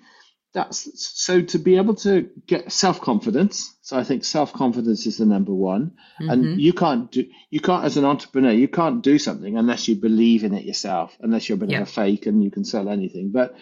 that's 0.52 0.88
so 1.00 1.42
to 1.42 1.58
be 1.58 1.76
able 1.76 1.94
to 1.96 2.30
get 2.46 2.72
self 2.72 3.00
confidence. 3.00 3.74
So 3.82 3.98
I 3.98 4.04
think 4.04 4.24
self 4.24 4.52
confidence 4.52 5.06
is 5.06 5.18
the 5.18 5.26
number 5.26 5.52
one, 5.52 5.92
mm-hmm. 6.20 6.30
and 6.30 6.60
you 6.60 6.72
can't 6.72 7.10
do 7.10 7.26
you 7.50 7.60
can't 7.60 7.84
as 7.84 7.96
an 7.96 8.04
entrepreneur 8.04 8.52
you 8.52 8.68
can't 8.68 9.02
do 9.02 9.18
something 9.18 9.56
unless 9.56 9.88
you 9.88 9.96
believe 9.96 10.44
in 10.44 10.54
it 10.54 10.64
yourself, 10.64 11.16
unless 11.20 11.48
you're 11.48 11.56
a 11.56 11.58
bit 11.58 11.70
yeah. 11.70 11.82
of 11.82 11.88
a 11.88 11.90
fake 11.90 12.26
and 12.26 12.42
you 12.42 12.50
can 12.50 12.64
sell 12.64 12.88
anything, 12.88 13.30
but 13.32 13.56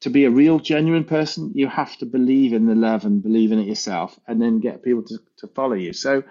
to 0.00 0.10
be 0.10 0.24
a 0.24 0.30
real, 0.30 0.58
genuine 0.58 1.04
person, 1.04 1.52
you 1.54 1.68
have 1.68 1.96
to 1.98 2.06
believe 2.06 2.52
in 2.52 2.66
the 2.66 2.74
love 2.74 3.04
and 3.04 3.22
believe 3.22 3.52
in 3.52 3.58
it 3.58 3.66
yourself, 3.66 4.18
and 4.26 4.40
then 4.40 4.60
get 4.60 4.82
people 4.82 5.02
to, 5.02 5.18
to 5.38 5.46
follow 5.48 5.74
you. 5.74 5.92
So, 5.92 6.22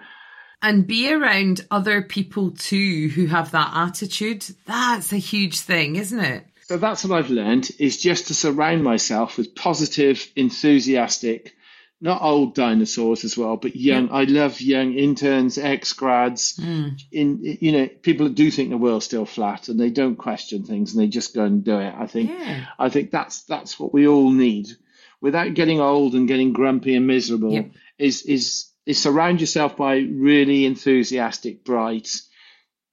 and 0.62 0.86
be 0.86 1.12
around 1.12 1.66
other 1.70 2.02
people 2.02 2.50
too 2.50 3.08
who 3.08 3.26
have 3.26 3.52
that 3.52 3.72
attitude. 3.74 4.44
That's 4.66 5.12
a 5.12 5.18
huge 5.18 5.60
thing, 5.60 5.96
isn't 5.96 6.20
it? 6.20 6.46
So 6.66 6.76
that's 6.76 7.04
what 7.04 7.18
I've 7.18 7.30
learned 7.30 7.70
is 7.78 8.00
just 8.00 8.28
to 8.28 8.34
surround 8.34 8.84
myself 8.84 9.38
with 9.38 9.56
positive, 9.56 10.30
enthusiastic, 10.36 11.54
not 12.00 12.22
old 12.22 12.54
dinosaurs 12.54 13.24
as 13.24 13.36
well, 13.36 13.56
but 13.56 13.74
young. 13.76 14.06
Yeah. 14.06 14.14
I 14.14 14.24
love 14.24 14.60
young 14.60 14.94
interns, 14.94 15.58
ex 15.58 15.92
grads. 15.92 16.56
Mm. 16.56 17.02
In 17.10 17.38
you 17.42 17.72
know, 17.72 17.88
people 17.88 18.26
that 18.26 18.36
do 18.36 18.50
think 18.50 18.70
the 18.70 18.78
world's 18.78 19.04
still 19.04 19.26
flat 19.26 19.68
and 19.68 19.80
they 19.80 19.90
don't 19.90 20.16
question 20.16 20.62
things 20.62 20.94
and 20.94 21.02
they 21.02 21.08
just 21.08 21.34
go 21.34 21.44
and 21.44 21.64
do 21.64 21.78
it. 21.78 21.94
I 21.94 22.06
think 22.06 22.30
yeah. 22.30 22.66
I 22.78 22.88
think 22.88 23.10
that's 23.10 23.42
that's 23.42 23.78
what 23.78 23.92
we 23.92 24.06
all 24.06 24.30
need, 24.30 24.68
without 25.20 25.54
getting 25.54 25.80
old 25.80 26.14
and 26.14 26.28
getting 26.28 26.52
grumpy 26.52 26.94
and 26.94 27.06
miserable. 27.06 27.52
Yeah. 27.52 27.64
Is 27.98 28.22
is 28.22 28.69
is 28.86 29.00
surround 29.00 29.40
yourself 29.40 29.76
by 29.76 29.98
really 29.98 30.64
enthusiastic, 30.64 31.64
bright, 31.64 32.08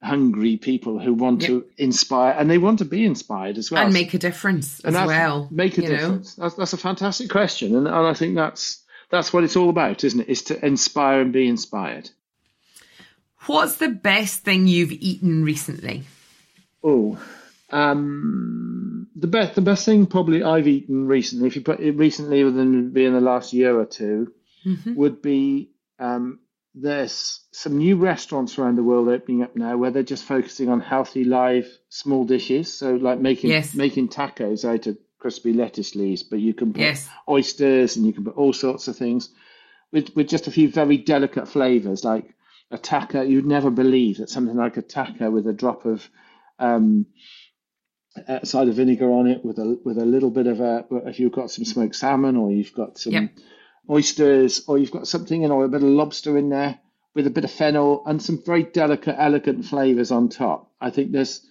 hungry 0.02 0.56
people 0.56 0.98
who 0.98 1.12
want 1.12 1.42
to 1.42 1.64
inspire 1.76 2.32
and 2.38 2.48
they 2.48 2.58
want 2.58 2.78
to 2.78 2.84
be 2.84 3.04
inspired 3.04 3.58
as 3.58 3.70
well 3.70 3.82
and 3.82 3.92
make 3.92 4.14
a 4.14 4.18
difference 4.18 4.80
and 4.84 4.96
as 4.96 5.06
well. 5.06 5.48
Make 5.50 5.76
a 5.78 5.82
difference. 5.82 6.34
That's, 6.36 6.54
that's, 6.54 6.72
a 6.72 6.76
fantastic 6.76 7.30
question, 7.30 7.74
and, 7.74 7.86
and 7.86 8.06
I 8.06 8.14
think 8.14 8.36
that's 8.36 8.84
that's 9.10 9.32
what 9.32 9.44
it's 9.44 9.56
all 9.56 9.70
about, 9.70 10.04
isn't 10.04 10.20
it? 10.20 10.28
Is 10.28 10.42
to 10.44 10.64
inspire 10.64 11.20
and 11.20 11.32
be 11.32 11.48
inspired. 11.48 12.10
What's 13.46 13.76
the 13.76 13.88
best 13.88 14.40
thing 14.40 14.66
you've 14.66 14.92
eaten 14.92 15.42
recently? 15.42 16.04
Oh, 16.84 17.18
um, 17.70 19.08
the 19.16 19.26
best 19.26 19.54
the 19.54 19.62
best 19.62 19.84
thing 19.84 20.06
probably 20.06 20.42
I've 20.42 20.68
eaten 20.68 21.06
recently, 21.06 21.48
if 21.48 21.56
you 21.56 21.62
put 21.62 21.80
it 21.80 21.92
recently 21.92 22.44
within 22.44 22.92
be 22.92 23.04
in 23.04 23.14
the 23.14 23.20
last 23.20 23.52
year 23.52 23.78
or 23.78 23.84
2 23.84 24.32
mm-hmm. 24.64 24.94
would 24.94 25.22
be 25.22 25.70
um, 25.98 26.40
there's 26.74 27.40
some 27.50 27.78
new 27.78 27.96
restaurants 27.96 28.58
around 28.58 28.76
the 28.76 28.82
world 28.82 29.08
opening 29.08 29.42
up 29.42 29.56
now 29.56 29.76
where 29.76 29.90
they're 29.90 30.02
just 30.02 30.24
focusing 30.24 30.68
on 30.68 30.80
healthy 30.80 31.24
live 31.24 31.68
small 31.88 32.24
dishes. 32.24 32.72
So 32.72 32.94
like 32.94 33.18
making 33.18 33.50
yes. 33.50 33.74
making 33.74 34.08
tacos 34.08 34.64
out 34.64 34.86
of 34.86 34.98
crispy 35.18 35.52
lettuce 35.52 35.94
leaves, 35.94 36.22
but 36.22 36.38
you 36.38 36.54
can 36.54 36.72
put 36.72 36.80
yes. 36.80 37.08
oysters 37.28 37.96
and 37.96 38.06
you 38.06 38.12
can 38.12 38.24
put 38.24 38.36
all 38.36 38.52
sorts 38.52 38.86
of 38.86 38.96
things 38.96 39.30
with 39.92 40.14
with 40.14 40.28
just 40.28 40.46
a 40.46 40.50
few 40.50 40.70
very 40.70 40.98
delicate 40.98 41.48
flavors 41.48 42.04
like 42.04 42.34
a 42.70 42.78
taco. 42.78 43.22
You'd 43.22 43.46
never 43.46 43.70
believe 43.70 44.18
that 44.18 44.30
something 44.30 44.56
like 44.56 44.76
a 44.76 44.82
taco 44.82 45.30
with 45.30 45.46
a 45.46 45.52
drop 45.52 45.84
of 45.84 46.08
um, 46.58 47.06
cider 48.44 48.72
vinegar 48.72 49.10
on 49.10 49.26
it, 49.26 49.44
with 49.44 49.58
a 49.58 49.78
with 49.84 49.98
a 49.98 50.04
little 50.04 50.30
bit 50.30 50.46
of 50.46 50.60
a 50.60 50.84
if 51.06 51.18
you've 51.18 51.32
got 51.32 51.50
some 51.50 51.64
smoked 51.64 51.96
salmon 51.96 52.36
or 52.36 52.50
you've 52.50 52.74
got 52.74 52.98
some 52.98 53.12
yep. 53.12 53.30
Oysters 53.90 54.64
or 54.66 54.78
you've 54.78 54.90
got 54.90 55.08
something 55.08 55.42
you 55.42 55.48
know 55.48 55.62
a 55.62 55.68
bit 55.68 55.82
of 55.82 55.88
lobster 55.88 56.36
in 56.36 56.50
there 56.50 56.78
with 57.14 57.26
a 57.26 57.30
bit 57.30 57.44
of 57.44 57.50
fennel 57.50 58.02
and 58.06 58.22
some 58.22 58.40
very 58.44 58.62
delicate, 58.62 59.16
elegant 59.18 59.64
flavors 59.64 60.12
on 60.12 60.28
top. 60.28 60.70
I 60.80 60.90
think 60.90 61.12
there's 61.12 61.44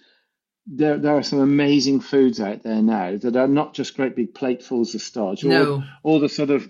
there 0.66 0.98
there 0.98 1.16
are 1.16 1.22
some 1.22 1.40
amazing 1.40 2.00
foods 2.00 2.40
out 2.40 2.62
there 2.62 2.82
now 2.82 3.16
that 3.16 3.36
are 3.36 3.48
not 3.48 3.74
just 3.74 3.96
great 3.96 4.16
big 4.16 4.34
platefuls 4.34 4.94
of 4.94 5.02
starch. 5.02 5.44
No. 5.44 5.82
All, 6.02 6.20
the 6.20 6.28
sort 6.28 6.50
of 6.50 6.68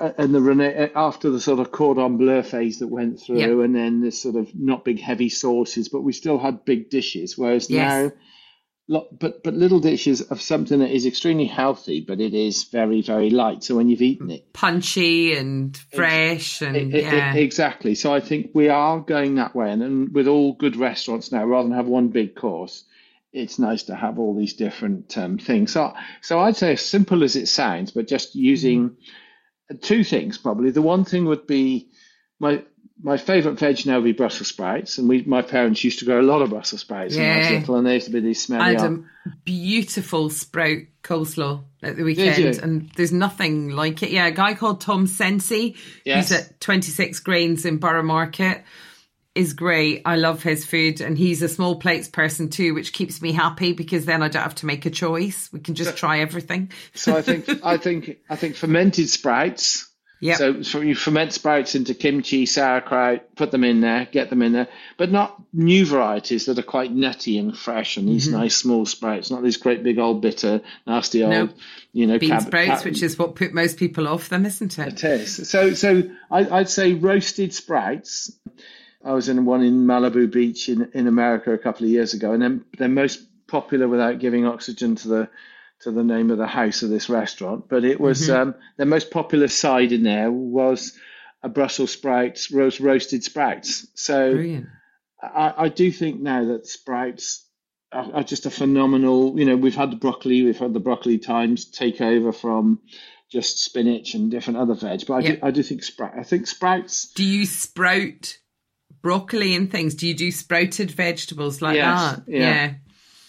uh, 0.00 0.12
and 0.18 0.34
the 0.34 0.90
uh, 0.94 0.98
after 0.98 1.30
the 1.30 1.40
sort 1.40 1.60
of 1.60 1.70
cordon 1.70 2.16
bleu 2.16 2.42
phase 2.42 2.78
that 2.78 2.88
went 2.88 3.20
through, 3.20 3.62
and 3.62 3.74
then 3.74 4.00
this 4.00 4.20
sort 4.22 4.36
of 4.36 4.54
not 4.54 4.84
big 4.84 5.00
heavy 5.00 5.28
sauces, 5.28 5.88
but 5.88 6.02
we 6.02 6.12
still 6.12 6.38
had 6.38 6.64
big 6.64 6.90
dishes. 6.90 7.36
Whereas 7.36 7.68
yes. 7.70 7.80
now, 7.80 8.12
but 9.12 9.42
but 9.42 9.54
little 9.54 9.80
dishes 9.80 10.20
of 10.20 10.40
something 10.40 10.78
that 10.80 10.90
is 10.90 11.06
extremely 11.06 11.46
healthy, 11.46 12.00
but 12.00 12.20
it 12.20 12.34
is 12.34 12.64
very 12.64 13.02
very 13.02 13.30
light. 13.30 13.64
So 13.64 13.76
when 13.76 13.88
you've 13.88 14.02
eaten 14.02 14.30
it, 14.30 14.52
punchy 14.52 15.34
and 15.34 15.76
fresh, 15.94 16.62
and 16.62 16.76
it, 16.76 16.94
it, 16.94 17.04
yeah. 17.04 17.34
exactly. 17.34 17.94
So 17.94 18.14
I 18.14 18.20
think 18.20 18.50
we 18.54 18.68
are 18.68 19.00
going 19.00 19.36
that 19.36 19.54
way, 19.54 19.70
and, 19.70 19.82
and 19.82 20.14
with 20.14 20.28
all 20.28 20.52
good 20.54 20.76
restaurants 20.76 21.32
now, 21.32 21.44
rather 21.44 21.68
than 21.68 21.76
have 21.76 21.86
one 21.86 22.08
big 22.08 22.34
course 22.34 22.84
it's 23.32 23.58
nice 23.58 23.84
to 23.84 23.94
have 23.94 24.18
all 24.18 24.36
these 24.36 24.52
different 24.52 25.16
um, 25.16 25.38
things. 25.38 25.72
So, 25.72 25.94
so 26.20 26.40
I'd 26.40 26.56
say 26.56 26.74
as 26.74 26.84
simple 26.84 27.24
as 27.24 27.34
it 27.34 27.46
sounds, 27.46 27.90
but 27.90 28.06
just 28.06 28.34
using 28.34 28.90
mm-hmm. 28.90 29.78
two 29.78 30.04
things 30.04 30.36
probably. 30.38 30.70
The 30.70 30.82
one 30.82 31.04
thing 31.04 31.24
would 31.24 31.46
be 31.46 31.88
my 32.38 32.62
my 33.02 33.16
favourite 33.16 33.58
veg 33.58 33.84
now 33.84 33.96
would 33.96 34.04
be 34.04 34.12
Brussels 34.12 34.48
sprouts, 34.48 34.98
and 34.98 35.08
we 35.08 35.22
my 35.22 35.42
parents 35.42 35.82
used 35.82 35.98
to 35.98 36.04
grow 36.04 36.20
a 36.20 36.22
lot 36.22 36.40
of 36.40 36.50
Brussels 36.50 36.82
sprouts 36.82 37.16
yeah. 37.16 37.22
when 37.22 37.30
I 37.30 37.38
was 37.38 37.50
little, 37.50 37.76
and 37.76 37.86
they 37.86 37.94
used 37.94 38.06
to 38.06 38.12
be 38.12 38.20
these 38.20 38.42
smelly. 38.42 38.76
I 38.76 38.80
had 38.80 38.92
a 38.92 39.02
beautiful 39.44 40.30
sprout 40.30 40.78
coleslaw 41.02 41.64
at 41.82 41.96
the 41.96 42.04
weekend, 42.04 42.58
and 42.58 42.90
there's 42.96 43.12
nothing 43.12 43.70
like 43.70 44.02
it. 44.02 44.10
Yeah, 44.10 44.26
a 44.26 44.30
guy 44.30 44.54
called 44.54 44.80
Tom 44.80 45.06
Sensi, 45.06 45.76
yes. 46.04 46.28
who's 46.28 46.40
at 46.40 46.60
26 46.60 47.20
Grains 47.20 47.64
in 47.64 47.78
Borough 47.78 48.04
Market 48.04 48.62
is 49.34 49.54
great. 49.54 50.02
I 50.04 50.16
love 50.16 50.42
his 50.42 50.64
food, 50.64 51.00
and 51.00 51.18
he's 51.18 51.42
a 51.42 51.48
small 51.48 51.76
plates 51.76 52.08
person 52.08 52.50
too, 52.50 52.74
which 52.74 52.92
keeps 52.92 53.20
me 53.20 53.32
happy 53.32 53.72
because 53.72 54.04
then 54.04 54.22
I 54.22 54.28
don't 54.28 54.42
have 54.42 54.54
to 54.56 54.66
make 54.66 54.86
a 54.86 54.90
choice. 54.90 55.50
We 55.52 55.60
can 55.60 55.74
just 55.74 55.96
try 55.96 56.20
everything. 56.20 56.70
so 56.94 57.16
I 57.16 57.22
think 57.22 57.48
I 57.64 57.78
think 57.78 58.18
I 58.28 58.36
think 58.36 58.56
fermented 58.56 59.08
sprouts. 59.08 59.88
Yeah. 60.22 60.36
So, 60.36 60.62
so 60.62 60.80
you 60.80 60.94
ferment 60.94 61.32
sprouts 61.32 61.74
into 61.74 61.94
kimchi, 61.94 62.46
sauerkraut, 62.46 63.34
put 63.34 63.50
them 63.50 63.64
in 63.64 63.80
there, 63.80 64.04
get 64.04 64.30
them 64.30 64.40
in 64.40 64.52
there, 64.52 64.68
but 64.96 65.10
not 65.10 65.42
new 65.52 65.84
varieties 65.84 66.46
that 66.46 66.56
are 66.60 66.62
quite 66.62 66.92
nutty 66.92 67.38
and 67.38 67.58
fresh 67.58 67.96
and 67.96 68.08
these 68.08 68.28
mm-hmm. 68.28 68.38
nice 68.38 68.54
small 68.54 68.86
sprouts, 68.86 69.32
not 69.32 69.42
these 69.42 69.56
great 69.56 69.82
big 69.82 69.98
old 69.98 70.22
bitter, 70.22 70.60
nasty 70.86 71.24
old, 71.24 71.52
you 71.92 72.06
know, 72.06 72.20
bean 72.20 72.30
cab- 72.30 72.42
sprouts, 72.42 72.68
cab- 72.68 72.84
which 72.84 73.02
is 73.02 73.18
what 73.18 73.34
put 73.34 73.52
most 73.52 73.78
people 73.78 74.06
off 74.06 74.28
them, 74.28 74.46
isn't 74.46 74.78
it? 74.78 75.02
It 75.02 75.22
is. 75.22 75.50
So, 75.50 75.74
so 75.74 76.04
I, 76.30 76.48
I'd 76.48 76.70
say 76.70 76.94
roasted 76.94 77.52
sprouts 77.52 78.30
I 79.04 79.12
was 79.14 79.28
in 79.28 79.44
one 79.44 79.62
in 79.62 79.86
Malibu 79.86 80.30
Beach 80.30 80.68
in, 80.68 80.88
in 80.94 81.08
America 81.08 81.52
a 81.52 81.58
couple 81.58 81.84
of 81.84 81.90
years 81.90 82.14
ago, 82.14 82.32
and 82.32 82.42
they're, 82.42 82.60
they're 82.78 82.88
most 82.88 83.26
popular 83.48 83.88
without 83.88 84.20
giving 84.20 84.46
oxygen 84.46 84.94
to 84.96 85.08
the 85.08 85.28
to 85.82 85.90
the 85.90 86.04
name 86.04 86.30
of 86.30 86.38
the 86.38 86.46
house 86.46 86.82
of 86.82 86.90
this 86.90 87.08
restaurant. 87.08 87.68
But 87.68 87.84
it 87.84 88.00
was 88.00 88.22
mm-hmm. 88.28 88.50
um, 88.50 88.54
the 88.76 88.86
most 88.86 89.10
popular 89.10 89.48
side 89.48 89.92
in 89.92 90.02
there 90.02 90.30
was 90.30 90.96
a 91.42 91.48
Brussels 91.48 91.90
sprouts, 91.90 92.50
roast 92.50 92.80
roasted 92.80 93.24
sprouts. 93.24 93.86
So 93.94 94.62
I, 95.22 95.54
I, 95.56 95.68
do 95.68 95.90
think 95.90 96.20
now 96.20 96.44
that 96.46 96.66
sprouts 96.66 97.44
are, 97.90 98.16
are, 98.16 98.22
just 98.22 98.46
a 98.46 98.50
phenomenal. 98.50 99.38
You 99.38 99.44
know, 99.44 99.56
we've 99.56 99.74
had 99.74 99.90
the 99.90 99.96
broccoli, 99.96 100.44
we've 100.44 100.58
had 100.58 100.72
the 100.72 100.80
broccoli 100.80 101.18
times 101.18 101.64
take 101.64 102.00
over 102.00 102.32
from 102.32 102.80
just 103.30 103.64
spinach 103.64 104.14
and 104.14 104.30
different 104.30 104.58
other 104.58 104.74
veg. 104.74 105.06
But 105.06 105.14
I, 105.14 105.18
yep. 105.20 105.40
do, 105.40 105.46
I 105.46 105.50
do 105.50 105.62
think 105.62 105.82
sprout. 105.82 106.12
I 106.16 106.22
think 106.22 106.46
sprouts. 106.46 107.12
Do 107.12 107.24
you 107.24 107.46
sprout 107.46 108.38
broccoli 109.02 109.54
and 109.54 109.70
things. 109.70 109.94
Do 109.94 110.06
you 110.06 110.14
do 110.14 110.30
sprouted 110.30 110.90
vegetables 110.90 111.60
like 111.60 111.76
yes, 111.76 112.16
that? 112.16 112.22
Yeah. 112.26 112.38
yeah. 112.38 112.74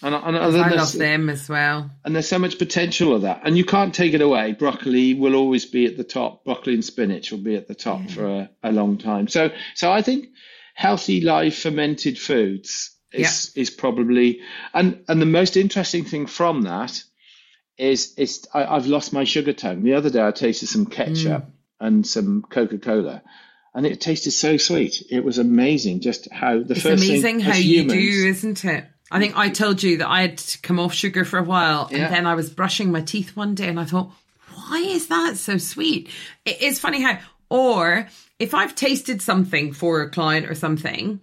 And, 0.04 0.14
and, 0.14 0.36
and 0.36 0.56
I 0.56 0.68
love 0.68 0.92
them 0.92 1.30
as 1.30 1.48
well. 1.48 1.90
And 2.04 2.14
there's 2.14 2.28
so 2.28 2.38
much 2.38 2.58
potential 2.58 3.14
of 3.14 3.22
that. 3.22 3.40
And 3.44 3.56
you 3.56 3.64
can't 3.64 3.94
take 3.94 4.12
it 4.12 4.20
away. 4.20 4.52
Broccoli 4.52 5.14
will 5.14 5.34
always 5.34 5.64
be 5.64 5.86
at 5.86 5.96
the 5.96 6.04
top. 6.04 6.44
Broccoli 6.44 6.74
and 6.74 6.84
spinach 6.84 7.32
will 7.32 7.38
be 7.38 7.56
at 7.56 7.68
the 7.68 7.74
top 7.74 8.02
yeah. 8.02 8.14
for 8.14 8.26
a, 8.26 8.50
a, 8.62 8.72
long 8.72 8.98
time. 8.98 9.28
So 9.28 9.50
so 9.74 9.90
I 9.90 10.02
think 10.02 10.28
healthy 10.74 11.20
live 11.20 11.54
fermented 11.54 12.18
foods 12.18 12.94
is 13.12 13.52
yeah. 13.54 13.62
is 13.62 13.70
probably 13.70 14.40
and 14.72 15.02
and 15.08 15.20
the 15.20 15.26
most 15.26 15.56
interesting 15.56 16.04
thing 16.04 16.26
from 16.26 16.62
that 16.62 17.02
is 17.78 18.14
is 18.18 18.46
I, 18.52 18.74
have 18.74 18.86
lost 18.86 19.12
my 19.12 19.24
sugar 19.24 19.54
tone. 19.54 19.82
The 19.82 19.94
other 19.94 20.10
day 20.10 20.24
I 20.24 20.30
tasted 20.30 20.68
some 20.68 20.86
ketchup. 20.86 21.44
Mm 21.44 21.50
and 21.80 22.06
some 22.06 22.42
Coca 22.42 22.78
Cola, 22.78 23.22
and 23.74 23.86
it 23.86 24.00
tasted 24.00 24.30
so 24.30 24.56
sweet. 24.56 25.02
It 25.10 25.24
was 25.24 25.38
amazing 25.38 26.00
just 26.00 26.30
how 26.32 26.62
the 26.62 26.74
it's 26.74 26.82
first 26.82 27.02
amazing 27.04 27.22
thing 27.22 27.40
how 27.40 27.52
as 27.52 27.64
you 27.64 27.88
do, 27.88 28.26
isn't 28.28 28.64
it? 28.64 28.86
I 29.14 29.20
think 29.20 29.36
I 29.36 29.48
told 29.48 29.80
you 29.80 29.98
that 29.98 30.08
I 30.08 30.22
had 30.22 30.38
to 30.38 30.60
come 30.60 30.80
off 30.80 30.92
sugar 30.92 31.24
for 31.24 31.38
a 31.38 31.44
while, 31.44 31.88
Yeah. 31.90 31.98
and 31.98 32.14
then 32.14 32.26
I 32.26 32.34
was 32.34 32.50
brushing 32.50 32.90
my 32.90 33.00
teeth 33.00 33.36
one 33.36 33.54
day, 33.54 33.68
and 33.68 33.78
I 33.78 33.84
thought, 33.84 34.10
why 34.52 34.78
is 34.78 35.06
that 35.06 35.36
so 35.36 35.56
sweet? 35.56 36.10
It 36.44 36.60
is 36.60 36.80
funny 36.80 37.00
how, 37.00 37.20
or 37.48 38.08
if 38.40 38.54
I've 38.54 38.74
tasted 38.74 39.22
something 39.22 39.72
for 39.72 40.02
a 40.02 40.10
client 40.10 40.50
or 40.50 40.56
something, 40.56 41.20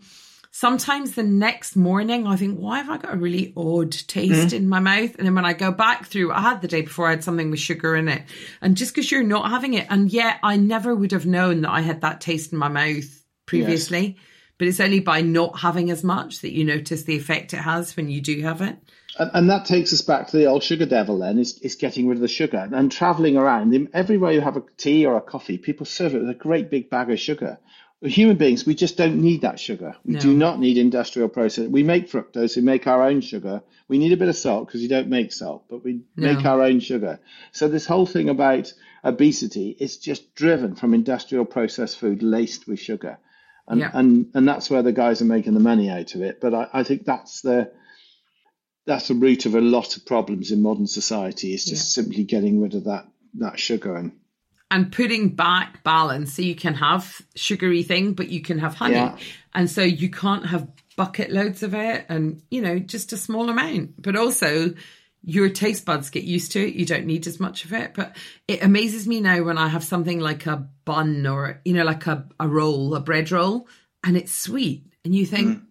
sometimes 0.51 1.15
the 1.15 1.23
next 1.23 1.75
morning 1.75 2.27
I 2.27 2.37
think, 2.37 2.59
why 2.59 2.77
have 2.77 2.89
I 2.89 2.97
got 2.97 3.13
a 3.13 3.17
really 3.17 3.51
odd 3.57 3.91
taste 3.91 4.49
mm. 4.49 4.53
in 4.53 4.69
my 4.69 4.79
mouth? 4.79 5.13
And 5.17 5.27
then 5.27 5.35
when 5.35 5.43
I 5.43 5.51
go 5.51 5.71
back 5.73 6.05
through, 6.05 6.31
I 6.31 6.39
had 6.39 6.61
the 6.61 6.69
day 6.69 6.81
before 6.83 7.07
I 7.07 7.11
had 7.11 7.25
something 7.25 7.51
with 7.51 7.59
sugar 7.59 7.97
in 7.97 8.07
it, 8.07 8.23
and 8.61 8.77
just 8.77 8.95
because 8.95 9.11
you're 9.11 9.21
not 9.21 9.49
having 9.49 9.73
it, 9.73 9.87
and 9.89 10.09
yet 10.09 10.39
I 10.43 10.55
never 10.55 10.95
would 10.95 11.11
have 11.11 11.25
known 11.25 11.61
that 11.61 11.71
I 11.71 11.81
had 11.81 11.99
that 12.01 12.21
taste 12.21 12.53
in 12.53 12.57
my 12.57 12.69
mouth 12.69 13.21
previously. 13.45 14.17
But 14.62 14.68
it's 14.68 14.80
only 14.80 14.99
by 14.99 15.22
not 15.22 15.57
having 15.57 15.89
as 15.89 16.03
much 16.03 16.41
that 16.41 16.53
you 16.53 16.64
notice 16.64 17.01
the 17.01 17.16
effect 17.16 17.51
it 17.55 17.62
has 17.62 17.97
when 17.97 18.09
you 18.09 18.22
do 18.22 18.41
have 18.41 18.62
it. 18.62 18.78
And, 19.18 19.32
and 19.34 19.49
that 19.49 19.66
takes 19.66 19.91
us 19.91 20.01
back 20.01 20.28
to 20.28 20.38
the 20.38 20.45
old 20.45 20.62
sugar 20.62 20.86
devil 20.86 21.18
then, 21.18 21.39
is, 21.39 21.57
is 21.64 21.74
getting 21.74 22.07
rid 22.07 22.20
of 22.20 22.22
the 22.22 22.28
sugar. 22.28 22.70
And 22.72 22.91
traveling 22.91 23.38
around, 23.38 23.89
everywhere 23.91 24.34
you 24.34 24.41
have 24.41 24.57
a 24.57 24.64
tea 24.78 25.03
or 25.07 25.18
a 25.18 25.22
coffee, 25.22 25.57
people 25.57 25.88
serve 25.88 26.14
it 26.14 26.20
with 26.20 26.30
a 26.30 26.36
great 26.36 26.70
big 26.70 26.91
bag 26.91 27.09
of 27.09 27.20
sugar. 27.20 27.57
Human 28.03 28.38
beings, 28.38 28.64
we 28.64 28.76
just 28.76 28.97
don't 28.97 29.20
need 29.20 29.41
that 29.41 29.59
sugar. 29.59 29.95
We 30.05 30.18
do 30.18 30.32
not 30.32 30.59
need 30.59 30.78
industrial 30.78 31.30
process. 31.30 31.68
We 31.68 31.82
make 31.82 32.12
fructose, 32.12 32.55
we 32.55 32.62
make 32.62 32.86
our 32.86 33.01
own 33.01 33.22
sugar. 33.22 33.64
We 33.88 33.97
need 33.97 34.14
a 34.14 34.18
bit 34.18 34.30
of 34.30 34.36
salt 34.36 34.68
because 34.68 34.84
you 34.84 34.89
don't 34.89 35.09
make 35.09 35.34
salt, 35.34 35.64
but 35.72 35.84
we 35.84 36.01
make 36.16 36.45
our 36.45 36.62
own 36.62 36.82
sugar. 36.82 37.20
So 37.51 37.68
this 37.68 37.88
whole 37.88 38.05
thing 38.05 38.30
about 38.30 38.72
obesity 39.03 39.76
is 39.80 39.97
just 39.97 40.36
driven 40.36 40.76
from 40.76 40.93
industrial 40.93 41.45
processed 41.45 41.97
food 41.97 42.22
laced 42.22 42.68
with 42.68 42.80
sugar. 42.80 43.18
And, 43.68 43.80
Yeah. 43.80 43.91
and 43.93 44.28
and 44.34 44.47
that's 44.47 44.70
where 44.70 44.82
the 44.84 44.91
guys 44.91 45.22
are 45.22 45.26
making 45.26 45.53
the 45.53 45.59
money 45.59 45.89
out 45.89 46.16
of 46.16 46.22
it. 46.22 46.39
But 46.41 46.53
I, 46.53 46.68
I 46.74 46.84
think 46.84 47.05
that's 47.05 47.41
the 47.41 47.72
that's 48.86 49.07
the 49.07 49.14
root 49.14 49.45
of 49.45 49.55
a 49.55 49.62
lot 49.62 49.95
of 49.95 50.05
problems 50.05 50.51
in 50.51 50.62
modern 50.62 50.88
society 50.88 51.53
is 51.53 51.66
just 51.66 51.93
simply 51.93 52.24
getting 52.24 52.62
rid 52.62 52.74
of 52.74 52.86
that 52.86 53.05
that 53.36 53.59
sugar 53.59 53.95
and 53.95 54.12
and 54.72 54.91
putting 54.91 55.30
back 55.30 55.84
balance 55.84 56.34
so 56.34 56.41
you 56.41 56.55
can 56.55 56.74
have 56.74 57.22
sugary 57.36 57.84
thing 57.84 58.14
but 58.14 58.30
you 58.30 58.41
can 58.41 58.57
have 58.59 58.74
honey 58.74 58.95
Yeah. 58.95 59.18
and 59.53 59.70
so 59.70 59.84
you 59.84 60.09
can't 60.09 60.45
have 60.47 60.68
bucket 60.97 61.32
loads 61.32 61.62
of 61.64 61.74
it 61.74 62.05
and 62.09 62.41
you 62.49 62.62
know 62.62 62.80
just 62.80 63.14
a 63.14 63.18
small 63.18 63.49
amount 63.49 64.01
but 64.01 64.16
also 64.16 64.74
your 65.24 65.49
taste 65.49 65.86
buds 65.86 66.09
get 66.09 66.24
used 66.24 66.53
to 66.53 66.67
it. 66.67 66.74
You 66.74 66.86
don't 66.86 67.05
need 67.05 67.28
as 67.28 67.39
much 67.39 67.65
of 67.65 67.74
it. 67.74 67.93
But 67.93 68.15
it 68.47 68.63
amazes 68.63 69.07
me 69.07 69.22
now 69.22 69.43
when 69.43 69.57
i 69.57 69.67
have 69.67 69.84
something 69.84 70.19
like 70.19 70.45
a 70.45 70.67
bun 70.86 71.26
or 71.28 71.61
you 71.63 71.74
know 71.74 71.84
like 71.84 72.07
a, 72.07 72.28
a 72.39 72.47
roll 72.47 72.95
a 72.95 72.99
bread 72.99 73.32
roll 73.32 73.67
and 74.03 74.17
it's 74.17 74.34
sweet. 74.34 74.86
And 75.05 75.15
you 75.15 75.26
think 75.26 75.59
mm. 75.59 75.65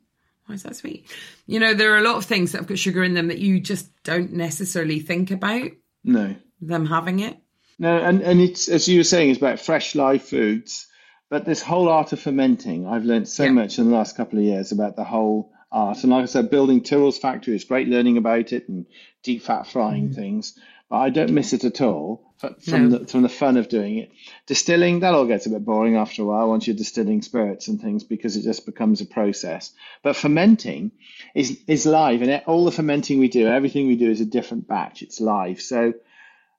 why 0.47 0.55
is 0.55 0.63
that 0.63 0.77
sweet? 0.77 1.07
You 1.47 1.61
know 1.61 1.75
there 1.75 1.95
are 1.95 1.99
a 1.99 2.03
lot 2.03 2.17
of 2.17 2.25
things 2.25 2.53
that 2.53 2.59
have 2.59 2.67
got 2.67 2.79
sugar 2.79 3.03
in 3.03 3.15
them 3.15 3.29
that 3.29 3.39
you 3.39 3.61
just 3.61 3.91
don't 4.05 4.33
necessarily 4.33 5.01
think 5.01 5.31
about 5.31 5.71
no. 6.05 6.37
them 6.61 6.87
having 6.87 7.21
it. 7.21 7.37
No 7.79 7.97
and 7.97 8.23
and 8.23 8.41
it's 8.41 8.69
as 8.69 8.89
you 8.89 9.01
were 9.01 9.05
saying 9.05 9.31
it's 9.31 9.39
about 9.39 9.61
fresh 9.61 9.95
live 9.95 10.23
foods. 10.23 10.87
But 11.29 11.45
this 11.45 11.63
whole 11.63 11.89
art 11.89 12.13
of 12.13 12.21
fermenting 12.21 12.87
i've 12.87 13.05
learned 13.05 13.29
so 13.29 13.45
Yeah. 13.45 13.51
much 13.51 13.79
in 13.79 13.87
the 13.87 13.97
last 13.97 14.17
couple 14.17 14.39
of 14.39 14.45
years 14.45 14.71
about 14.73 14.95
the 14.95 15.05
whole 15.05 15.53
art. 15.73 16.03
And 16.03 16.13
like 16.13 16.23
i 16.23 16.27
said 16.27 16.51
building 16.51 16.83
tyrrell's 16.83 17.19
factory 17.19 17.55
is 17.55 17.65
great 17.65 17.89
learning 17.89 18.17
about 18.17 18.53
it 18.53 18.69
and 18.69 18.87
deep 19.23 19.43
fat 19.43 19.67
frying 19.67 20.11
mm. 20.11 20.15
things 20.15 20.59
but 20.89 20.97
i 20.97 21.11
don't 21.11 21.31
miss 21.33 21.53
it 21.53 21.65
at 21.65 21.81
all 21.81 22.31
uh, 22.43 22.51
from 22.59 22.89
No. 22.89 22.99
the 22.99 23.07
from 23.07 23.23
the 23.23 23.29
fun 23.29 23.57
of 23.59 23.69
doing 23.69 23.99
it. 23.99 24.13
Distilling 24.47 25.01
that 25.01 25.13
all 25.13 25.27
gets 25.27 25.47
a 25.47 25.51
bit 25.51 25.65
boring 25.65 25.97
after 25.97 26.23
a 26.23 26.25
while 26.25 26.49
once 26.49 26.67
you're 26.67 26.77
distilling 26.77 27.21
spirits 27.23 27.69
and 27.69 27.81
things 27.81 28.03
because 28.05 28.37
it 28.37 28.43
just 28.43 28.65
becomes 28.65 29.03
a 29.03 29.07
process. 29.07 29.73
But 30.03 30.17
fermenting 30.17 30.93
is 31.35 31.61
is 31.67 31.85
live 31.85 32.23
and 32.23 32.43
all 32.47 32.65
the 32.65 32.73
fermenting 32.73 33.19
we 33.19 33.29
do 33.29 33.47
everything 33.47 33.89
we 33.89 33.97
do 33.97 34.11
is 34.11 34.23
a 34.23 34.27
different 34.27 34.67
batch. 34.67 35.03
It's 35.03 35.21
live. 35.21 35.61
So 35.61 35.95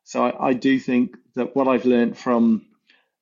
so 0.03 0.25
I, 0.25 0.49
I 0.49 0.53
do 0.53 0.79
think 0.79 1.17
that 1.35 1.55
what 1.55 1.67
I've 1.67 1.85
learned 1.85 2.17
from 2.17 2.65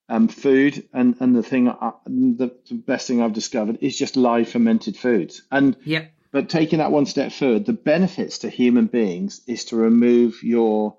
um, 0.10 0.28
food 0.28 0.88
and, 0.92 1.16
and 1.20 1.36
the 1.36 1.44
thing, 1.44 1.70
I, 1.70 1.92
the, 2.06 2.52
the 2.68 2.76
best 2.76 3.08
thing 3.08 3.22
I've 3.22 3.34
discovered 3.34 3.78
is 3.82 3.98
just 3.98 4.18
live 4.18 4.50
fermented 4.50 4.98
foods. 4.98 5.44
And 5.52 5.76
yep 5.84 6.12
but 6.32 6.50
taking 6.50 6.80
that 6.80 6.92
one 6.92 7.06
step 7.06 7.32
further, 7.32 7.60
the 7.60 7.74
benefits 7.74 8.40
to 8.40 8.50
human 8.50 8.88
beings 8.88 9.42
is 9.48 9.66
to 9.66 9.76
remove 9.76 10.44
your 10.44 10.96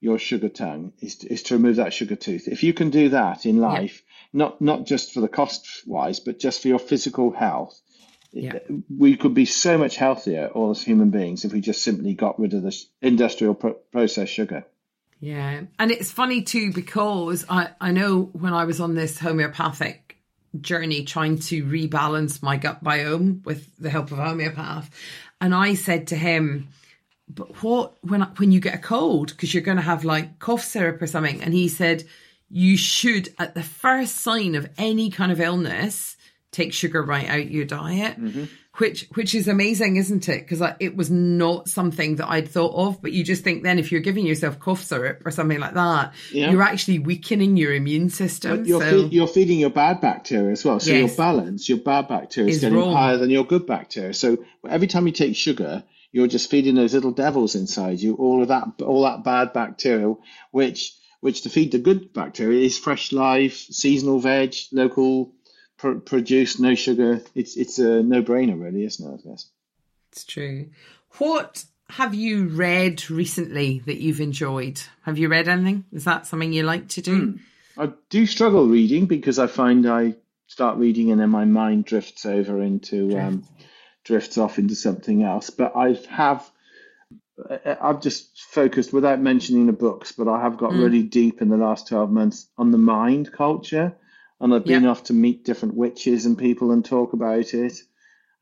your 0.00 0.18
sugar 0.18 0.48
tongue, 0.48 0.92
is 1.00 1.16
to, 1.16 1.32
is 1.32 1.44
to 1.44 1.54
remove 1.54 1.76
that 1.76 1.92
sugar 1.92 2.16
tooth. 2.16 2.48
If 2.48 2.64
you 2.64 2.74
can 2.74 2.90
do 2.90 3.10
that 3.10 3.46
in 3.46 3.58
life, 3.58 4.02
not 4.32 4.60
not 4.60 4.84
just 4.84 5.12
for 5.12 5.20
the 5.20 5.28
cost 5.28 5.66
wise, 5.86 6.18
but 6.20 6.40
just 6.40 6.60
for 6.62 6.68
your 6.68 6.80
physical 6.80 7.30
health, 7.30 7.80
Yeah. 8.32 8.58
we 8.88 9.16
could 9.16 9.34
be 9.34 9.44
so 9.44 9.78
much 9.78 9.96
healthier 9.96 10.48
all 10.48 10.70
as 10.70 10.82
human 10.82 11.10
beings 11.10 11.44
if 11.44 11.52
we 11.52 11.60
just 11.60 11.82
simply 11.82 12.14
got 12.14 12.40
rid 12.40 12.54
of 12.54 12.62
this 12.62 12.86
industrial 13.00 13.54
pro- 13.54 13.74
processed 13.92 14.32
sugar. 14.32 14.64
Yeah. 15.20 15.60
And 15.78 15.92
it's 15.92 16.10
funny 16.10 16.42
too 16.42 16.72
because 16.72 17.44
I, 17.48 17.68
I 17.80 17.92
know 17.92 18.22
when 18.32 18.54
I 18.54 18.64
was 18.64 18.80
on 18.80 18.96
this 18.96 19.20
homeopathic 19.20 20.11
journey 20.60 21.04
trying 21.04 21.38
to 21.38 21.64
rebalance 21.64 22.42
my 22.42 22.56
gut 22.56 22.82
biome 22.84 23.44
with 23.44 23.76
the 23.78 23.90
help 23.90 24.12
of 24.12 24.18
homeopath, 24.18 24.90
and 25.40 25.54
I 25.54 25.74
said 25.74 26.08
to 26.08 26.16
him, 26.16 26.68
but 27.28 27.62
what 27.62 27.94
when 28.04 28.22
when 28.36 28.52
you 28.52 28.60
get 28.60 28.74
a 28.74 28.78
cold 28.78 29.28
because 29.28 29.54
you're 29.54 29.62
going 29.62 29.76
to 29.76 29.82
have 29.82 30.04
like 30.04 30.38
cough 30.38 30.64
syrup 30.64 31.00
or 31.00 31.06
something? 31.06 31.42
And 31.42 31.54
he 31.54 31.68
said 31.68 32.04
you 32.50 32.76
should 32.76 33.34
at 33.38 33.54
the 33.54 33.62
first 33.62 34.16
sign 34.18 34.54
of 34.54 34.68
any 34.76 35.10
kind 35.10 35.32
of 35.32 35.40
illness 35.40 36.16
take 36.52 36.72
sugar 36.72 37.02
right 37.02 37.28
out 37.28 37.50
your 37.50 37.64
diet 37.64 38.20
mm-hmm. 38.20 38.44
which 38.76 39.08
which 39.14 39.34
is 39.34 39.48
amazing 39.48 39.96
isn't 39.96 40.28
it 40.28 40.46
because 40.46 40.62
it 40.80 40.94
was 40.94 41.10
not 41.10 41.68
something 41.68 42.16
that 42.16 42.28
I'd 42.28 42.48
thought 42.48 42.74
of 42.74 43.02
but 43.02 43.12
you 43.12 43.24
just 43.24 43.42
think 43.42 43.62
then 43.62 43.78
if 43.78 43.90
you're 43.90 44.02
giving 44.02 44.26
yourself 44.26 44.60
cough 44.60 44.82
syrup 44.84 45.22
or 45.24 45.30
something 45.30 45.58
like 45.58 45.74
that 45.74 46.12
Yeah. 46.30 46.50
you're 46.50 46.62
actually 46.62 46.98
weakening 46.98 47.56
your 47.56 47.72
immune 47.72 48.10
system 48.10 48.64
You're, 48.66 48.82
so 48.82 49.02
feed, 49.02 49.12
you're 49.12 49.26
feeding 49.26 49.58
your 49.58 49.70
bad 49.70 50.00
bacteria 50.00 50.52
as 50.52 50.64
well. 50.64 50.78
So 50.78 50.92
Yes. 50.92 51.08
your 51.08 51.16
balance, 51.16 51.68
your 51.68 51.78
bad 51.78 52.06
bacteria 52.08 52.50
is 52.50 52.56
Is 52.56 52.60
getting 52.62 52.78
wrong. 52.78 52.92
higher 52.92 53.16
than 53.16 53.30
your 53.30 53.44
good 53.44 53.66
bacteria. 53.66 54.12
So 54.14 54.44
every 54.68 54.86
time 54.86 55.06
you 55.06 55.12
take 55.12 55.34
sugar, 55.36 55.84
you're 56.12 56.26
just 56.26 56.50
feeding 56.50 56.74
those 56.74 56.92
little 56.92 57.12
devils 57.12 57.54
inside 57.54 57.98
you 58.00 58.14
all 58.16 58.42
of 58.42 58.48
that, 58.48 58.82
all 58.82 59.02
that 59.04 59.24
bad 59.24 59.54
bacteria, 59.54 60.14
which 60.50 60.92
which 61.20 61.42
to 61.42 61.48
feed 61.48 61.70
the 61.70 61.78
good 61.78 62.12
bacteria 62.12 62.60
is 62.64 62.76
fresh, 62.76 63.12
live, 63.12 63.52
seasonal 63.54 64.18
veg, 64.18 64.54
local 64.72 65.32
pr- 65.82 65.98
produced, 65.98 66.60
no 66.60 66.74
sugar. 66.74 67.20
It's 67.34 67.56
it's 67.56 67.78
a 67.78 68.02
no 68.02 68.22
brainer, 68.22 68.58
really, 68.58 68.84
isn't 68.84 69.06
it? 69.06 69.20
I 69.20 69.28
guess. 69.28 69.50
It's 70.12 70.24
true. 70.24 70.70
What 71.18 71.64
have 71.90 72.14
you 72.14 72.46
read 72.46 73.10
recently 73.10 73.82
that 73.86 74.00
you've 74.00 74.20
enjoyed? 74.20 74.80
Have 75.02 75.18
you 75.18 75.28
read 75.28 75.48
anything? 75.48 75.84
Is 75.92 76.04
that 76.04 76.26
something 76.26 76.52
you 76.52 76.62
like 76.62 76.88
to 76.90 77.02
do? 77.02 77.38
I 77.76 77.92
do 78.08 78.26
struggle 78.26 78.66
reading 78.66 79.06
because 79.06 79.38
I 79.38 79.46
find 79.46 79.86
I 79.86 80.14
start 80.46 80.78
reading 80.78 81.10
and 81.10 81.20
then 81.20 81.30
my 81.30 81.44
mind 81.44 81.84
drifts 81.84 82.24
over 82.24 82.62
into 82.62 83.18
um, 83.18 83.44
drifts 84.04 84.38
off 84.38 84.58
into 84.58 84.76
something 84.76 85.22
else. 85.22 85.50
But 85.50 85.74
I 85.74 85.98
have 86.08 86.48
I've 87.64 88.00
just 88.00 88.40
focused 88.42 88.92
without 88.92 89.20
mentioning 89.20 89.66
the 89.66 89.72
books, 89.72 90.12
but 90.12 90.28
I 90.28 90.42
have 90.42 90.58
got 90.58 90.72
really 90.72 91.02
deep 91.02 91.42
in 91.42 91.48
the 91.48 91.56
last 91.56 91.88
twelve 91.88 92.10
months 92.10 92.46
on 92.56 92.70
the 92.70 92.78
mind 92.78 93.32
culture, 93.32 93.94
and 94.42 94.52
I've 94.52 94.64
been 94.66 94.82
Yeah. 94.84 94.90
off 94.90 95.04
to 95.04 95.14
meet 95.14 95.44
different 95.46 95.74
witches 95.76 96.26
and 96.26 96.36
people 96.36 96.70
and 96.72 96.84
talk 96.84 97.14
about 97.14 97.54
it. 97.54 97.80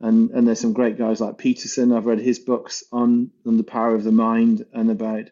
And 0.00 0.30
and 0.30 0.46
there's 0.48 0.58
some 0.60 0.72
great 0.72 0.96
guys 0.98 1.20
like 1.20 1.38
Peterson. 1.38 1.92
I've 1.92 2.06
read 2.06 2.18
his 2.20 2.38
books 2.40 2.82
on 2.90 3.30
on 3.46 3.56
the 3.58 3.62
power 3.62 3.94
of 3.94 4.02
the 4.02 4.10
mind 4.12 4.64
and 4.72 4.90
about 4.90 5.26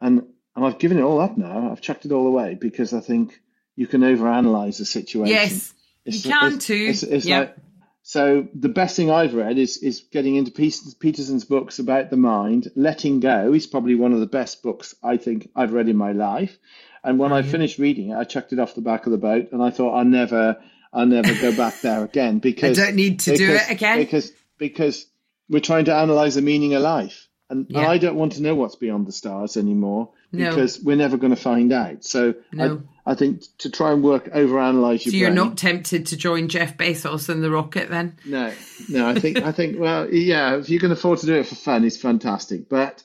and 0.00 0.24
and 0.54 0.64
I've 0.66 0.78
given 0.78 0.98
it 0.98 1.02
all 1.02 1.20
up 1.20 1.38
now. 1.38 1.70
I've 1.70 1.80
chucked 1.80 2.04
it 2.04 2.12
all 2.12 2.26
away 2.26 2.58
because 2.60 2.92
I 2.92 3.00
think 3.00 3.40
you 3.76 3.86
can 3.86 4.02
overanalyze 4.02 4.78
the 4.78 4.84
situation. 4.84 5.32
Yes, 5.34 5.72
It's- 6.04 6.24
you 6.26 6.30
can 6.32 6.46
it's- 6.48 6.66
too. 6.66 6.74
It's, 6.90 7.02
it's 7.04 7.26
Yep. 7.26 7.40
like 7.48 7.56
so. 8.02 8.48
The 8.54 8.68
best 8.68 8.96
thing 8.96 9.08
I've 9.10 9.34
read 9.34 9.56
is 9.56 9.78
is 9.78 10.00
getting 10.10 10.34
into 10.34 10.50
Peterson's, 10.50 10.94
Peterson's 10.94 11.44
books 11.44 11.78
about 11.78 12.10
the 12.10 12.16
mind. 12.16 12.70
Letting 12.74 13.20
Go 13.20 13.52
is 13.54 13.68
probably 13.68 13.94
one 13.94 14.12
of 14.12 14.18
the 14.20 14.26
best 14.26 14.62
books 14.64 14.96
I 15.02 15.16
think 15.16 15.48
I've 15.54 15.72
read 15.72 15.88
in 15.88 15.96
my 15.96 16.10
life. 16.12 16.58
And 17.04 17.18
when 17.18 17.32
I 17.32 17.42
mm-hmm. 17.42 17.50
finished 17.50 17.78
reading 17.78 18.10
it, 18.10 18.16
I 18.16 18.24
chucked 18.24 18.52
it 18.52 18.58
off 18.58 18.74
the 18.74 18.80
back 18.80 19.06
of 19.06 19.12
the 19.12 19.18
boat, 19.18 19.48
and 19.52 19.62
I 19.62 19.70
thought 19.70 19.96
I'll 19.96 20.04
never, 20.04 20.62
I'll 20.92 21.06
never 21.06 21.34
go 21.34 21.56
back 21.56 21.80
there 21.80 22.04
again 22.04 22.38
because 22.40 22.78
I 22.78 22.86
don't 22.86 22.96
need 22.96 23.20
to 23.20 23.36
do 23.36 23.52
it 23.52 23.70
again. 23.70 23.98
because 23.98 24.32
because 24.58 25.06
we're 25.48 25.60
trying 25.60 25.86
to 25.86 25.94
analyze 25.94 26.36
the 26.36 26.42
meaning 26.42 26.74
of 26.74 26.82
life, 26.82 27.28
and, 27.50 27.66
and 27.66 27.76
Yeah. 27.76 27.88
I 27.88 27.98
don't 27.98 28.16
want 28.16 28.32
to 28.34 28.42
know 28.42 28.54
what's 28.54 28.76
beyond 28.76 29.06
the 29.06 29.12
stars 29.12 29.56
anymore 29.56 30.10
No. 30.30 30.48
because 30.50 30.80
we're 30.80 30.96
never 30.96 31.16
going 31.16 31.34
to 31.34 31.40
find 31.40 31.72
out. 31.72 32.04
So 32.04 32.34
No. 32.52 32.82
I, 33.04 33.12
I 33.12 33.14
think 33.16 33.42
to 33.58 33.70
try 33.70 33.92
and 33.92 34.02
work 34.02 34.32
overanalyze 34.32 35.04
your 35.04 35.12
So 35.12 35.16
you're 35.18 35.30
brain. 35.30 35.34
not 35.48 35.56
tempted 35.58 36.06
to 36.06 36.16
join 36.16 36.48
Jeff 36.48 36.76
Bezos 36.76 37.28
and 37.28 37.42
the 37.42 37.50
rocket 37.50 37.90
then? 37.90 38.16
No, 38.24 38.52
no. 38.88 39.08
I 39.08 39.18
think 39.18 39.38
I 39.42 39.50
think 39.52 39.78
well, 39.78 40.08
yeah. 40.08 40.56
If 40.56 40.70
you 40.70 40.78
can 40.78 40.92
afford 40.92 41.18
to 41.18 41.26
do 41.26 41.34
it 41.34 41.46
for 41.46 41.56
fun, 41.56 41.84
it's 41.84 41.96
fantastic. 41.96 42.68
But 42.68 43.02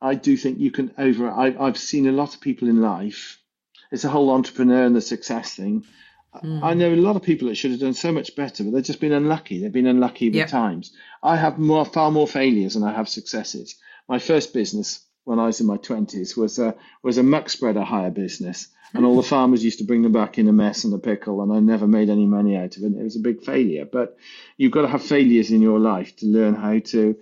I 0.00 0.14
do 0.14 0.36
think 0.36 0.58
you 0.58 0.70
can 0.70 0.92
over. 0.98 1.28
I, 1.28 1.56
I've 1.58 1.78
seen 1.78 2.06
a 2.06 2.12
lot 2.12 2.34
of 2.34 2.40
people 2.40 2.68
in 2.68 2.80
life, 2.80 3.38
it's 3.90 4.04
a 4.04 4.08
whole 4.08 4.30
entrepreneur 4.30 4.84
and 4.84 4.94
the 4.94 5.00
success 5.00 5.54
thing. 5.54 5.84
Mm. 6.44 6.62
I 6.62 6.74
know 6.74 6.92
a 6.92 6.96
lot 6.96 7.16
of 7.16 7.22
people 7.22 7.48
that 7.48 7.54
should 7.56 7.70
have 7.70 7.80
done 7.80 7.94
so 7.94 8.12
much 8.12 8.36
better, 8.36 8.62
but 8.62 8.72
they've 8.72 8.84
just 8.84 9.00
been 9.00 9.12
unlucky. 9.12 9.60
They've 9.60 9.72
been 9.72 9.86
unlucky 9.86 10.28
with 10.28 10.36
yep. 10.36 10.48
times. 10.48 10.92
I 11.22 11.36
have 11.36 11.58
more, 11.58 11.84
far 11.84 12.10
more 12.10 12.28
failures 12.28 12.74
than 12.74 12.82
I 12.82 12.92
have 12.92 13.08
successes. 13.08 13.76
My 14.08 14.18
first 14.18 14.52
business 14.52 15.04
when 15.24 15.38
I 15.38 15.46
was 15.46 15.60
in 15.60 15.66
my 15.66 15.76
twenties 15.76 16.36
was 16.36 16.58
a 16.58 16.74
was 17.02 17.18
a 17.18 17.22
muck 17.22 17.50
spreader 17.50 17.82
hire 17.82 18.10
business, 18.10 18.68
and 18.94 19.04
all 19.04 19.16
the 19.16 19.22
farmers 19.34 19.64
used 19.64 19.78
to 19.78 19.84
bring 19.84 20.02
them 20.02 20.12
back 20.12 20.38
in 20.38 20.48
a 20.48 20.52
mess 20.52 20.84
and 20.84 20.94
a 20.94 20.98
pickle, 20.98 21.42
and 21.42 21.52
I 21.52 21.60
never 21.60 21.86
made 21.86 22.08
any 22.08 22.26
money 22.26 22.56
out 22.56 22.76
of 22.76 22.82
it. 22.82 22.92
It 22.92 23.02
was 23.02 23.16
a 23.16 23.20
big 23.20 23.42
failure. 23.42 23.86
But 23.90 24.16
you've 24.56 24.72
got 24.72 24.82
to 24.82 24.88
have 24.88 25.02
failures 25.02 25.50
in 25.50 25.60
your 25.60 25.78
life 25.78 26.16
to 26.16 26.26
learn 26.26 26.54
how 26.54 26.78
to 26.78 27.16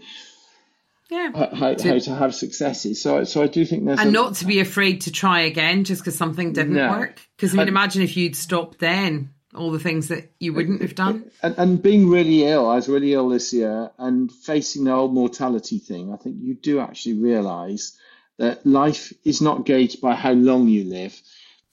yeah. 1.10 1.30
how, 1.54 1.74
to, 1.74 1.88
how 1.88 1.98
to 1.98 2.14
have 2.14 2.34
successes. 2.34 3.02
So, 3.02 3.24
so 3.24 3.42
I 3.42 3.46
do 3.46 3.64
think 3.64 3.84
there's 3.84 4.00
and 4.00 4.08
a, 4.08 4.12
not 4.12 4.34
to 4.36 4.46
be 4.46 4.60
afraid 4.60 5.02
to 5.02 5.12
try 5.12 5.40
again 5.42 5.84
just 5.84 6.02
because 6.02 6.16
something 6.16 6.52
didn't 6.52 6.74
no. 6.74 6.90
work. 6.90 7.20
Because 7.36 7.54
I 7.54 7.58
mean, 7.58 7.68
imagine 7.68 8.02
if 8.02 8.16
you'd 8.16 8.36
stopped 8.36 8.78
then, 8.78 9.30
all 9.54 9.70
the 9.70 9.78
things 9.78 10.08
that 10.08 10.32
you 10.38 10.52
wouldn't 10.52 10.82
have 10.82 10.94
done. 10.94 11.30
And, 11.42 11.54
and 11.58 11.82
being 11.82 12.08
really 12.08 12.44
ill, 12.44 12.68
I 12.68 12.76
was 12.76 12.88
really 12.88 13.12
ill 13.12 13.28
this 13.28 13.52
year, 13.52 13.90
and 13.98 14.30
facing 14.30 14.84
the 14.84 14.92
old 14.92 15.14
mortality 15.14 15.78
thing. 15.78 16.12
I 16.12 16.16
think 16.16 16.36
you 16.40 16.54
do 16.54 16.80
actually 16.80 17.14
realise 17.14 17.96
that 18.38 18.66
life 18.66 19.12
is 19.24 19.40
not 19.40 19.64
gauged 19.64 20.00
by 20.00 20.14
how 20.14 20.32
long 20.32 20.68
you 20.68 20.84
live, 20.84 21.18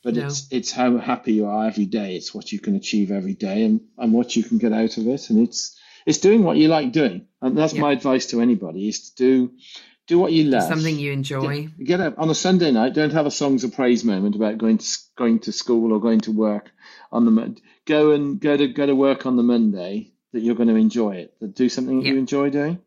but 0.04 0.16
no. 0.16 0.26
it's 0.26 0.48
it's 0.52 0.72
how 0.72 0.98
happy 0.98 1.34
you 1.34 1.46
are 1.46 1.68
every 1.68 1.86
day. 1.86 2.16
It's 2.16 2.34
what 2.34 2.52
you 2.52 2.60
can 2.60 2.76
achieve 2.76 3.12
every 3.12 3.34
day, 3.34 3.64
and, 3.64 3.82
and 3.98 4.14
what 4.14 4.36
you 4.36 4.44
can 4.44 4.58
get 4.58 4.74
out 4.74 4.98
of 4.98 5.08
it, 5.08 5.30
and 5.30 5.40
it's 5.40 5.78
it's 6.06 6.20
doing 6.20 6.44
what 6.44 6.58
you 6.58 6.68
like 6.68 6.92
doing. 6.92 7.28
And 7.42 7.58
that's 7.58 7.74
my 7.74 7.92
advice 7.92 8.28
to 8.28 8.42
anybody 8.42 8.88
is 8.88 9.12
to 9.12 9.16
do 9.16 9.54
do 10.08 10.20
what 10.20 10.34
you 10.34 10.46
love. 10.46 10.64
Something 10.64 11.00
you 11.00 11.14
enjoy. 11.14 11.68
Get, 11.78 11.86
get 11.86 12.00
up 12.02 12.20
on 12.20 12.30
a 12.30 12.36
Sunday 12.36 12.72
night. 12.72 12.94
Don't 12.94 13.14
have 13.14 13.26
a 13.26 13.32
songs 13.32 13.64
of 13.64 13.74
praise 13.74 14.04
moment 14.04 14.36
about 14.36 14.58
going 14.58 14.78
to 14.78 14.88
going 15.16 15.40
to 15.40 15.52
school 15.52 15.94
or 15.94 16.00
going 16.00 16.22
to 16.22 16.32
work 16.32 16.72
on 17.12 17.26
the 17.26 17.56
go 17.86 18.12
and 18.12 18.40
go 18.40 18.58
to 18.58 18.68
go 18.68 18.86
to 18.86 18.96
work 18.96 19.26
on 19.26 19.38
the 19.38 19.44
Monday 19.44 20.12
that 20.34 20.42
you're 20.42 20.56
going 20.56 20.70
to 20.70 20.76
enjoy 20.76 21.16
it. 21.16 21.56
Do 21.56 21.70
something 21.70 22.02
that 22.02 22.08
you 22.08 22.18
enjoy 22.18 22.50
doing. 22.50 22.80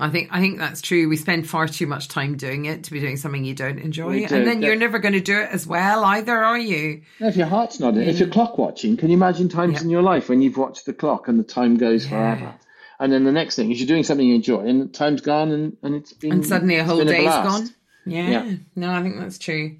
I 0.00 0.10
think 0.10 0.28
I 0.30 0.40
think 0.40 0.58
that's 0.58 0.80
true. 0.80 1.08
We 1.08 1.16
spend 1.16 1.48
far 1.48 1.66
too 1.66 1.86
much 1.86 2.06
time 2.06 2.36
doing 2.36 2.66
it 2.66 2.84
to 2.84 2.92
be 2.92 3.00
doing 3.00 3.16
something 3.16 3.44
you 3.44 3.54
don't 3.54 3.78
enjoy, 3.78 4.26
do. 4.26 4.34
and 4.36 4.46
then 4.46 4.62
you're 4.62 4.76
never 4.76 5.00
going 5.00 5.14
to 5.14 5.20
do 5.20 5.40
it 5.40 5.50
as 5.50 5.66
well 5.66 6.04
either, 6.04 6.36
are 6.36 6.58
you? 6.58 7.02
No, 7.18 7.26
if 7.26 7.36
your 7.36 7.48
heart's 7.48 7.80
not 7.80 7.94
in 7.94 8.02
it, 8.02 8.08
if 8.08 8.20
you're 8.20 8.28
clock 8.28 8.58
watching, 8.58 8.96
can 8.96 9.08
you 9.08 9.16
imagine 9.16 9.48
times 9.48 9.74
yep. 9.74 9.82
in 9.82 9.90
your 9.90 10.02
life 10.02 10.28
when 10.28 10.40
you've 10.40 10.56
watched 10.56 10.86
the 10.86 10.92
clock 10.92 11.26
and 11.26 11.38
the 11.38 11.44
time 11.44 11.76
goes 11.76 12.04
yeah. 12.04 12.10
forever? 12.10 12.54
And 13.00 13.12
then 13.12 13.24
the 13.24 13.32
next 13.32 13.56
thing 13.56 13.70
is 13.72 13.80
you're 13.80 13.88
doing 13.88 14.04
something 14.04 14.26
you 14.26 14.36
enjoy, 14.36 14.66
and 14.66 14.92
time's 14.94 15.20
gone, 15.20 15.50
and, 15.50 15.76
and 15.82 15.94
it's 15.96 16.12
been 16.12 16.32
and 16.32 16.46
suddenly 16.46 16.76
a 16.76 16.84
whole 16.84 17.04
day's 17.04 17.26
a 17.26 17.42
gone. 17.42 17.68
Yeah. 18.06 18.28
yeah, 18.28 18.56
no, 18.76 18.92
I 18.92 19.02
think 19.02 19.18
that's 19.18 19.38
true. 19.38 19.76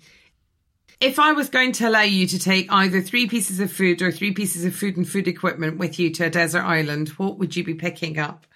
If 1.01 1.21
I 1.21 1.33
was 1.33 1.49
going 1.49 1.73
to 1.73 1.89
allow 1.89 2.03
you 2.03 2.27
to 2.27 2.39
take 2.41 2.73
either 2.73 3.01
three 3.01 3.29
pieces 3.29 3.61
of 3.61 3.71
food 3.71 4.03
or 4.03 4.11
three 4.11 4.33
pieces 4.33 4.65
of 4.65 4.75
food 4.75 4.97
and 4.97 5.09
food 5.09 5.29
equipment 5.29 5.79
with 5.79 6.01
you 6.01 6.11
to 6.15 6.27
a 6.27 6.31
desert 6.31 6.63
island, 6.63 7.11
what 7.11 7.39
would 7.39 7.55
you 7.55 7.63
be 7.63 7.75
picking 7.75 8.19
up? 8.19 8.47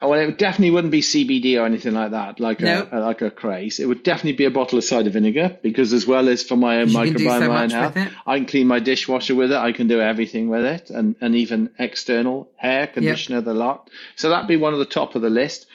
Oh, 0.00 0.10
well, 0.10 0.20
it 0.20 0.38
definitely 0.38 0.70
wouldn't 0.70 0.92
be 0.92 1.00
CBD 1.00 1.60
or 1.60 1.66
anything 1.66 1.92
like 1.92 2.12
that, 2.12 2.38
like 2.38 2.60
nope. 2.60 2.88
a, 2.92 3.00
like 3.00 3.20
a 3.20 3.32
craze. 3.32 3.80
It 3.80 3.86
would 3.86 4.04
definitely 4.04 4.36
be 4.36 4.44
a 4.44 4.50
bottle 4.50 4.78
of 4.78 4.84
cider 4.84 5.10
vinegar 5.10 5.58
because, 5.60 5.92
as 5.92 6.06
well 6.06 6.28
as 6.28 6.44
for 6.44 6.54
my 6.54 6.82
own 6.82 6.88
microbiome, 6.88 7.70
so 7.70 7.76
health, 7.76 8.12
I 8.24 8.36
can 8.36 8.46
clean 8.46 8.68
my 8.68 8.78
dishwasher 8.78 9.34
with 9.34 9.50
it. 9.50 9.56
I 9.56 9.72
can 9.72 9.88
do 9.88 10.00
everything 10.00 10.48
with 10.48 10.64
it, 10.64 10.90
and 10.90 11.16
and 11.20 11.34
even 11.34 11.70
external 11.80 12.48
hair 12.56 12.86
conditioner, 12.86 13.38
yep. 13.38 13.44
the 13.44 13.54
lot. 13.54 13.90
So 14.14 14.30
that'd 14.30 14.46
be 14.46 14.56
one 14.56 14.72
of 14.72 14.78
the 14.78 14.84
top 14.84 15.16
of 15.16 15.22
the 15.22 15.30
list. 15.30 15.66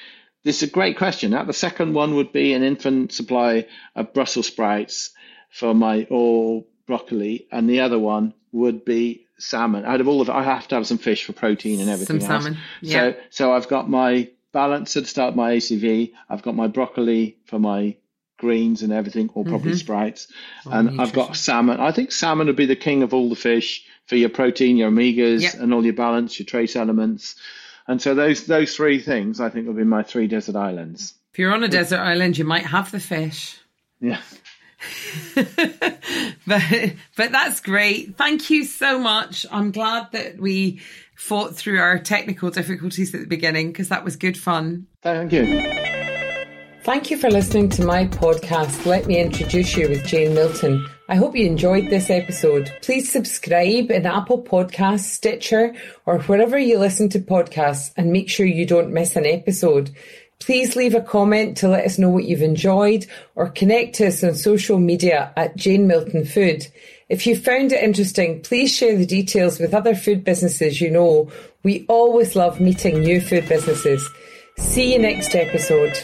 This 0.43 0.63
is 0.63 0.69
a 0.69 0.71
great 0.71 0.97
question. 0.97 1.31
Now, 1.31 1.43
the 1.43 1.51
second 1.51 1.93
one 1.93 2.15
would 2.15 2.31
be 2.31 2.53
an 2.53 2.63
infant 2.63 3.11
supply 3.11 3.67
of 3.93 4.13
Brussels 4.13 4.47
sprouts 4.47 5.11
for 5.49 5.73
my 5.73 6.07
or 6.09 6.63
broccoli, 6.87 7.47
and 7.51 7.69
the 7.69 7.81
other 7.81 7.99
one 7.99 8.33
would 8.53 8.85
be 8.85 9.22
salmon. 9.43 9.85
Out 9.85 10.01
of 10.01 10.07
all 10.07 10.21
of 10.21 10.29
it, 10.29 10.31
I 10.31 10.43
have 10.43 10.67
to 10.69 10.75
have 10.75 10.87
some 10.87 10.97
fish 10.97 11.25
for 11.25 11.33
protein 11.33 11.79
and 11.79 11.89
everything. 11.89 12.19
Some 12.19 12.31
else. 12.31 12.43
salmon. 12.43 12.59
Yeah. 12.81 13.11
So 13.11 13.17
so 13.29 13.53
I've 13.53 13.67
got 13.67 13.89
my 13.89 14.29
balance 14.51 14.95
at 14.97 15.03
the 15.03 15.09
start 15.09 15.35
my 15.35 15.53
ACV. 15.53 16.13
I've 16.29 16.41
got 16.41 16.55
my 16.55 16.67
broccoli 16.67 17.37
for 17.45 17.59
my 17.59 17.95
greens 18.37 18.81
and 18.81 18.91
everything, 18.91 19.29
or 19.33 19.43
probably 19.43 19.71
mm-hmm. 19.71 19.77
sprouts. 19.77 20.27
Oh, 20.65 20.71
and. 20.71 21.01
I've 21.01 21.13
got 21.13 21.35
salmon. 21.35 21.79
I 21.79 21.91
think 21.91 22.11
salmon 22.11 22.47
would 22.47 22.55
be 22.55 22.65
the 22.65 22.75
king 22.75 23.03
of 23.03 23.13
all 23.13 23.29
the 23.29 23.35
fish 23.35 23.85
for 24.05 24.15
your 24.15 24.29
protein, 24.29 24.77
your 24.77 24.91
omegas, 24.91 25.41
yep. 25.41 25.55
and 25.55 25.73
all 25.73 25.83
your 25.83 25.93
balance, 25.93 26.39
your 26.39 26.45
trace 26.45 26.75
elements. 26.75 27.35
And 27.87 28.01
so 28.01 28.15
those 28.15 28.45
those 28.45 28.75
three 28.75 28.99
things 28.99 29.39
I 29.39 29.49
think 29.49 29.67
will 29.67 29.73
be 29.73 29.83
my 29.83 30.03
three 30.03 30.27
desert 30.27 30.55
islands. 30.55 31.13
If 31.31 31.39
you're 31.39 31.53
on 31.53 31.63
a 31.63 31.67
desert 31.67 31.99
island, 31.99 32.37
you 32.37 32.45
might 32.45 32.65
have 32.65 32.91
the 32.91 32.99
fish. 32.99 33.59
Yeah. 33.99 34.19
but 36.47 36.93
but 37.15 37.31
that's 37.31 37.59
great. 37.59 38.17
Thank 38.17 38.49
you 38.49 38.65
so 38.65 38.99
much. 38.99 39.45
I'm 39.51 39.71
glad 39.71 40.11
that 40.11 40.39
we 40.39 40.81
fought 41.15 41.55
through 41.55 41.79
our 41.79 41.99
technical 41.99 42.49
difficulties 42.49 43.13
at 43.13 43.21
the 43.21 43.27
beginning 43.27 43.67
because 43.67 43.89
that 43.89 44.03
was 44.03 44.15
good 44.15 44.37
fun. 44.37 44.87
Thank 45.01 45.31
you. 45.31 45.83
Thank 46.83 47.09
you 47.09 47.17
for 47.17 47.31
listening 47.31 47.69
to 47.69 47.85
my 47.85 48.07
podcast. 48.07 48.85
Let 48.85 49.07
me 49.07 49.17
introduce 49.17 49.77
you 49.77 49.87
with 49.87 50.05
Jane 50.05 50.33
Milton. 50.33 50.85
I 51.07 51.15
hope 51.15 51.33
you 51.33 51.45
enjoyed 51.45 51.89
this 51.89 52.09
episode. 52.09 52.73
Please 52.81 53.09
subscribe 53.09 53.89
in 53.89 54.05
Apple 54.05 54.43
Podcasts, 54.43 55.05
Stitcher, 55.05 55.73
or 56.05 56.19
wherever 56.23 56.59
you 56.59 56.77
listen 56.79 57.07
to 57.09 57.19
podcasts 57.19 57.93
and 57.95 58.11
make 58.11 58.29
sure 58.29 58.45
you 58.45 58.65
don't 58.65 58.91
miss 58.91 59.15
an 59.15 59.25
episode. 59.25 59.91
Please 60.45 60.75
leave 60.75 60.93
a 60.93 60.99
comment 60.99 61.55
to 61.55 61.69
let 61.69 61.85
us 61.85 61.97
know 61.97 62.09
what 62.09 62.25
you've 62.25 62.41
enjoyed 62.41 63.05
or 63.33 63.47
connect 63.47 63.95
to 63.95 64.07
us 64.07 64.25
on 64.25 64.35
social 64.35 64.77
media 64.77 65.31
at 65.37 65.55
Jane 65.55 65.87
Milton 65.87 66.25
Food. 66.25 66.67
If 67.07 67.25
you 67.25 67.37
found 67.37 67.71
it 67.71 67.81
interesting, 67.81 68.41
please 68.41 68.75
share 68.75 68.97
the 68.97 69.05
details 69.05 69.57
with 69.57 69.73
other 69.73 69.95
food 69.95 70.25
businesses 70.25 70.81
you 70.81 70.91
know. 70.91 71.31
We 71.63 71.85
always 71.87 72.35
love 72.35 72.59
meeting 72.59 72.99
new 72.99 73.21
food 73.21 73.47
businesses. 73.47 74.05
See 74.57 74.91
you 74.91 74.99
next 74.99 75.33
episode. 75.33 75.97